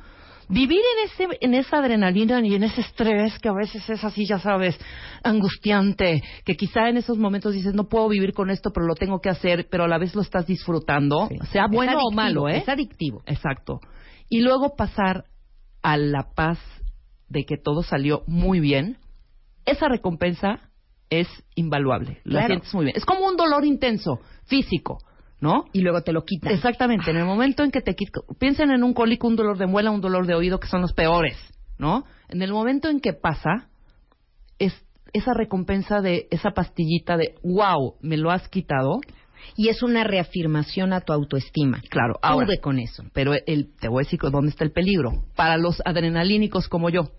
[0.49, 4.27] Vivir en ese en esa adrenalina y en ese estrés que a veces es así,
[4.27, 4.77] ya sabes,
[5.23, 9.21] angustiante, que quizá en esos momentos dices, no puedo vivir con esto, pero lo tengo
[9.21, 12.59] que hacer, pero a la vez lo estás disfrutando, sea bueno o malo, ¿eh?
[12.59, 13.23] Es adictivo.
[13.27, 13.81] Exacto.
[14.29, 15.25] Y luego pasar
[15.83, 16.59] a la paz
[17.29, 18.99] de que todo salió muy bien,
[19.67, 20.70] esa recompensa
[21.11, 22.21] es invaluable.
[22.25, 22.47] La Claro.
[22.55, 22.97] sientes muy bien.
[22.97, 24.99] Es como un dolor intenso, físico,
[25.41, 25.65] ¿no?
[25.73, 26.53] Y luego te lo quitan.
[26.53, 27.11] Exactamente.
[27.11, 29.91] En el momento en que te quitan, piensen en un cólico, un dolor de muela,
[29.91, 31.37] un dolor de oído, que son los peores,
[31.79, 32.05] ¿no?
[32.29, 33.69] En el momento en que pasa,
[34.59, 34.73] es
[35.13, 39.01] esa recompensa de esa pastillita de, wow, me lo has quitado.
[39.57, 41.81] Y es una reafirmación a tu autoestima.
[41.89, 43.03] Claro, ahora, Pude con eso.
[43.15, 45.25] Pero el, te voy a decir dónde está el peligro.
[45.35, 47.11] Para los adrenalínicos como yo,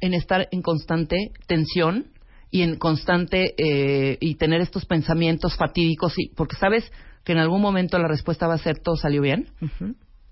[0.00, 2.06] en estar en constante tensión
[2.54, 6.88] y en constante eh, y tener estos pensamientos fatídicos, y, porque sabes
[7.24, 9.48] que en algún momento la respuesta va a ser todo salió bien,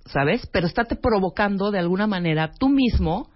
[0.06, 0.48] ¿sabes?
[0.52, 3.28] Pero estate provocando de alguna manera tú mismo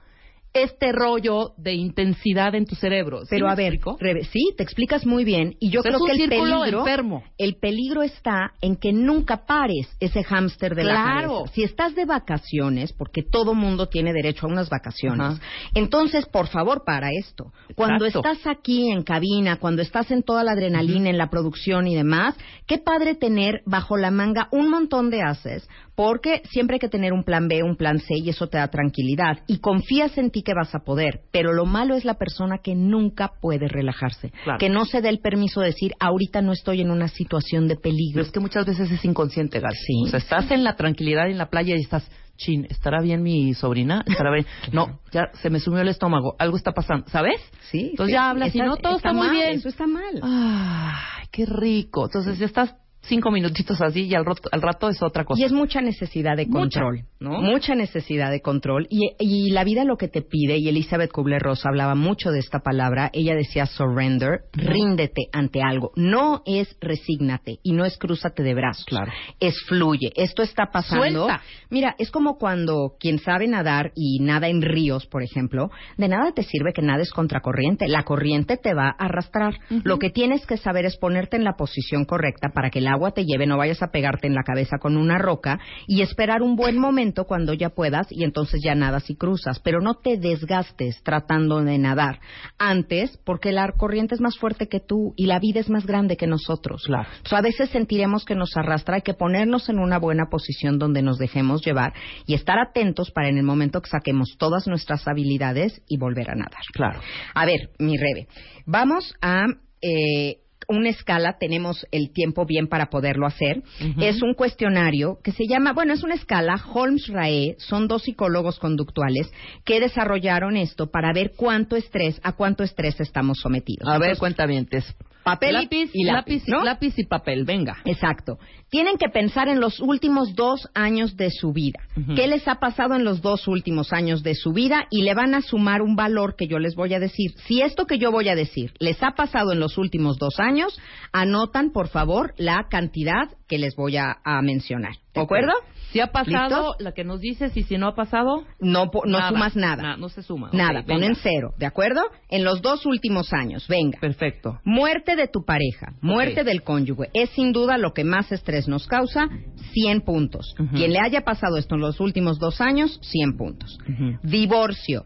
[0.63, 3.21] este rollo de intensidad en tu cerebro.
[3.21, 3.79] ¿Sí Pero a ver?
[3.99, 5.55] Rebe, sí, te explicas muy bien.
[5.61, 7.25] Y yo O sea, creo es un que el peligro, enfermo.
[7.39, 11.29] el peligro está en que nunca pares ese hámster de la Claro.
[11.39, 11.53] cabeza.
[11.55, 15.41] Si estás de vacaciones, porque todo mundo tiene derecho a unas vacaciones, Ajá.
[15.75, 17.53] entonces por favor para esto.
[17.75, 21.95] Cuando estás aquí en cabina, cuando estás en toda la adrenalina, en la producción y
[21.95, 22.35] demás,
[22.67, 27.13] qué padre tener bajo la manga un montón de haces, porque siempre hay que tener
[27.13, 30.43] un plan B, un plan C y eso te da tranquilidad y confías en ti
[30.43, 31.23] que vas a poder.
[31.33, 34.59] Pero lo malo es la persona que nunca puede relajarse, Claro.
[34.59, 37.77] que no se dé el permiso de decir ahorita no estoy en una situación de
[37.77, 38.15] peligro.
[38.17, 39.73] Pero es que muchas veces es inconsciente, Gal.
[39.75, 40.03] Sí.
[40.05, 43.55] O sea, estás en la tranquilidad en la playa y estás, chin, ¿estará bien mi
[43.55, 44.05] sobrina?
[44.07, 44.45] ¿Estará bien?
[44.73, 47.41] No, ya se me sumió el estómago, algo está pasando, ¿sabes?
[47.71, 49.51] Sí, Entonces sí, ya hablas y no, todo está, muy mal, bien.
[49.55, 50.21] Eso está mal.
[50.23, 52.05] Ay, qué rico.
[52.05, 52.75] Entonces ya estás
[53.07, 55.41] cinco minutitos así y al rato, al rato es otra cosa.
[55.41, 57.41] Y es mucha necesidad de Mucha, control, ¿no?
[57.41, 58.87] Mucha necesidad de control.
[58.91, 62.61] Y, y la vida lo que te pide, y Elizabeth Kubler-Ross hablaba mucho de esta
[62.61, 65.93] palabra, ella decía surrender, ríndete ante algo.
[65.97, 68.85] No es resígnate y no es crúzate de brazos.
[68.87, 69.13] Claro.
[69.41, 70.13] Es fluye.
[70.17, 71.27] Esto está pasando.
[71.27, 71.43] Suelta.
[71.71, 76.33] Mira, es como cuando quien sabe nadar y nada en ríos, por ejemplo, de nada
[76.33, 77.89] te sirve que nades contracorriente.
[77.89, 79.55] La corriente te va a arrastrar.
[79.85, 83.13] Lo que tienes que saber es ponerte en la posición correcta para que el agua
[83.13, 86.57] te lleve, no vayas a pegarte en la cabeza con una roca y esperar un
[86.57, 89.61] buen momento cuando ya puedas y entonces ya nadas y cruzas.
[89.61, 92.21] Pero no te desgastes tratando de nadar
[92.59, 96.17] antes porque la corriente es más fuerte que tú y la vida es más grande
[96.17, 96.83] que nosotros.
[96.87, 97.09] Claro.
[97.25, 100.79] O sea, a veces sentiremos que nos arrastra, hay que ponernos en una buena posición
[100.79, 101.93] donde nos dejemos llevar
[102.27, 106.35] y estar atentos para en el momento que saquemos todas nuestras habilidades y volver a
[106.35, 106.63] nadar.
[106.73, 107.01] Claro.
[107.35, 108.29] A ver, mi Rebe,
[108.67, 109.47] vamos a
[109.83, 113.63] eh, una escala, tenemos el tiempo bien para poderlo hacer.
[114.01, 119.31] Es un cuestionario que se llama, bueno, es una escala, Holmes-Rae, son dos psicólogos conductuales
[119.65, 123.89] que desarrollaron esto para ver cuánto estrés, a cuánto estrés estamos sometidos.
[123.89, 124.97] A ver, Entonces, cuéntamientes.
[125.27, 126.63] Papel lápiz, y lápiz, ¿no?
[126.63, 127.79] lápiz y papel, venga.
[127.85, 128.39] Exacto.
[128.71, 131.81] Tienen que pensar en los últimos dos años de su vida.
[132.15, 134.87] ¿Qué les ha pasado en los dos últimos años de su vida?
[134.89, 137.33] Y le van a sumar un valor que yo les voy a decir.
[137.47, 140.79] Si esto que yo voy a decir les ha pasado en los últimos dos años,
[141.13, 144.95] anotan, por favor, la cantidad que les voy a, a mencionar.
[145.13, 145.53] ¿De acuerdo?
[145.97, 146.77] Si ha pasado, ¿Listos?
[146.81, 149.29] la que nos dices, y si no ha pasado, No, no Nada.
[149.31, 149.83] sumas nada.
[149.83, 150.51] Na- no se suma.
[150.53, 152.01] Nada, ponen cero, ¿de acuerdo?
[152.29, 153.99] En los dos últimos años, venga.
[154.01, 154.61] Perfecto.
[154.65, 158.87] Muerte de tu pareja, muerte del cónyuge, es sin duda lo que más estrés nos
[158.87, 159.29] causa,
[159.73, 160.55] 100 puntos.
[160.75, 163.79] Quien le haya pasado esto en los últimos dos años, 100 puntos.
[164.23, 165.05] Divorcio,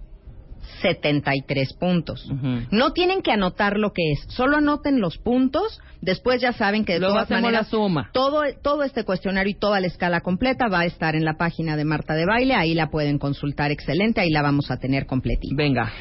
[0.81, 2.24] 73 puntos.
[2.31, 2.66] Ujú.
[2.70, 6.94] No tienen que anotar lo que es, solo anoten los puntos, después ya saben que
[6.94, 8.11] de Luego todas maneras la suma.
[8.12, 11.77] todo, todo este cuestionario y toda la escala completa va a estar en la página
[11.77, 15.55] de Marta de Baile, ahí la pueden consultar excelente, ahí la vamos a tener completita.
[15.57, 15.93] Venga.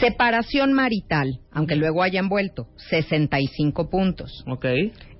[0.00, 4.44] Separación marital, aunque luego hayan vuelto, 65 puntos.
[4.46, 4.66] Ok.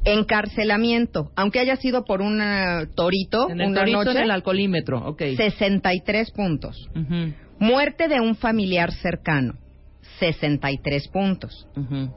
[0.04, 2.40] Encarcelamiento, aunque haya sido por un
[2.94, 4.98] torito, En el una torito, noche, en el alcoholímetro.
[5.08, 5.22] Ok.
[5.36, 6.88] 63 puntos.
[6.94, 7.32] Ujú.
[7.58, 9.54] Muerte de un familiar cercano,
[10.18, 11.66] 63 puntos.
[11.76, 12.12] Ujú.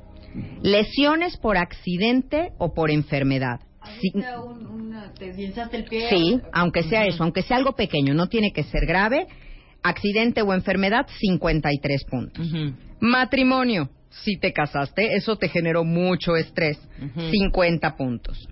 [0.61, 3.59] Lesiones por accidente o por enfermedad.
[4.01, 6.09] Sí, Un- una- te guinzaste el pie.
[6.09, 9.27] sí, aunque sea eso, aunque sea algo pequeño, no tiene que ser grave.
[9.81, 12.45] Accidente o enfermedad, 53 puntos.
[12.51, 12.73] Ujú.
[12.99, 13.89] Matrimonio.
[14.09, 16.77] Si te casaste, eso te generó mucho estrés.
[17.01, 17.29] Ujú.
[17.31, 18.47] 50 puntos.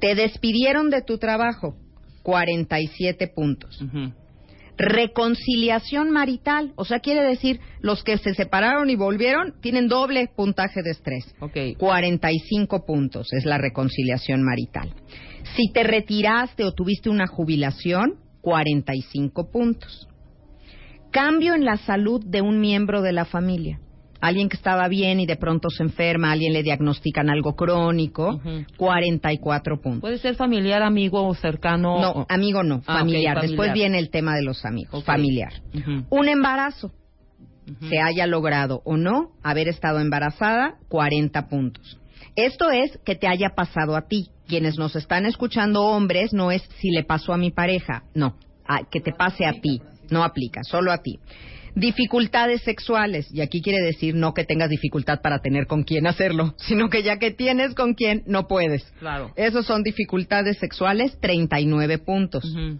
[0.00, 1.76] Te despidieron de tu trabajo.
[2.24, 3.80] 47 puntos.
[3.82, 4.12] Ujú.
[4.78, 10.82] Reconciliación marital, o sea, quiere decir, los que se separaron y volvieron tienen doble puntaje
[10.82, 11.34] de estrés.
[11.40, 11.78] Ok.
[11.78, 14.94] 45 puntos es la reconciliación marital.
[15.56, 20.08] Si te retiraste o tuviste una jubilación, 45 puntos.
[21.10, 23.78] Cambio en la salud de un miembro de la familia.
[24.22, 28.40] Alguien que estaba bien y de pronto se enferma, alguien le diagnostican algo crónico,
[28.76, 30.00] 44 puntos.
[30.00, 32.00] Puede ser familiar, amigo o cercano.
[32.00, 33.40] No, o- amigo no, Ah, familiar.
[33.40, 35.52] Después viene el tema de los amigos, familiar.
[36.08, 36.92] Un embarazo,
[37.88, 41.98] se haya logrado o no haber estado embarazada, 40 puntos.
[42.36, 44.28] Esto es que te haya pasado a ti.
[44.46, 48.36] Quienes nos están escuchando hombres no es si le pasó a mi pareja, no,
[48.66, 49.80] a- que te pase a ti,
[50.10, 51.18] no aplica, solo a ti.
[51.74, 56.54] Dificultades sexuales, y aquí quiere decir no que tengas dificultad para tener con quién hacerlo,
[56.58, 58.82] sino que ya que tienes con quién, no puedes.
[58.98, 59.32] Claro.
[59.36, 62.44] Esos son dificultades sexuales, 39 puntos.
[62.44, 62.78] Ujú.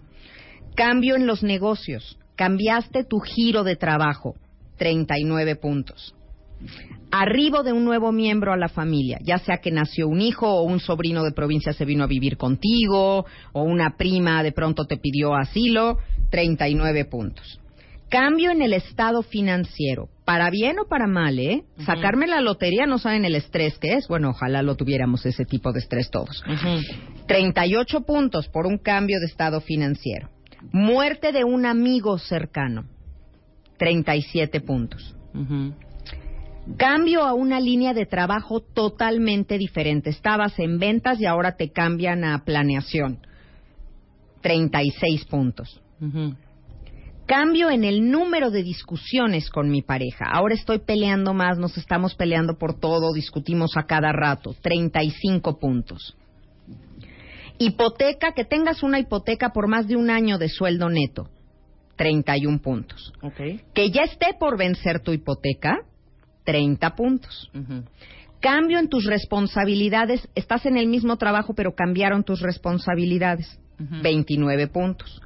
[0.75, 2.17] Cambio en los negocios.
[2.35, 4.35] Cambiaste tu giro de trabajo.
[4.77, 6.15] 39 puntos.
[7.11, 10.63] Arribo de un nuevo miembro a la familia, ya sea que nació un hijo o
[10.63, 14.97] un sobrino de provincia se vino a vivir contigo o una prima de pronto te
[14.97, 15.99] pidió asilo,
[16.31, 17.59] 39 puntos.
[18.13, 21.63] Cambio en el estado financiero, para bien o para mal, ¿eh?
[21.83, 24.07] Sacarme la lotería no saben el estrés que es.
[24.07, 26.43] Bueno, ojalá lo tuviéramos ese tipo de estrés todos.
[27.25, 30.29] 38 puntos por un cambio de estado financiero.
[30.71, 32.85] Muerte de un amigo cercano.
[33.79, 35.15] 37 puntos.
[35.33, 35.73] Ujú.
[36.77, 40.11] Cambio a una línea de trabajo totalmente diferente.
[40.11, 43.25] Estabas en ventas y ahora te cambian a planeación.
[44.41, 45.81] 36 puntos.
[45.99, 46.35] Ujú.
[47.25, 50.25] Cambio en el número de discusiones con mi pareja.
[50.29, 54.55] Ahora estoy peleando más, nos estamos peleando por todo, discutimos a cada rato.
[54.61, 56.17] 35 puntos.
[57.59, 61.29] Hipoteca, que tengas una hipoteca por más de un año de sueldo neto.
[61.95, 63.13] 31 puntos.
[63.73, 65.77] Que ya esté por vencer tu hipoteca.
[66.43, 67.49] 30 puntos.
[68.41, 70.27] Cambio en tus responsabilidades.
[70.35, 73.59] Estás en el mismo trabajo, pero cambiaron tus responsabilidades.
[73.77, 75.21] 29 puntos.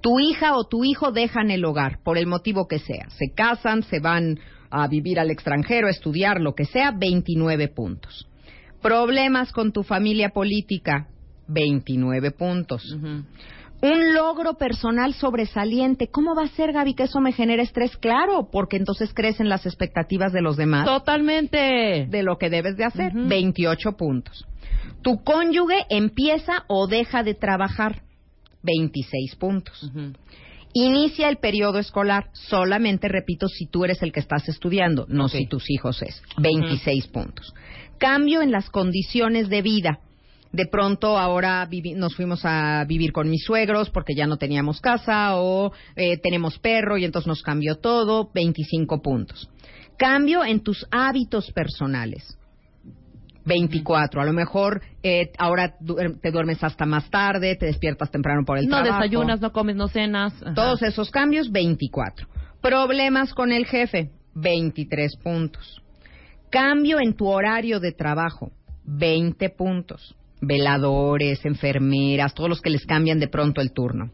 [0.00, 3.08] Tu hija o tu hijo dejan el hogar, por el motivo que sea.
[3.10, 4.38] Se casan, se van
[4.70, 8.28] a vivir al extranjero, a estudiar, lo que sea, 29 puntos.
[8.82, 11.08] Problemas con tu familia política,
[11.48, 12.82] 29 puntos.
[13.80, 16.08] Un logro personal sobresaliente.
[16.08, 17.96] ¿Cómo va a ser, Gaby, que eso me genere estrés?
[17.96, 22.06] Claro, porque entonces crecen las expectativas de los demás Totalmente.
[22.08, 23.16] de lo que debes de hacer.
[23.16, 23.28] Ujú.
[23.28, 24.46] 28 puntos.
[25.02, 28.02] Tu cónyuge empieza o deja de trabajar.
[28.62, 29.90] 26 puntos.
[30.74, 32.30] Inicia el periodo escolar.
[32.32, 36.22] Solamente, repito, si tú eres el que estás estudiando, no si tus hijos es.
[36.36, 37.54] 26 puntos.
[37.98, 40.00] Cambio en las condiciones de vida.
[40.52, 45.36] De pronto ahora nos fuimos a vivir con mis suegros porque ya no teníamos casa
[45.36, 48.30] o eh, tenemos perro y entonces nos cambió todo.
[48.32, 49.50] 25 puntos.
[49.98, 52.37] Cambio en tus hábitos personales.
[53.48, 54.20] 24.
[54.20, 58.58] A lo mejor eh, ahora du- te duermes hasta más tarde, te despiertas temprano por
[58.58, 59.02] el No trabajo.
[59.02, 60.34] desayunas, no comes, no cenas.
[60.42, 60.54] Ajá.
[60.54, 62.28] Todos esos cambios, 24.
[62.60, 65.82] Problemas con el jefe, 23 puntos.
[66.50, 68.52] Cambio en tu horario de trabajo,
[68.84, 70.14] 20 puntos.
[70.40, 74.10] Veladores, enfermeras, todos los que les cambian de pronto el turno.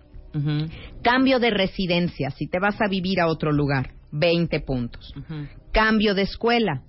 [1.03, 5.15] Cambio de residencia, si te vas a vivir a otro lugar, 20 puntos.
[5.73, 6.83] Cambio de escuela,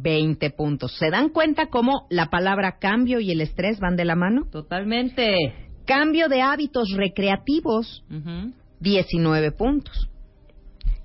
[0.00, 0.96] 20 puntos.
[0.98, 4.46] ¿Se dan cuenta cómo la palabra cambio y el estrés van de la mano?
[4.50, 5.36] Totalmente.
[5.84, 8.52] Cambio de hábitos recreativos, Ujú.
[8.80, 10.08] 19 puntos.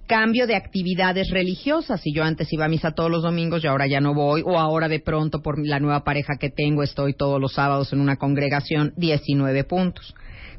[0.08, 2.02] Cambio de actividades religiosas.
[2.02, 4.60] Si yo antes iba a misa todos los domingos y ahora ya no voy, o
[4.60, 8.18] ahora de pronto por la nueva pareja que tengo estoy todos los sábados en una
[8.18, 10.14] congregación, 19 puntos.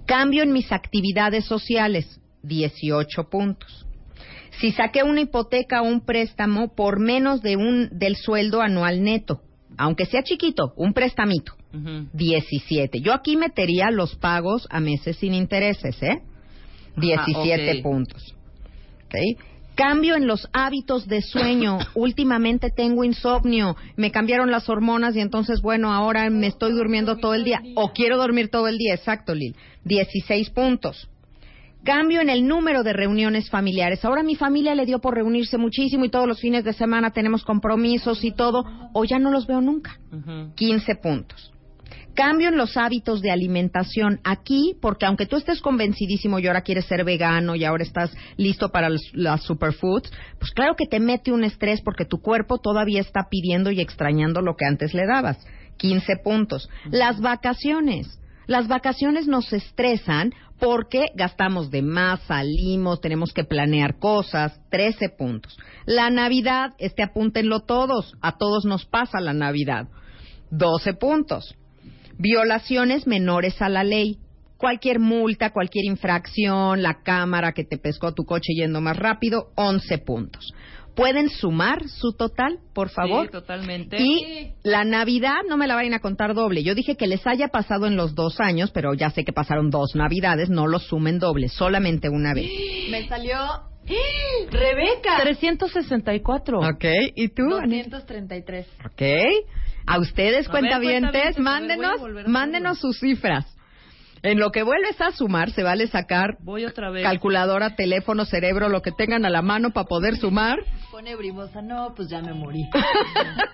[0.06, 3.86] Cambio en mis actividades sociales, 18 puntos.
[4.60, 9.40] Si saqué una hipoteca o un préstamo por menos de un del sueldo anual neto,
[9.78, 12.08] aunque sea chiquito, un prestamito, Ujú.
[12.12, 13.00] 17.
[13.00, 16.20] Yo aquí metería los pagos a meses sin intereses, ¿eh?
[16.96, 17.82] 17 ok.
[17.82, 18.34] puntos.
[19.06, 19.40] ¿Ok?
[19.74, 21.78] Cambio en los hábitos de sueño.
[21.94, 23.76] Últimamente tengo insomnio.
[23.96, 27.62] Me cambiaron las hormonas y entonces, bueno, ahora me estoy durmiendo todo el día.
[27.74, 28.94] O quiero dormir todo el día.
[28.94, 29.56] Exacto, Lil.
[29.84, 31.08] 16 puntos.
[31.84, 34.04] Cambio en el número de reuniones familiares.
[34.04, 37.44] Ahora mi familia le dio por reunirse muchísimo y todos los fines de semana tenemos
[37.44, 38.64] compromisos y todo.
[38.92, 39.98] O ya no los veo nunca.
[40.12, 40.54] Ujú.
[40.54, 41.52] 15 puntos.
[42.14, 46.84] Cambio en los hábitos de alimentación aquí, porque aunque tú estés convencidísimo y ahora quieres
[46.84, 51.42] ser vegano y ahora estás listo para las superfoods, pues claro que te mete un
[51.42, 55.38] estrés porque tu cuerpo todavía está pidiendo y extrañando lo que antes le dabas.
[55.78, 56.68] 15 puntos.
[56.90, 58.20] Las vacaciones.
[58.52, 64.60] Las vacaciones nos estresan porque gastamos de más, salimos, tenemos que planear cosas.
[64.70, 65.56] 13 puntos.
[65.86, 69.88] La Navidad, este apúntenlo todos, a todos nos pasa la Navidad.
[70.50, 71.54] 12 puntos.
[72.18, 74.18] Violaciones menores a la ley.
[74.58, 79.96] Cualquier multa, cualquier infracción, la cámara que te pescó tu coche yendo más rápido, 11
[79.96, 80.52] puntos.
[80.94, 83.26] ¿Pueden sumar su total, por favor?
[83.26, 83.96] Sí, totalmente.
[83.98, 86.62] Y la Navidad no me la vayan a contar doble.
[86.62, 89.70] Yo dije que les haya pasado en los dos años, pero ya sé que pasaron
[89.70, 92.50] dos Navidades, no lo sumen doble, solamente una vez.
[92.90, 93.38] Me salió
[94.50, 95.18] Rebeca.
[95.22, 96.58] 364.
[96.58, 97.48] Ok, ¿y tú?
[97.48, 98.66] 233.
[98.84, 99.02] Ok.
[99.86, 103.46] A ustedes, A cuentavientes, cuentavientes, a ver, a mándenos, mándenos sus cifras.
[104.22, 107.02] En lo que vuelves a sumar, se vale sacar Voy otra vez.
[107.02, 110.58] calculadora, teléfono, cerebro, lo que tengan a la mano para poder sumar.
[110.92, 112.68] Pone brimosa, no, pues ya me morí.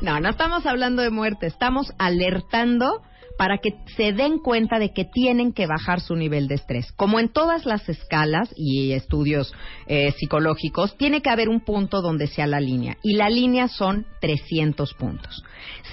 [0.00, 3.02] No, no estamos hablando de muerte, estamos alertando
[3.42, 6.92] para que se den cuenta de que tienen que bajar su nivel de estrés.
[6.92, 9.52] Como en todas las escalas y estudios
[9.88, 12.98] eh, psicológicos, tiene que haber un punto donde sea la línea.
[13.02, 15.42] Y la línea son 300 puntos.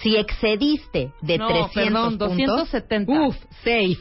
[0.04, 2.38] Si excediste de No, 300 perdón, puntos...
[2.38, 3.28] 270.
[3.28, 3.98] Uf, safe.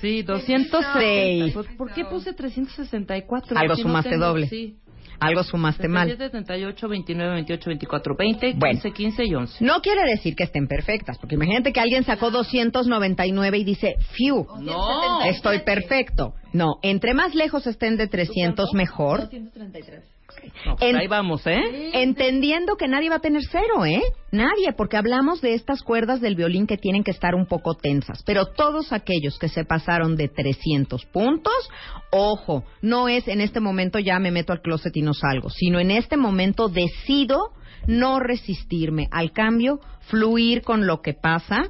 [0.00, 0.82] Sí, 260.
[0.92, 1.50] Safe.
[1.54, 3.58] Pues, ¿Por qué puse 364?
[3.58, 4.48] Algo Si no sumaste tengo- doble.
[4.48, 4.76] Sí.
[5.22, 6.08] Algo sumaste mal.
[6.08, 8.80] 77, 78, 29, 28, 24, 20, Bueno.
[8.80, 9.64] 15, 15 y 11.
[9.64, 14.46] No quiere decir que estén perfectas, porque imagínate que alguien sacó 299 y dice, fiu,
[14.60, 15.22] No.
[15.24, 16.34] estoy perfecto.
[16.52, 19.20] No, entre más lejos estén de 300, mejor.
[19.20, 20.11] 233.
[20.66, 21.90] No, pues En- ahí vamos, ¿eh?
[21.94, 24.02] Entendiendo que nadie va a tener cero, ¿eh?
[24.30, 28.22] Nadie, porque hablamos de estas cuerdas del violín que tienen que estar un poco tensas.
[28.24, 31.52] Pero todos aquellos que se pasaron de 300 puntos,
[32.10, 35.80] ojo, no es en este momento ya me meto al closet y no salgo, sino
[35.80, 37.50] en este momento decido
[37.86, 41.62] no resistirme al cambio, fluir con lo que pasa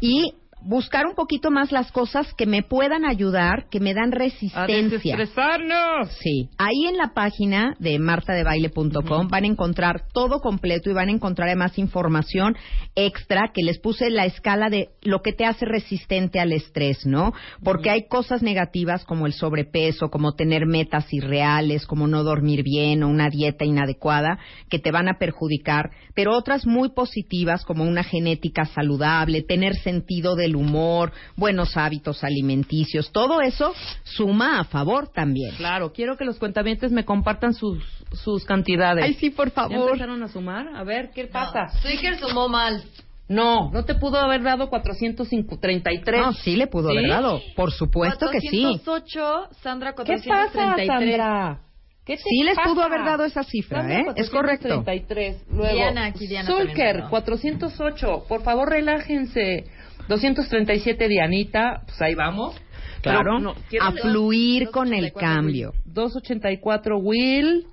[0.00, 4.18] y buscar un poquito más las cosas que me puedan ayudar, que me dan A
[4.18, 5.16] resistencia.
[5.16, 6.10] desestresarnos.
[6.20, 11.12] Sí, ahí en la página de martadebaile.com van a encontrar todo completo y van a
[11.12, 12.56] encontrar además información
[12.94, 17.32] extra que les puse la escala de lo que te hace resistente al estrés, ¿no?
[17.62, 23.02] Porque hay cosas negativas como el sobrepeso, como tener metas irreales, como no dormir bien
[23.02, 24.38] o una dieta inadecuada
[24.68, 30.36] que te van a perjudicar, pero otras muy positivas como una genética saludable, tener sentido
[30.36, 33.72] del humor, buenos hábitos alimenticios, todo eso
[34.04, 35.54] suma a favor también.
[35.56, 37.82] Claro, quiero que los cuentavientes me compartan sus,
[38.12, 39.04] sus cantidades.
[39.04, 39.90] Ay, sí, por ¿Ya favor.
[39.90, 40.68] empezaron a sumar?
[40.74, 41.68] A ver, ¿qué pasa?
[41.82, 42.82] Seeker sumó mal.
[43.28, 46.20] No, no te pudo haber dado 433.
[46.20, 46.98] No, sí le pudo ¿Sí?
[46.98, 47.40] haber dado.
[47.54, 48.62] Por supuesto que sí.
[48.62, 50.86] 408, Sandra ¿Qué pasa, 433.
[50.88, 51.60] Sandra?
[52.04, 52.68] ¿Qué te Sí les pasa?
[52.70, 54.04] pudo haber dado esa cifra, Sandra, ¿eh?
[54.16, 54.82] Es correcto.
[54.82, 55.44] 433.
[55.52, 57.10] Luego, Diana, aquí Diana Zulker, mandó.
[57.10, 58.24] 408.
[58.28, 59.64] Por favor, relájense.
[60.10, 61.82] 237, Dianita.
[61.86, 62.54] Pues ahí vamos.
[63.00, 65.72] Claro, Pero, no, a fluir con el 284 cambio.
[65.86, 67.66] 284, Will.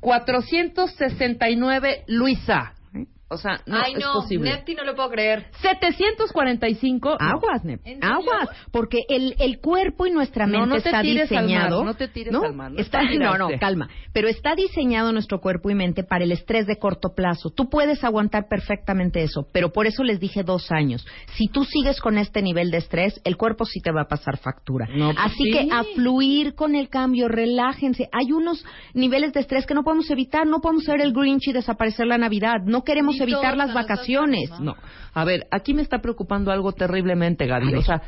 [0.00, 2.74] 469, Luisa.
[3.32, 4.50] O sea, no Ay, es no, posible.
[4.50, 5.46] Nefti no lo puedo creer.
[5.60, 7.10] 745.
[7.10, 7.16] no.
[7.20, 8.14] Aguas, Nep, ¿En serio?
[8.16, 11.78] aguas, porque el, el cuerpo y nuestra No, mente no te está diseñado.
[11.78, 13.88] mar, no te tires al mar, no está, no, no, calma.
[14.12, 17.50] Pero está diseñado nuestro cuerpo y mente para el estrés de corto plazo.
[17.50, 21.06] Tú puedes aguantar perfectamente eso, pero por eso les dije dos años.
[21.36, 24.38] Si tú sigues con este nivel de estrés, el cuerpo sí te va a pasar
[24.38, 24.86] factura.
[24.94, 25.52] No, pues Así sí.
[25.52, 28.08] que a fluir con el cambio, relájense.
[28.12, 30.46] Hay unos niveles de estrés que no podemos evitar.
[30.46, 32.56] No podemos ser el Grinch y desaparecer la Navidad.
[32.64, 34.50] No queremos Evitar las vacaciones.
[34.60, 34.76] No,
[35.14, 37.74] a ver, aquí me está preocupando algo terriblemente, Gaby.
[37.74, 38.02] O sea,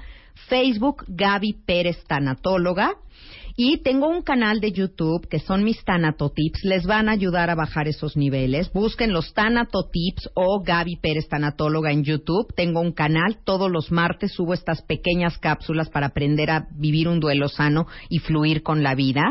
[0.47, 2.95] Facebook, Gaby Pérez Tanatóloga.
[3.57, 6.65] Y tengo un canal de YouTube que son mis Tanatotips.
[6.65, 8.69] Les van a ayudar a bajar esos niveles.
[8.73, 12.53] Busquen los Tanatotips o Gaby Pérez Tanatóloga en YouTube.
[12.53, 13.37] Tengo un canal.
[13.45, 18.19] Todos los martes subo estas pequeñas cápsulas para aprender a vivir un duelo sano y
[18.19, 19.23] fluir con la vida.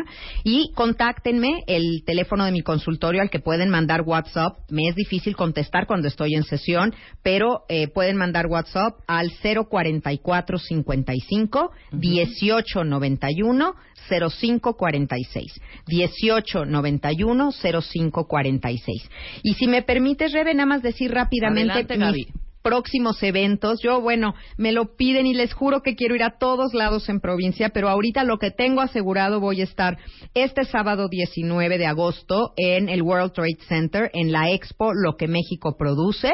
[0.42, 4.56] Y contáctenme el teléfono de mi consultorio al que pueden mandar WhatsApp.
[4.70, 10.56] Me es difícil contestar cuando estoy en sesión, pero eh, pueden mandar WhatsApp al 044
[10.56, 13.74] 55 1891
[14.20, 15.61] 0546.
[15.86, 19.11] 1891 0546.
[19.43, 22.44] Y si me permites, Rebe, nada más decir rápidamente Adelante, mis Gaby.
[22.65, 23.81] Próximos eventos.
[23.82, 27.20] Yo, bueno, me lo piden y les juro que quiero ir a todos lados en
[27.20, 29.99] provincia, pero ahorita lo que tengo asegurado voy a estar
[30.32, 35.28] este sábado 19 de agosto en el World Trade Center, en la Expo Lo que
[35.28, 36.32] México produce.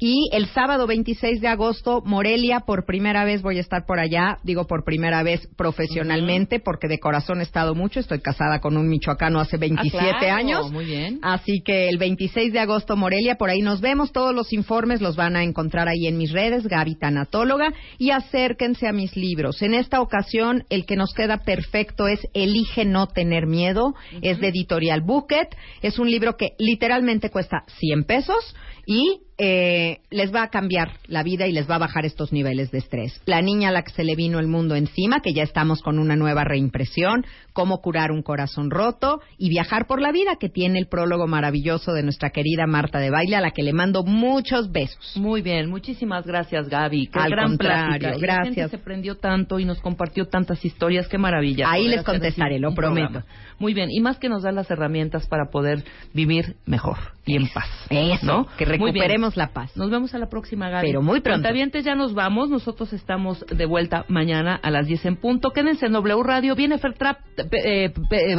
[0.00, 4.38] Y el sábado 26 de agosto, Morelia, por primera vez voy a estar por allá,
[4.42, 8.88] digo por primera vez profesionalmente, porque de corazón he estado mucho, estoy casada con un
[8.88, 10.72] michoacano hace 27 Ah, claro, años.
[10.72, 11.20] Muy bien.
[11.22, 14.10] Así que el 26 de agosto, Morelia, por ahí nos vemos.
[14.10, 18.86] Todos los informes los van a encontrar ahí en mis redes, Gaby Tanatóloga, y acérquense
[18.86, 19.62] a mis libros.
[19.62, 23.94] En esta ocasión, el que nos queda perfecto es Elige no tener miedo.
[24.22, 25.48] Es de editorial Bucket.
[25.82, 28.54] Es un libro que literalmente cuesta 100 pesos
[28.86, 32.70] y eh, les va a cambiar la vida y les va a bajar estos niveles
[32.70, 33.22] de estrés.
[33.24, 35.98] La niña a la que se le vino el mundo encima, que ya estamos con
[35.98, 40.78] una nueva reimpresión, cómo curar un corazón roto y viajar por la vida, que tiene
[40.78, 44.70] el prólogo maravilloso de nuestra querida Marta de Baile, a la que le mando muchos
[44.72, 45.16] besos.
[45.16, 47.06] Muy bien, muchísimas gracias Gaby.
[47.06, 47.96] Qué Al gran contrario.
[47.96, 48.70] Y la gente gracias.
[48.70, 51.64] se prendió tanto y nos compartió tantas historias, qué maravilla.
[51.70, 53.08] Ahí les contestaré, lo prometo.
[53.08, 53.26] programa.
[53.58, 57.48] Muy bien, y más que nos da las herramientas para poder vivir mejor y en
[57.48, 57.68] paz.
[57.90, 58.46] Eso, ¿no?
[58.56, 58.92] que Muy
[59.36, 59.76] la paz.
[59.76, 60.86] Nos vemos a la próxima, Gaby.
[60.88, 61.40] Pero muy pronto.
[61.42, 62.50] Cuentavientes, ya nos vamos.
[62.50, 65.50] Nosotros estamos de vuelta mañana a las 10 en punto.
[65.50, 66.54] Quédense en W Radio.
[66.54, 67.18] Viene Fertrap.
[67.52, 68.36] eh, eh.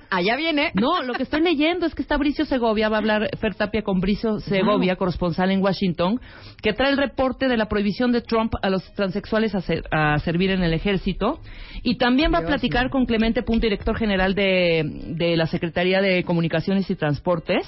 [0.10, 0.72] Allá viene.
[0.74, 3.82] No, lo que estoy leyendo es que está Bricio Segovia, va a hablar Fer Tapia
[3.82, 6.20] con Bricio Segovia, corresponsal en Washington,
[6.62, 10.18] que trae el reporte de la prohibición de Trump a los transexuales a, ser- a
[10.20, 11.40] servir en el ejército.
[11.82, 14.82] Y también va a platicar con Clemente Punto, director general de,
[15.16, 17.66] de la Secretaría de Comunicaciones y Transportes,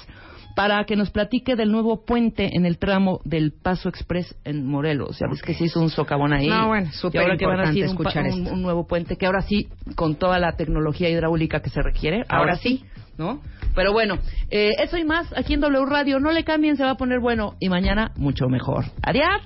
[0.55, 5.19] para que nos platique del nuevo puente en el tramo del Paso Express en Morelos.
[5.19, 6.47] Ya ves que se hizo un socavón ahí.
[6.47, 8.53] No, bueno, Y súper ahora que van a importante hacer escuchar un- esto.
[8.53, 12.55] un nuevo puente, que ahora sí, con toda la tecnología hidráulica que se requiere, ahora
[12.55, 12.85] sí,
[13.17, 13.41] ¿no?
[13.75, 14.17] Pero bueno,
[14.49, 16.19] eh, eso y más aquí en W Radio.
[16.21, 17.55] No le cambien, se va a poner bueno.
[17.59, 18.85] Y mañana, mucho mejor.
[19.03, 19.41] Adiós.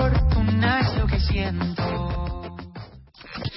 [0.00, 2.23] Fortuna es lo que siento.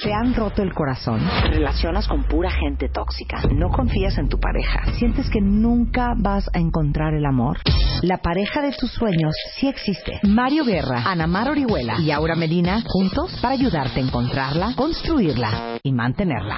[0.07, 1.19] ¿Te han roto el corazón?
[1.19, 3.41] ¿Te relacionas con pura gente tóxica?
[3.53, 4.93] ¿No confías en tu pareja?
[4.97, 7.57] ¿Sientes que nunca vas a encontrar el amor?
[8.03, 10.21] La pareja de tus sueños sí existe.
[10.23, 15.91] Mario Guerra, Ana Mar Orihuela y Aura Medina juntos para ayudarte a encontrarla, construirla y
[15.91, 16.55] mantenerla.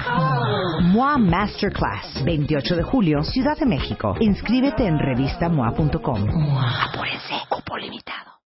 [0.82, 4.14] MOA Masterclass, 28 de julio, Ciudad de México.
[4.20, 6.20] Inscríbete en revistamoa.com.
[6.22, 8.29] Apúrense, cupo limitado.